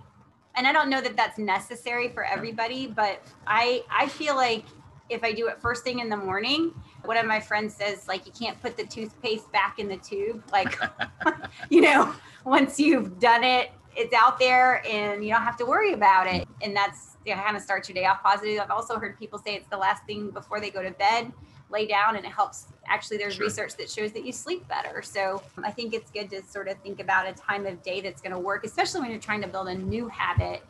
And 0.56 0.68
I 0.68 0.72
don't 0.72 0.90
know 0.90 1.02
that 1.02 1.18
that's 1.18 1.38
necessary 1.38 2.10
for 2.10 2.24
everybody, 2.24 2.88
but 2.88 3.22
I 3.46 3.84
I 3.92 4.08
feel 4.08 4.36
like 4.36 4.66
if 5.10 5.24
I 5.24 5.32
do 5.32 5.48
it 5.48 5.62
first 5.62 5.84
thing 5.84 6.00
in 6.00 6.10
the 6.10 6.18
morning, 6.18 6.74
one 7.04 7.18
of 7.18 7.26
my 7.26 7.40
friends 7.40 7.76
says 7.76 8.08
like 8.08 8.26
you 8.26 8.32
can't 8.32 8.60
put 8.62 8.78
the 8.78 8.86
toothpaste 8.86 9.52
back 9.52 9.80
in 9.80 9.88
the 9.88 9.98
tube. 9.98 10.44
Like, 10.52 10.80
you 11.70 11.82
know, 11.82 12.14
once 12.44 12.80
you've 12.80 13.20
done 13.20 13.44
it, 13.44 13.72
it's 13.96 14.14
out 14.14 14.40
there 14.40 14.86
and 14.88 15.24
you 15.24 15.32
don't 15.32 15.44
have 15.44 15.58
to 15.58 15.66
worry 15.66 15.94
about 15.94 16.28
it. 16.28 16.48
And 16.62 16.76
that's 16.76 17.18
you 17.26 17.36
know, 17.36 17.42
kind 17.42 17.56
of 17.56 17.64
starts 17.64 17.88
your 17.88 17.96
day 17.96 18.06
off 18.06 18.22
positive. 18.22 18.60
I've 18.60 18.72
also 18.72 19.00
heard 19.00 19.18
people 19.18 19.40
say 19.40 19.56
it's 19.56 19.68
the 19.68 19.78
last 19.78 20.04
thing 20.06 20.32
before 20.32 20.60
they 20.60 20.70
go 20.70 20.84
to 20.84 20.92
bed 20.92 21.32
lay 21.70 21.86
down 21.86 22.16
and 22.16 22.26
it 22.26 22.32
helps 22.32 22.68
actually 22.88 23.18
there's 23.18 23.36
Sure. 23.36 23.46
research 23.46 23.76
that 23.76 23.90
shows 23.90 24.12
that 24.12 24.26
you 24.26 24.32
sleep 24.32 24.68
better 24.68 25.02
so 25.02 25.42
i 25.64 25.72
think 25.72 25.94
it's 25.94 26.12
good 26.12 26.30
to 26.30 26.44
sort 26.44 26.68
of 26.68 26.78
think 26.80 27.00
about 27.00 27.28
a 27.28 27.34
time 27.34 27.66
of 27.66 27.82
day 27.82 28.02
that's 28.02 28.22
going 28.22 28.32
to 28.32 28.40
work 28.40 28.66
especially 28.66 29.02
when 29.02 29.10
you're 29.10 29.20
trying 29.20 29.42
to 29.42 29.48
build 29.48 29.68
a 29.68 29.76
new 29.76 30.08
habit 30.08 30.64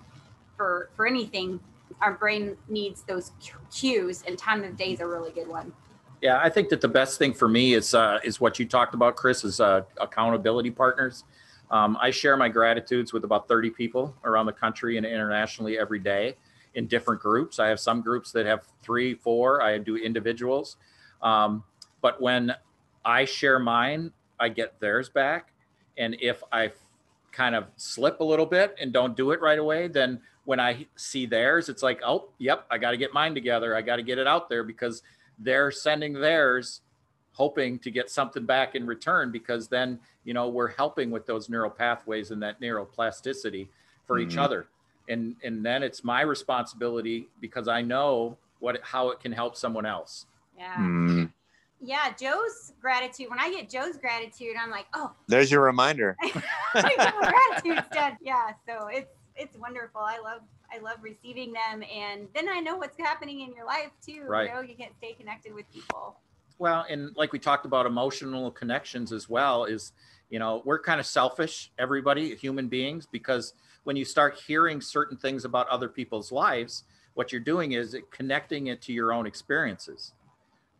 for 0.55 0.89
for 0.95 1.05
anything 1.05 1.59
our 2.01 2.13
brain 2.13 2.57
needs 2.67 3.03
those 3.03 3.31
cues 3.71 4.23
and 4.27 4.37
time 4.37 4.63
of 4.63 4.75
day 4.75 4.93
is 4.93 4.99
a 4.99 5.07
really 5.07 5.31
good 5.31 5.47
one 5.47 5.71
Yeah, 6.21 6.39
I 6.41 6.49
think 6.49 6.69
that 6.69 6.81
the 6.81 6.87
best 6.87 7.19
thing 7.19 7.33
for 7.33 7.47
me 7.47 7.73
is 7.73 7.93
uh, 7.93 8.19
is 8.23 8.39
what 8.39 8.57
you 8.59 8.65
talked 8.65 8.93
about, 8.93 9.15
Chris, 9.15 9.43
is 9.43 9.59
uh, 9.59 9.81
accountability 9.99 10.71
partners. 10.71 11.23
Um, 11.71 11.97
I 11.99 12.11
share 12.11 12.37
my 12.37 12.49
gratitudes 12.49 13.11
with 13.13 13.23
about 13.23 13.47
30 13.47 13.71
people 13.71 14.15
around 14.23 14.45
the 14.45 14.53
country 14.53 14.97
and 14.97 15.05
internationally 15.05 15.77
every 15.77 15.99
day 15.99 16.35
in 16.75 16.87
different 16.87 17.21
groups. 17.21 17.59
I 17.59 17.67
have 17.67 17.79
some 17.79 18.01
groups 18.01 18.31
that 18.33 18.45
have 18.45 18.65
three, 18.83 19.15
four. 19.15 19.61
I 19.61 19.77
do 19.77 19.95
individuals. 19.95 20.77
Um, 21.21 21.63
but 22.01 22.21
when 22.21 22.53
I 23.03 23.25
share 23.25 23.59
mine, 23.59 24.11
I 24.39 24.49
get 24.49 24.79
theirs 24.79 25.09
back. 25.09 25.53
And 25.97 26.15
if 26.21 26.43
I 26.51 26.71
kind 27.31 27.55
of 27.55 27.65
slip 27.77 28.19
a 28.19 28.23
little 28.23 28.45
bit 28.45 28.75
and 28.79 28.93
don't 28.93 29.15
do 29.15 29.31
it 29.31 29.41
right 29.41 29.59
away, 29.59 29.87
then 29.87 30.21
when 30.45 30.59
I 30.59 30.85
see 30.95 31.25
theirs, 31.25 31.69
it's 31.69 31.83
like, 31.83 32.01
oh, 32.05 32.29
yep, 32.37 32.65
I 32.71 32.77
got 32.77 32.91
to 32.91 32.97
get 32.97 33.13
mine 33.13 33.33
together. 33.33 33.75
I 33.75 33.81
got 33.81 33.97
to 33.97 34.03
get 34.03 34.17
it 34.17 34.27
out 34.27 34.47
there 34.49 34.63
because 34.63 35.01
they're 35.39 35.71
sending 35.71 36.13
theirs 36.13 36.81
hoping 37.33 37.77
to 37.79 37.91
get 37.91 38.09
something 38.09 38.45
back 38.45 38.75
in 38.75 38.85
return 38.87 39.29
because 39.29 39.67
then 39.67 39.99
you 40.23 40.33
know 40.33 40.47
we're 40.47 40.69
helping 40.69 41.11
with 41.11 41.25
those 41.25 41.49
neural 41.49 41.69
pathways 41.69 42.31
and 42.31 42.41
that 42.41 42.61
neuroplasticity 42.61 43.67
for 44.07 44.19
each 44.19 44.35
Mhm. 44.37 44.43
other 44.43 44.67
and 45.09 45.35
and 45.43 45.65
then 45.65 45.83
it's 45.83 46.01
my 46.01 46.21
responsibility 46.21 47.27
because 47.41 47.67
i 47.67 47.81
know 47.81 48.37
what 48.59 48.79
how 48.83 49.09
it 49.09 49.19
can 49.19 49.33
help 49.33 49.57
someone 49.57 49.85
else 49.85 50.27
yeah 50.57 50.75
Mm, 50.77 51.29
yeah 51.81 52.13
joe's 52.17 52.71
gratitude 52.79 53.29
when 53.29 53.39
i 53.39 53.49
get 53.51 53.69
joe's 53.69 53.97
gratitude 53.97 54.55
i'm 54.57 54.71
like 54.71 54.85
oh 54.93 55.11
there's 55.27 55.51
your 55.51 55.61
reminder. 55.61 56.15
I 56.73 57.51
gratitude's 57.53 57.89
done. 57.93 58.17
Yeah, 58.21 58.51
so 58.65 58.87
it's 58.87 59.11
it's 59.35 59.57
wonderful. 59.57 60.01
I 60.01 60.19
love 60.19 60.41
I 60.73 60.79
love 60.79 60.97
receiving 61.01 61.53
them, 61.53 61.83
and 61.93 62.27
then 62.33 62.49
I 62.49 62.59
know 62.59 62.75
what's 62.77 62.97
happening 62.97 63.41
in 63.41 63.53
your 63.53 63.65
life 63.65 63.91
too. 64.05 64.23
Right. 64.27 64.49
You 64.49 64.55
know, 64.55 64.61
you 64.61 64.75
can 64.75 64.89
stay 64.97 65.13
connected 65.13 65.53
with 65.53 65.71
people. 65.71 66.17
well 66.57 66.85
and 66.89 67.15
like 67.17 67.31
we 67.33 67.39
talked 67.39 67.65
about 67.65 67.85
emotional 67.85 68.49
connections 68.51 69.11
as 69.11 69.29
well 69.29 69.65
is 69.65 69.91
you 70.29 70.39
know 70.39 70.61
we're 70.65 70.79
kind 70.79 70.99
of 71.01 71.05
selfish 71.05 71.71
everybody 71.77 72.33
human 72.35 72.67
beings 72.69 73.05
because 73.11 73.53
when 73.83 73.95
you 73.97 74.05
start 74.05 74.39
hearing 74.47 74.79
certain 74.81 75.17
things 75.17 75.43
about 75.45 75.67
other 75.67 75.89
people's 75.89 76.31
lives 76.31 76.83
what 77.13 77.31
you're 77.31 77.41
doing 77.41 77.73
is 77.73 77.93
it 77.93 78.09
connecting 78.09 78.67
it 78.67 78.81
to 78.81 78.93
your 78.93 79.11
own 79.11 79.25
experiences 79.27 80.13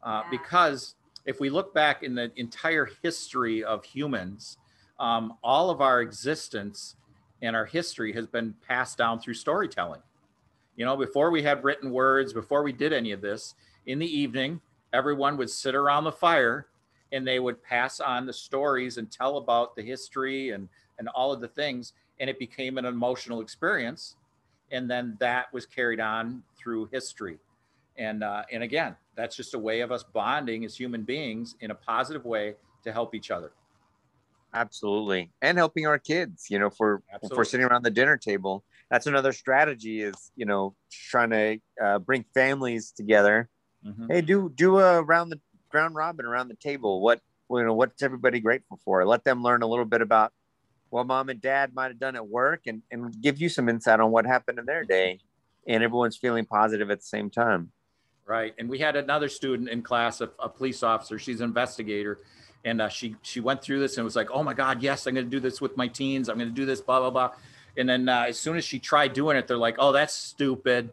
uh, 0.04 0.22
Yeah. 0.24 0.30
because 0.38 0.96
if 1.26 1.40
we 1.42 1.50
look 1.50 1.74
back 1.74 2.04
in 2.04 2.16
the 2.16 2.32
entire 2.38 2.88
history 3.04 3.62
of 3.64 3.84
humans 3.84 4.58
um, 4.98 5.34
all 5.44 5.70
of 5.70 5.82
our 5.82 6.00
existence 6.02 6.96
and 7.46 7.56
our 7.56 7.66
history 7.66 8.12
has 8.14 8.28
been 8.28 8.54
passed 8.68 8.98
down 8.98 9.20
through 9.20 9.34
storytelling. 9.36 10.02
You 10.76 10.86
know 10.86 10.98
before 10.98 11.32
we 11.32 11.42
had 11.42 11.64
written 11.64 11.92
words 11.92 12.34
before 12.34 12.64
we 12.64 12.74
did 12.74 12.92
any 12.92 13.12
of 13.12 13.22
this 13.22 13.56
in 13.86 13.98
the 13.98 14.20
evening 14.20 14.60
everyone 14.94 15.38
would 15.38 15.50
sit 15.50 15.74
around 15.76 16.04
the 16.04 16.12
fire 16.12 16.68
and 17.12 17.26
they 17.26 17.40
would 17.40 17.64
pass 17.64 18.00
on 18.00 18.26
the 18.26 18.34
stories 18.34 18.98
and 18.98 19.10
tell 19.10 19.38
about 19.38 19.76
the 19.76 19.82
history 19.82 20.50
and 20.50 20.68
and 21.00 21.08
all 21.10 21.32
of 21.32 21.40
the 21.40 21.48
things 21.48 21.94
and 22.20 22.30
it 22.30 22.40
became 22.40 22.78
an 22.78 22.86
emotional 22.86 23.42
experience. 23.42 24.16
And 24.72 24.90
then 24.90 25.18
that 25.20 25.52
was 25.54 25.66
carried 25.66 26.00
on 26.00 26.42
through 26.58 26.86
history. 26.92 27.38
And 27.98 28.24
uh, 28.24 28.44
and 28.52 28.64
again 28.64 28.96
that's 29.16 29.38
just 29.38 29.54
a 29.54 29.60
way 29.60 29.80
of 29.80 29.94
us 29.94 30.04
bonding 30.04 30.66
as 30.66 30.76
human 30.76 31.04
beings 31.04 31.56
in 31.62 31.72
a 31.72 31.76
positive 31.76 32.26
way 32.26 32.56
to 32.84 32.92
help 32.92 33.16
each 33.16 33.32
other 33.32 33.54
Absolutely. 34.56 35.32
And 35.42 35.58
helping 35.58 35.86
our 35.86 36.00
kids, 36.00 36.46
you 36.50 36.58
know, 36.58 36.70
for 36.70 37.04
Absolutely. 37.14 37.38
we're 37.38 37.44
sitting 37.44 37.66
around 37.66 37.84
the 37.84 37.92
dinner 37.92 38.18
table. 38.18 38.64
That's 38.90 39.06
another 39.08 39.34
strategy 39.34 40.02
is, 40.02 40.32
you 40.36 40.46
know, 40.46 40.76
trying 40.90 41.30
to 41.32 41.60
uh, 41.84 42.00
bring 42.00 42.26
families 42.34 42.92
together. 42.92 43.50
Mhm. 43.86 44.12
Hey, 44.12 44.22
do 44.22 44.52
do 44.56 44.80
a 44.80 45.02
round 45.02 45.32
the 45.32 45.40
ground 45.70 45.96
robin 45.96 46.26
around 46.26 46.48
the 46.48 46.56
table. 46.56 47.02
What 47.02 47.20
you 47.52 47.64
know, 47.64 47.74
what's 47.74 48.02
everybody 48.02 48.40
grateful 48.40 48.80
for? 48.84 49.06
Let 49.06 49.24
them 49.24 49.44
learn 49.44 49.62
a 49.62 49.68
little 49.68 49.86
bit 49.86 50.02
about 50.02 50.34
what 50.90 51.06
mom 51.06 51.30
and 51.30 51.42
dad 51.42 51.76
might 51.76 51.88
have 51.88 52.00
done 52.00 52.16
at 52.16 52.28
work 52.28 52.62
and, 52.68 52.82
and 52.92 53.14
give 53.22 53.40
you 53.40 53.50
some 53.50 53.70
insight 53.70 54.00
on 54.00 54.12
what 54.12 54.26
happened 54.26 54.58
in 54.58 54.66
their 54.66 54.84
day. 54.84 55.20
And 55.68 55.84
everyone's 55.84 56.18
feeling 56.18 56.46
positive 56.46 56.90
at 56.90 57.00
the 57.00 57.06
same 57.06 57.30
time. 57.30 57.72
Right. 58.26 58.56
And 58.58 58.70
we 58.70 58.80
had 58.80 58.96
another 58.96 59.30
student 59.30 59.70
in 59.70 59.82
class, 59.82 60.22
a, 60.22 60.32
a 60.40 60.50
police 60.50 60.82
officer. 60.84 61.20
She's 61.20 61.42
an 61.42 61.46
investigator. 61.46 62.20
And 62.66 62.82
uh, 62.82 62.90
she 62.90 63.16
she 63.22 63.40
went 63.40 63.62
through 63.62 63.80
this 63.80 63.98
and 63.98 64.04
was 64.04 64.16
like, 64.16 64.32
oh 64.32 64.44
my 64.44 64.54
God, 64.54 64.82
yes, 64.82 65.08
I'm 65.08 65.14
going 65.14 65.26
to 65.26 65.32
do 65.32 65.40
this 65.40 65.62
with 65.62 65.78
my 65.78 65.88
teens. 65.88 66.28
I'm 66.28 66.38
going 66.38 66.50
to 66.50 66.56
do 66.56 66.66
this, 66.66 66.82
blah, 66.82 67.00
blah, 67.00 67.12
blah. 67.12 67.32
And 67.78 67.88
then 67.88 68.10
uh, 68.10 68.26
as 68.28 68.40
soon 68.40 68.58
as 68.58 68.66
she 68.66 68.80
tried 68.80 69.14
doing 69.14 69.38
it, 69.38 69.48
they're 69.48 69.58
like, 69.58 69.76
oh, 69.80 69.92
that's 69.92 70.14
stupid. 70.14 70.90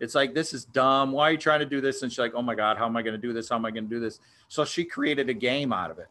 It's 0.00 0.14
like, 0.14 0.34
this 0.34 0.52
is 0.52 0.64
dumb. 0.64 1.12
Why 1.12 1.28
are 1.28 1.32
you 1.32 1.38
trying 1.38 1.60
to 1.60 1.66
do 1.66 1.80
this? 1.80 2.02
And 2.02 2.12
she's 2.12 2.18
like, 2.18 2.34
oh 2.34 2.42
my 2.42 2.54
God, 2.54 2.76
how 2.76 2.86
am 2.86 2.96
I 2.96 3.02
going 3.02 3.14
to 3.14 3.26
do 3.26 3.32
this? 3.32 3.48
How 3.48 3.56
am 3.56 3.64
I 3.64 3.70
going 3.70 3.84
to 3.84 3.90
do 3.90 4.00
this? 4.00 4.20
So 4.48 4.64
she 4.64 4.84
created 4.84 5.30
a 5.30 5.34
game 5.34 5.72
out 5.72 5.90
of 5.90 5.98
it. 5.98 6.08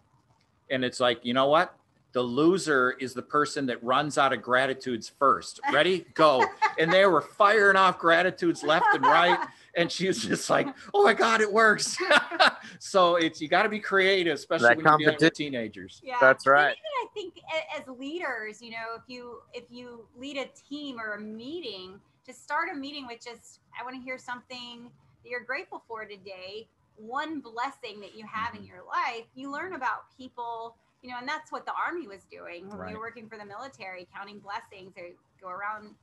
And 0.70 0.84
it's 0.84 1.00
like, 1.00 1.24
you 1.24 1.34
know 1.34 1.48
what? 1.48 1.76
The 2.14 2.22
loser 2.22 2.92
is 3.00 3.14
the 3.14 3.22
person 3.22 3.66
that 3.68 3.84
runs 3.84 4.18
out 4.18 4.34
of 4.34 4.42
gratitudes 4.42 5.12
first. 5.20 5.60
Ready? 5.72 6.06
Go. 6.14 6.46
And 6.80 6.92
they 6.92 7.06
were 7.06 7.22
firing 7.22 7.76
off 7.76 8.00
gratitudes 8.00 8.64
left 8.64 8.88
and 8.96 9.06
right 9.06 9.38
and 9.76 9.92
she 9.92 10.08
was 10.08 10.20
mm-hmm. 10.20 10.30
just 10.30 10.50
like, 10.50 10.68
"Oh 10.94 11.04
my 11.04 11.14
god, 11.14 11.42
it 11.42 11.52
works!" 11.52 11.98
so 12.80 13.16
it's 13.16 13.42
you 13.42 13.48
got 13.48 13.64
to 13.64 13.70
be 13.70 13.80
creative, 13.80 14.36
especially 14.36 14.68
That 14.68 14.78
when 14.78 14.86
you're 14.86 14.98
dealing 14.98 15.18
with 15.20 15.34
teenagers. 15.34 16.02
Yeah, 16.04 16.18
That's 16.22 16.46
And 16.46 16.54
right. 16.54 16.76
even 16.76 16.76
I 17.02 17.08
think 17.14 17.34
as 17.78 17.88
leaders, 17.88 18.62
you 18.62 18.72
know, 18.72 18.96
if 18.96 19.04
you 19.08 19.40
if 19.54 19.64
you 19.70 20.06
lead 20.18 20.38
a 20.38 20.48
team 20.70 21.00
or 21.00 21.14
a 21.14 21.22
meeting, 21.22 22.00
to 22.26 22.34
start 22.34 22.70
a 22.72 22.76
meeting 22.76 23.08
with 23.08 23.24
just, 23.24 23.60
I 23.80 23.84
want 23.84 23.96
to 23.96 24.02
hear 24.02 24.18
something 24.18 24.90
that 25.24 25.30
you're 25.30 25.44
grateful 25.44 25.84
for 25.88 26.06
today. 26.06 26.68
One 26.96 27.40
blessing 27.40 28.00
that 28.02 28.16
you 28.16 28.26
have 28.32 28.54
in 28.54 28.62
mm-hmm. 28.62 28.70
your 28.70 28.84
life, 28.86 29.26
you 29.36 29.52
learn 29.52 29.74
about 29.74 30.16
people 30.16 30.76
you 31.04 31.10
know, 31.10 31.18
and 31.20 31.28
that's 31.28 31.52
what 31.52 31.66
the 31.66 31.74
army 31.74 32.08
was 32.08 32.24
doing 32.32 32.68
when 32.70 32.78
Right. 32.78 32.88
we 32.90 32.96
were 32.96 33.02
working 33.02 33.28
for 33.28 33.38
the 33.38 33.46
military, 33.46 34.08
counting 34.16 34.40
blessings. 34.40 34.94
They 34.96 35.14
go 35.40 35.50
around. 35.50 35.96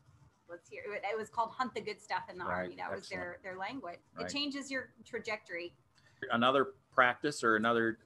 Let's 0.50 0.68
hear. 0.68 0.82
It 0.92 1.02
it 1.04 1.16
was 1.16 1.28
called 1.30 1.50
"Hunt 1.52 1.74
the 1.74 1.80
Good 1.80 2.00
Stuff" 2.00 2.24
in 2.28 2.36
the 2.38 2.44
Right. 2.44 2.62
army. 2.64 2.74
That 2.76 2.90
was 2.92 3.08
their 3.08 3.38
their 3.42 3.56
language. 3.56 4.00
Right. 4.16 4.26
It 4.26 4.32
changes 4.32 4.70
your 4.70 4.90
trajectory. 5.04 5.72
another 6.32 6.74
practice 6.92 7.42
or 7.42 7.56
another 7.56 7.98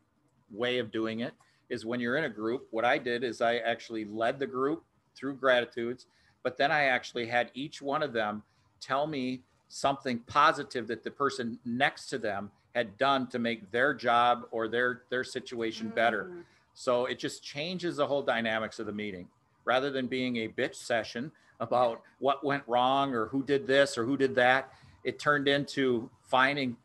way 0.50 0.78
of 0.78 0.92
doing 0.92 1.20
it 1.20 1.34
is 1.68 1.84
when 1.84 1.98
you're 1.98 2.16
in 2.16 2.22
a 2.24 2.28
group 2.30 2.68
what 2.70 2.84
i 2.84 2.96
did 2.96 3.24
is 3.24 3.40
i 3.40 3.56
actually 3.56 4.04
led 4.04 4.38
the 4.38 4.46
group 4.46 4.84
through 5.16 5.34
gratitudes 5.34 6.06
but 6.44 6.56
then 6.56 6.70
i 6.70 6.84
actually 6.84 7.26
had 7.26 7.50
each 7.54 7.82
one 7.82 8.04
of 8.04 8.12
them 8.12 8.40
tell 8.80 9.08
me 9.08 9.42
something 9.66 10.20
positive 10.20 10.86
that 10.86 11.02
the 11.02 11.10
person 11.10 11.58
next 11.64 12.06
to 12.06 12.16
them 12.18 12.52
had 12.72 12.96
done 12.98 13.26
to 13.26 13.40
make 13.40 13.68
their 13.72 13.92
job 13.92 14.46
or 14.52 14.68
their 14.68 15.02
their 15.10 15.24
situation 15.24 15.88
better 15.88 16.26
Mm. 16.26 16.44
so 16.72 17.06
it 17.06 17.18
just 17.18 17.42
changes 17.42 17.96
the 17.96 18.06
whole 18.06 18.22
dynamics 18.22 18.78
of 18.78 18.86
the 18.86 18.92
meeting 18.92 19.28
rather 19.64 19.90
than 19.90 20.06
being 20.06 20.36
a 20.36 20.48
bitch 20.48 20.76
session 20.76 21.32
about 21.60 22.02
what 22.18 22.44
went 22.44 22.62
wrong 22.66 23.14
or 23.14 23.26
who 23.26 23.42
did 23.42 23.66
this 23.66 23.96
or 23.96 24.04
who 24.04 24.16
did 24.16 24.34
that 24.34 24.72
it 25.04 25.18
turned 25.18 25.48
into 25.48 26.08
finding 26.22 26.76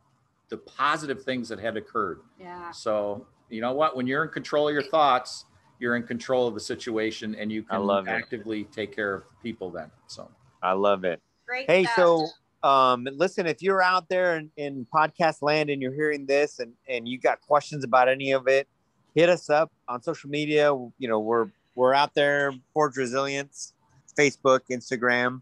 the 0.50 0.58
positive 0.58 1.24
things 1.24 1.48
that 1.50 1.60
had 1.60 1.78
occurred 1.78 2.22
Yeah. 2.40 2.72
so 2.72 3.26
you 3.50 3.62
know 3.62 3.74
what? 3.74 3.96
When 3.96 4.06
you're 4.08 4.24
in 4.24 4.30
control 4.30 4.68
of 4.68 4.74
your 4.74 4.84
thoughts, 4.84 5.46
you're 5.80 5.96
in 5.96 6.04
control 6.04 6.48
of 6.48 6.54
the 6.54 6.60
situation, 6.60 7.36
and 7.36 7.52
you 7.52 7.64
can 7.64 7.82
love 7.82 8.08
it. 8.08 8.12
actively 8.12 8.66
take 8.66 8.96
care 8.96 9.14
of 9.16 9.24
people. 9.42 9.72
Then, 9.72 9.90
so 10.08 10.30
I 10.62 10.74
love 10.74 11.04
it. 11.04 11.22
Great. 11.48 11.70
Hey, 11.70 11.86
stuff. 11.86 11.96
so 12.64 12.68
um, 12.70 13.08
listen, 13.14 13.48
if 13.48 13.62
you're 13.62 13.82
out 13.82 14.08
there 14.10 14.38
in, 14.38 14.52
in 14.58 14.86
podcast 14.94 15.42
land 15.42 15.70
and 15.70 15.82
you're 15.82 15.94
hearing 15.94 16.26
this 16.26 16.60
and, 16.60 16.74
and 16.88 17.08
you 17.08 17.18
got 17.18 17.42
questions 17.42 17.84
about 17.84 18.08
any 18.08 18.32
of 18.32 18.48
it, 18.48 18.68
hit 19.16 19.30
us 19.30 19.50
up 19.50 19.72
on 19.88 20.02
social 20.04 20.30
media. 20.30 20.72
You 21.00 21.08
know, 21.08 21.20
we're 21.20 21.48
we're 21.76 21.94
out 21.94 22.14
there, 22.14 22.54
Forge 22.74 22.98
Resilience, 22.98 23.74
Facebook, 24.20 24.62
Instagram. 24.70 25.42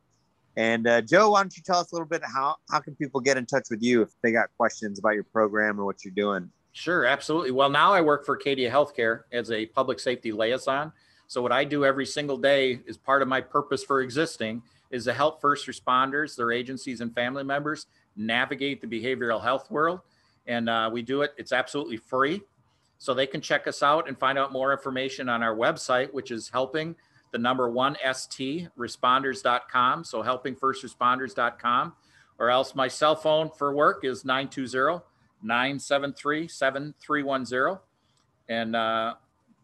And 0.56 0.88
uh, 0.88 1.02
Joe, 1.02 1.32
why 1.32 1.42
don't 1.42 1.56
you 1.56 1.64
tell 1.64 1.80
us 1.80 1.92
a 1.92 1.96
little 1.96 2.08
bit 2.08 2.22
how 2.24 2.56
how 2.70 2.80
can 2.80 2.96
people 2.96 3.22
get 3.22 3.38
in 3.38 3.46
touch 3.46 3.68
with 3.70 3.82
you 3.82 4.02
if 4.02 4.10
they 4.22 4.32
got 4.32 4.50
questions 4.58 5.00
about 5.00 5.16
your 5.16 5.24
program 5.24 5.80
or 5.80 5.86
what 5.86 6.04
you're 6.04 6.14
doing? 6.14 6.52
sure, 6.74 7.06
absolutely. 7.06 7.50
Well, 7.50 7.72
now 7.72 7.92
I 7.92 8.02
work 8.02 8.24
for 8.24 8.36
Acadia 8.36 8.70
Healthcare 8.70 9.22
as 9.32 9.50
a 9.50 9.66
public 9.66 10.00
safety 10.00 10.32
liaison. 10.32 10.92
So 11.26 11.42
what 11.42 11.52
I 11.52 11.64
do 11.64 11.84
every 11.86 12.06
single 12.06 12.38
day 12.38 12.80
is 12.86 12.98
part 12.98 13.24
of 13.24 13.28
my 13.28 13.42
purpose 13.42 13.84
for 13.84 14.02
existing 14.02 14.62
is 14.92 15.06
to 15.06 15.14
help 15.14 15.42
first 15.42 15.66
responders, 15.68 16.36
their 16.36 16.52
agencies, 16.52 17.02
and 17.02 17.14
family 17.16 17.44
members 17.44 17.88
navigate 18.16 18.80
the 18.80 18.88
behavioral 18.88 19.42
health 19.42 19.72
world. 19.72 20.02
And 20.46 20.70
uh, 20.70 20.90
we 20.94 21.02
do 21.02 21.24
it. 21.24 21.34
It's 21.36 21.52
absolutely 21.52 21.98
free. 21.98 22.42
So 23.00 23.14
they 23.14 23.28
can 23.28 23.42
check 23.42 23.68
us 23.68 23.82
out 23.82 24.08
and 24.08 24.18
find 24.18 24.38
out 24.38 24.54
more 24.54 24.72
information 24.72 25.30
on 25.30 25.42
our 25.42 25.56
website, 25.56 26.14
which 26.14 26.30
is 26.30 26.48
helping 26.48 26.96
the 27.32 27.38
number 27.38 27.70
one 27.70 27.98
ST 28.14 28.70
responders.com. 28.78 30.04
So 30.04 30.24
helpingfirstresponders.com. 30.24 31.94
Or 32.40 32.50
else 32.50 32.76
my 32.76 32.88
cell 32.88 33.16
phone 33.16 33.50
for 33.50 33.76
work 33.76 34.06
is 34.06 34.24
920 34.24 35.04
973 35.42 36.48
7310. 36.48 37.80
And 38.50 38.76
uh, 38.76 39.16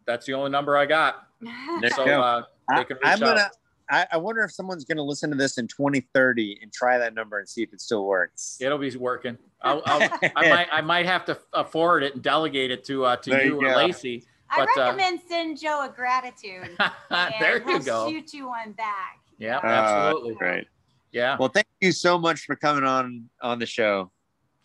that's 0.06 0.26
the 0.26 0.34
only 0.34 0.50
number 0.50 0.76
I 0.76 0.86
got. 0.86 1.26
So 1.94 2.04
uh, 2.04 2.42
I, 2.70 2.78
they 2.78 2.84
can 2.84 2.96
reach 2.96 3.04
I'm 3.04 3.20
gonna. 3.20 3.40
out. 3.40 3.50
I, 3.90 4.06
I 4.12 4.16
wonder 4.16 4.42
if 4.42 4.52
someone's 4.52 4.84
gonna 4.86 5.02
listen 5.02 5.28
to 5.30 5.36
this 5.36 5.58
in 5.58 5.68
2030 5.68 6.60
and 6.62 6.72
try 6.72 6.96
that 6.96 7.12
number 7.12 7.38
and 7.38 7.46
see 7.46 7.62
if 7.62 7.74
it 7.74 7.82
still 7.82 8.06
works. 8.06 8.56
It'll 8.60 8.78
be 8.78 8.96
working. 8.96 9.36
I'll, 9.60 9.82
I'll, 9.84 10.08
I 10.36 10.48
might 10.48 10.68
I 10.72 10.80
might 10.80 11.04
have 11.04 11.26
to 11.26 11.38
uh, 11.52 11.64
forward 11.64 12.02
it 12.02 12.14
and 12.14 12.22
delegate 12.22 12.70
it 12.70 12.84
to 12.84 13.04
uh, 13.04 13.16
to 13.16 13.30
There 13.30 13.44
you 13.44 13.60
you 13.60 13.66
or 13.66 13.74
go. 13.74 13.76
Lacey. 13.76 14.24
I 14.54 14.66
but, 14.66 14.80
uh, 14.80 14.84
recommend 14.84 15.20
send 15.28 15.60
Joe 15.60 15.84
a 15.84 15.88
gratitude. 15.88 16.70
and 17.10 17.34
there 17.40 17.58
you 17.68 17.80
go. 17.80 18.08
Shoot 18.08 18.32
you 18.32 18.48
one 18.48 18.72
back. 18.72 19.20
Yeah, 19.38 19.58
Uh, 19.58 19.66
absolutely. 19.66 20.34
Great. 20.34 20.66
Yeah. 21.12 21.36
Well, 21.38 21.48
thank 21.48 21.66
you 21.80 21.92
so 21.92 22.18
much 22.18 22.40
for 22.44 22.56
coming 22.56 22.84
on 22.84 23.28
on 23.40 23.58
the 23.58 23.66
show. 23.66 24.10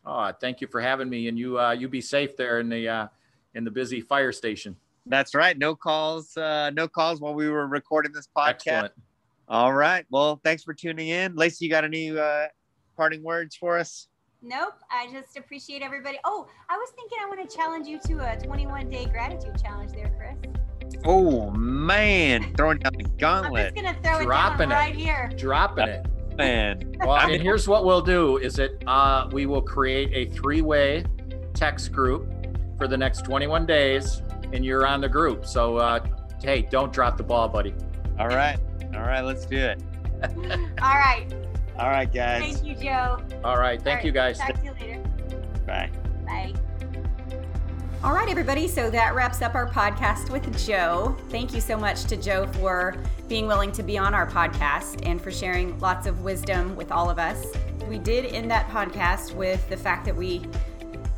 Oh, 0.06 0.32
thank 0.42 0.62
you 0.62 0.68
for 0.68 0.82
having 0.82 1.10
me, 1.10 1.28
and 1.28 1.38
you 1.38 1.60
uh, 1.60 1.72
you 1.72 1.88
be 1.88 2.02
safe 2.02 2.36
there 2.36 2.60
in 2.60 2.70
the 2.70 2.88
uh, 2.88 3.08
in 3.56 3.64
the 3.64 3.72
busy 3.72 4.02
fire 4.02 4.32
station. 4.32 4.76
That's 5.06 5.34
right. 5.34 5.58
No 5.58 5.76
calls. 5.76 6.36
Uh, 6.38 6.72
no 6.72 6.88
calls 6.88 7.20
while 7.22 7.34
we 7.34 7.50
were 7.50 7.68
recording 7.68 8.12
this 8.12 8.28
podcast. 8.36 8.50
Excellent. 8.50 8.94
All 9.48 9.74
right. 9.74 10.06
Well, 10.12 10.40
thanks 10.44 10.64
for 10.64 10.74
tuning 10.74 11.10
in, 11.10 11.36
Lacey. 11.36 11.66
You 11.66 11.72
got 11.72 11.84
any 11.84 12.16
uh, 12.18 12.48
parting 12.96 13.24
words 13.24 13.56
for 13.56 13.78
us? 13.80 14.08
Nope. 14.42 14.74
I 14.90 15.12
just 15.12 15.38
appreciate 15.38 15.82
everybody. 15.82 16.18
Oh, 16.24 16.48
I 16.70 16.78
was 16.78 16.90
thinking 16.96 17.18
I 17.22 17.28
want 17.28 17.48
to 17.50 17.56
challenge 17.56 17.88
you 17.88 18.00
to 18.06 18.34
a 18.34 18.38
21 18.40 18.90
day 18.90 19.06
gratitude 19.06 19.62
challenge 19.62 19.92
there, 19.92 20.12
Chris. 20.18 20.38
Oh 21.06 21.52
man, 21.52 22.54
throwing 22.56 22.80
down 22.80 22.94
the 22.98 23.04
gauntlet. 23.04 23.74
I'm 23.76 23.76
gauntlet, 23.76 23.76
just 23.76 24.04
gonna 24.04 24.18
throw 24.18 24.26
Dropping 24.26 24.62
it 24.62 24.64
it. 24.64 24.70
down 24.70 24.70
right 24.70 24.96
here. 24.96 25.30
Dropping 25.38 25.88
it. 25.90 26.06
man. 26.38 26.96
Well, 27.00 27.12
I 27.12 27.24
and 27.24 27.32
mean- 27.34 27.42
here's 27.42 27.68
what 27.68 27.86
we'll 27.86 28.02
do: 28.02 28.38
is 28.38 28.60
it 28.60 28.82
uh, 28.88 29.28
we 29.32 29.46
will 29.46 29.62
create 29.62 30.10
a 30.14 30.32
three-way 30.34 31.04
text 31.54 31.92
group 31.92 32.28
for 32.78 32.88
the 32.88 32.98
next 32.98 33.26
21 33.26 33.66
days, 33.66 34.24
and 34.54 34.64
you're 34.66 34.88
on 34.88 35.02
the 35.02 35.10
group. 35.10 35.46
So, 35.46 35.78
uh, 35.78 36.00
hey, 36.42 36.62
don't 36.64 36.94
drop 36.94 37.18
the 37.18 37.24
ball, 37.24 37.50
buddy. 37.50 37.74
All 38.18 38.28
right. 38.30 38.58
All 38.96 39.02
right. 39.02 39.22
Let's 39.22 39.46
do 39.46 39.58
it. 39.58 39.82
All 40.82 40.96
right. 40.98 41.28
All 41.80 41.90
right, 41.90 42.12
guys. 42.12 42.42
Thank 42.42 42.66
you, 42.66 42.76
Joe. 42.76 43.20
All 43.42 43.58
right, 43.58 43.82
thank 43.82 44.02
All 44.02 44.06
you, 44.06 44.12
guys. 44.12 44.38
Talk 44.38 44.54
to 44.56 44.64
you 44.66 44.74
later. 44.74 45.02
Bye. 45.66 45.90
Bye. 46.26 46.54
All 48.04 48.14
right, 48.14 48.28
everybody. 48.28 48.68
So 48.68 48.90
that 48.90 49.16
wraps 49.16 49.42
up 49.42 49.56
our 49.56 49.70
podcast 49.70 50.30
with 50.30 50.66
Joe. 50.66 51.16
Thank 51.30 51.54
you 51.54 51.62
so 51.62 51.78
much 51.78 52.04
to 52.06 52.18
Joe 52.18 52.48
for 52.48 52.98
being 53.30 53.48
willing 53.48 53.72
to 53.72 53.82
be 53.82 53.98
on 53.98 54.14
our 54.14 54.28
podcast 54.28 55.08
and 55.08 55.22
for 55.22 55.32
sharing 55.32 55.80
lots 55.80 56.06
of 56.06 56.22
wisdom 56.22 56.76
with 56.76 56.92
all 56.92 57.10
of 57.10 57.18
us. 57.18 57.46
We 57.88 57.98
did 57.98 58.26
end 58.26 58.52
that 58.52 58.68
podcast 58.70 59.34
with 59.34 59.68
the 59.70 59.78
fact 59.78 60.04
that 60.04 60.16
we 60.16 60.46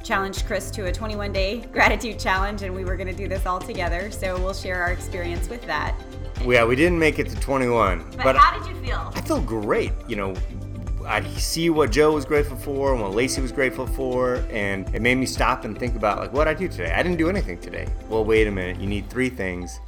challenged 0.03 0.45
Chris 0.45 0.69
to 0.71 0.85
a 0.85 0.91
21 0.91 1.31
day 1.31 1.61
gratitude 1.71 2.19
challenge 2.19 2.61
and 2.61 2.75
we 2.75 2.85
were 2.85 2.95
going 2.95 3.07
to 3.07 3.15
do 3.15 3.27
this 3.27 3.47
all 3.47 3.59
together. 3.59 4.11
So 4.11 4.39
we'll 4.39 4.53
share 4.53 4.83
our 4.83 4.91
experience 4.91 5.49
with 5.49 5.65
that. 5.65 5.95
Yeah, 6.45 6.65
we 6.65 6.75
didn't 6.75 6.99
make 6.99 7.19
it 7.19 7.29
to 7.29 7.39
21, 7.39 7.99
But, 7.99 8.23
but 8.23 8.35
how 8.35 8.57
did 8.57 8.67
you 8.67 8.75
feel? 8.83 9.11
I 9.15 9.21
feel 9.21 9.41
great. 9.41 9.93
You 10.07 10.15
know, 10.15 10.33
I 11.05 11.23
see 11.35 11.69
what 11.69 11.91
Joe 11.91 12.13
was 12.13 12.25
grateful 12.25 12.57
for 12.57 12.93
and 12.93 13.01
what 13.01 13.13
Lacey 13.13 13.41
was 13.41 13.51
grateful 13.51 13.85
for, 13.87 14.35
and 14.49 14.93
it 14.93 15.01
made 15.01 15.15
me 15.15 15.25
stop 15.25 15.65
and 15.65 15.77
think 15.77 15.95
about 15.95 16.19
like 16.19 16.33
what 16.33 16.47
I 16.47 16.53
do 16.53 16.67
today. 16.67 16.91
I 16.91 17.03
didn't 17.03 17.17
do 17.17 17.29
anything 17.29 17.59
today. 17.59 17.87
Well, 18.09 18.25
wait 18.25 18.47
a 18.47 18.51
minute. 18.51 18.79
You 18.79 18.87
need 18.87 19.09
three 19.09 19.29
things, 19.29 19.79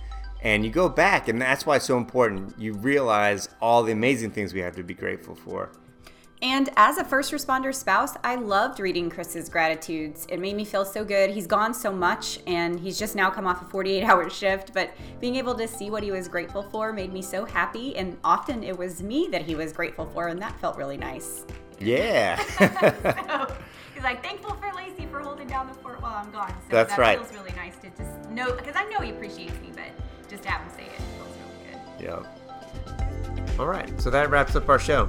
and 0.42 0.64
you 0.64 0.72
go 0.72 0.90
back, 0.90 1.28
and 1.28 1.42
that's 1.42 1.66
why 1.66 1.78
it's 1.78 1.86
so 1.86 1.98
important. 1.98 2.58
You 2.60 2.74
realize 2.74 3.50
all 3.62 3.84
the 3.84 3.92
amazing 3.92 4.32
things 4.32 4.54
we 4.54 4.60
have 4.62 4.76
to 4.76 4.84
be 4.84 4.94
grateful 4.94 5.36
for. 5.36 5.72
And 6.44 6.70
as 6.76 6.98
a 6.98 7.06
first 7.06 7.32
responder 7.32 7.74
spouse, 7.74 8.16
I 8.22 8.36
loved 8.36 8.82
reading 8.82 9.10
Chris's 9.10 9.48
gratitudes. 9.48 10.28
It 10.28 10.42
made 10.42 10.58
me 10.58 10.66
feel 10.66 10.84
so 10.84 11.06
good. 11.06 11.30
He's 11.30 11.48
gone 11.48 11.74
so 11.74 11.90
much 11.90 12.40
and 12.46 12.78
he's 12.78 13.00
just 13.00 13.16
now 13.16 13.30
come 13.30 13.48
off 13.48 13.62
a 13.62 13.66
48 13.66 14.04
hour 14.04 14.30
shift, 14.30 14.74
but 14.74 14.92
being 15.22 15.38
able 15.38 15.56
to 15.56 15.66
see 15.70 15.90
what 15.90 16.04
he 16.04 16.12
was 16.12 16.28
grateful 16.28 16.62
for 16.64 16.92
made 16.92 17.14
me 17.14 17.22
so 17.22 17.46
happy. 17.46 17.96
And 17.96 18.18
often 18.26 18.62
it 18.62 18.78
was 18.78 19.02
me 19.02 19.30
that 19.32 19.44
he 19.44 19.56
was 19.56 19.72
grateful 19.72 20.06
for, 20.08 20.28
and 20.28 20.42
that 20.42 20.60
felt 20.60 20.76
really 20.76 20.98
nice. 20.98 21.46
Yeah. 21.80 22.44
So 23.94 24.00
he's 24.00 24.04
like, 24.04 24.24
thankful 24.24 24.56
for 24.56 24.74
Lacey 24.74 25.06
for 25.06 25.20
holding 25.20 25.48
down 25.48 25.68
the 25.68 25.74
fort 25.76 26.02
while 26.02 26.16
I'm 26.16 26.32
gone. 26.32 26.50
So 26.50 26.56
That's 26.72 26.90
that 26.96 27.00
right. 27.00 27.20
feels 27.20 27.32
really 27.34 27.52
nice 27.56 27.76
to 27.78 27.90
just 27.92 28.30
know, 28.32 28.52
because 28.54 28.76
I 28.76 28.84
know 28.86 29.00
he 29.00 29.12
appreciates 29.12 29.54
me, 29.62 29.70
but 29.74 29.92
just 30.30 30.44
to 30.44 30.50
have 30.50 30.62
him 30.62 30.70
say 30.76 30.86
it 30.92 31.00
feels 31.00 31.38
really 31.38 31.72
good. 31.72 32.04
yeah. 33.48 33.60
All 33.60 33.68
right. 33.68 34.02
So 34.02 34.10
that 34.10 34.30
wraps 34.32 34.56
up 34.56 34.68
our 34.68 34.80
show. 34.80 35.08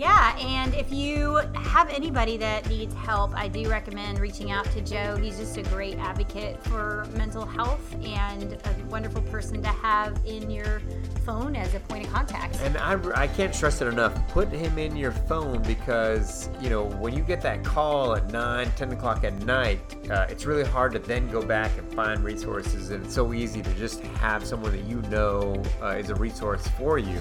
Yeah, 0.00 0.34
and 0.38 0.72
if 0.72 0.90
you 0.90 1.42
have 1.54 1.90
anybody 1.90 2.38
that 2.38 2.66
needs 2.70 2.94
help, 2.94 3.36
I 3.36 3.48
do 3.48 3.68
recommend 3.68 4.18
reaching 4.18 4.50
out 4.50 4.64
to 4.72 4.80
Joe. 4.80 5.14
He's 5.16 5.36
just 5.36 5.58
a 5.58 5.62
great 5.64 5.98
advocate 5.98 6.64
for 6.64 7.06
mental 7.18 7.44
health 7.44 7.94
and 8.02 8.54
a 8.54 8.84
wonderful 8.88 9.20
person 9.20 9.62
to 9.62 9.68
have 9.68 10.18
in 10.24 10.50
your 10.50 10.80
phone 11.26 11.54
as 11.54 11.74
a 11.74 11.80
point 11.80 12.06
of 12.06 12.12
contact. 12.14 12.58
And 12.62 12.78
I, 12.78 12.98
I 13.14 13.26
can't 13.26 13.54
stress 13.54 13.82
it 13.82 13.88
enough. 13.88 14.14
Put 14.28 14.48
him 14.48 14.78
in 14.78 14.96
your 14.96 15.12
phone 15.12 15.60
because, 15.64 16.48
you 16.62 16.70
know, 16.70 16.84
when 16.84 17.12
you 17.12 17.20
get 17.22 17.42
that 17.42 17.62
call 17.62 18.16
at 18.16 18.32
9, 18.32 18.72
10 18.76 18.92
o'clock 18.92 19.22
at 19.24 19.34
night, 19.44 19.82
uh, 20.10 20.26
it's 20.30 20.46
really 20.46 20.64
hard 20.64 20.92
to 20.92 20.98
then 20.98 21.30
go 21.30 21.42
back 21.42 21.76
and 21.76 21.92
find 21.92 22.24
resources. 22.24 22.88
And 22.88 23.04
it's 23.04 23.14
so 23.14 23.34
easy 23.34 23.60
to 23.60 23.74
just 23.74 24.00
have 24.00 24.46
someone 24.46 24.72
that 24.72 24.84
you 24.84 25.02
know 25.10 25.62
uh, 25.82 25.88
is 25.88 26.08
a 26.08 26.14
resource 26.14 26.66
for 26.78 26.98
you. 26.98 27.20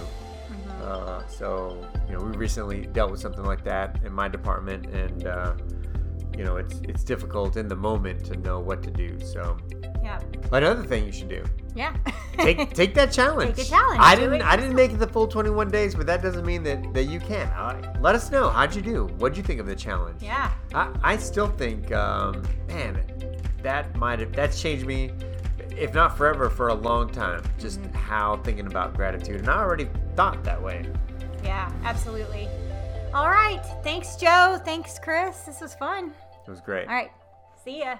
Uh, 0.90 1.26
so, 1.28 1.86
you 2.08 2.14
know, 2.18 2.24
we 2.24 2.36
recently 2.38 2.88
dealt 2.88 3.12
with 3.12 3.20
something 3.20 3.46
like 3.46 3.64
that 3.64 4.00
in 4.04 4.12
my 4.14 4.28
department. 4.28 4.88
And, 4.88 5.28
uh, 5.28 5.54
you 6.38 6.44
know, 6.44 6.58
it's, 6.58 6.80
it's 6.84 7.04
difficult 7.04 7.58
in 7.58 7.68
the 7.68 7.76
moment 7.76 8.26
to 8.26 8.38
know 8.38 8.60
what 8.60 8.82
to 8.84 8.92
do. 8.92 9.20
So, 9.20 9.58
Yeah. 10.04 10.20
another 10.52 10.84
thing 10.84 11.06
you 11.06 11.12
should 11.12 11.28
do 11.30 11.44
Yeah. 11.76 11.94
take 12.38 12.74
take 12.82 12.94
that 12.96 13.12
challenge. 13.12 13.56
Take 13.58 13.66
a 13.68 13.70
challenge. 13.70 14.00
I 14.02 14.16
Do 14.16 14.22
didn't 14.22 14.42
I 14.42 14.56
didn't 14.56 14.76
make 14.76 14.92
it 14.92 14.98
the 15.00 15.08
full 15.08 15.28
21 15.28 15.70
days, 15.70 15.94
but 15.94 16.06
that 16.08 16.22
doesn't 16.24 16.46
mean 16.46 16.64
that 16.64 16.94
that 16.94 17.04
you 17.04 17.20
can. 17.20 17.52
All 17.58 17.74
right. 17.74 18.02
Let 18.02 18.16
us 18.16 18.32
know. 18.32 18.50
How'd 18.50 18.74
you 18.74 18.82
do? 18.82 19.06
What'd 19.20 19.38
you 19.38 19.44
think 19.44 19.60
of 19.60 19.68
the 19.68 19.76
challenge? 19.76 20.24
yeah. 20.24 20.52
I, 20.74 20.90
I 21.04 21.18
still 21.18 21.48
think, 21.50 21.92
um, 21.92 22.42
man, 22.70 23.04
that 23.62 23.96
might 23.98 24.20
have 24.20 24.32
that's 24.34 24.62
changed 24.62 24.86
me. 24.86 25.12
If 25.80 25.94
not 25.94 26.18
forever, 26.18 26.50
for 26.50 26.68
a 26.68 26.74
long 26.74 27.10
time. 27.10 27.44
Just 27.58 27.82
Mm-hmm. 27.82 27.94
how 27.96 28.38
thinking 28.44 28.68
about 28.68 28.94
gratitude, 28.96 29.40
and 29.42 29.50
I 29.50 29.60
already 29.60 29.88
thought 30.16 30.44
that 30.44 30.62
way. 30.62 30.86
Yeah, 31.44 31.72
absolutely. 31.84 32.48
All 33.14 33.30
right. 33.30 33.62
Thanks, 33.84 34.16
Joe. 34.18 34.60
Thanks, 34.64 35.00
Chris. 35.00 35.42
This 35.42 35.62
was 35.62 35.74
fun. 35.76 36.12
It 36.46 36.50
was 36.50 36.62
great. 36.62 36.88
All 36.88 36.94
right. 36.94 37.12
See 37.64 37.80
ya. 37.80 37.96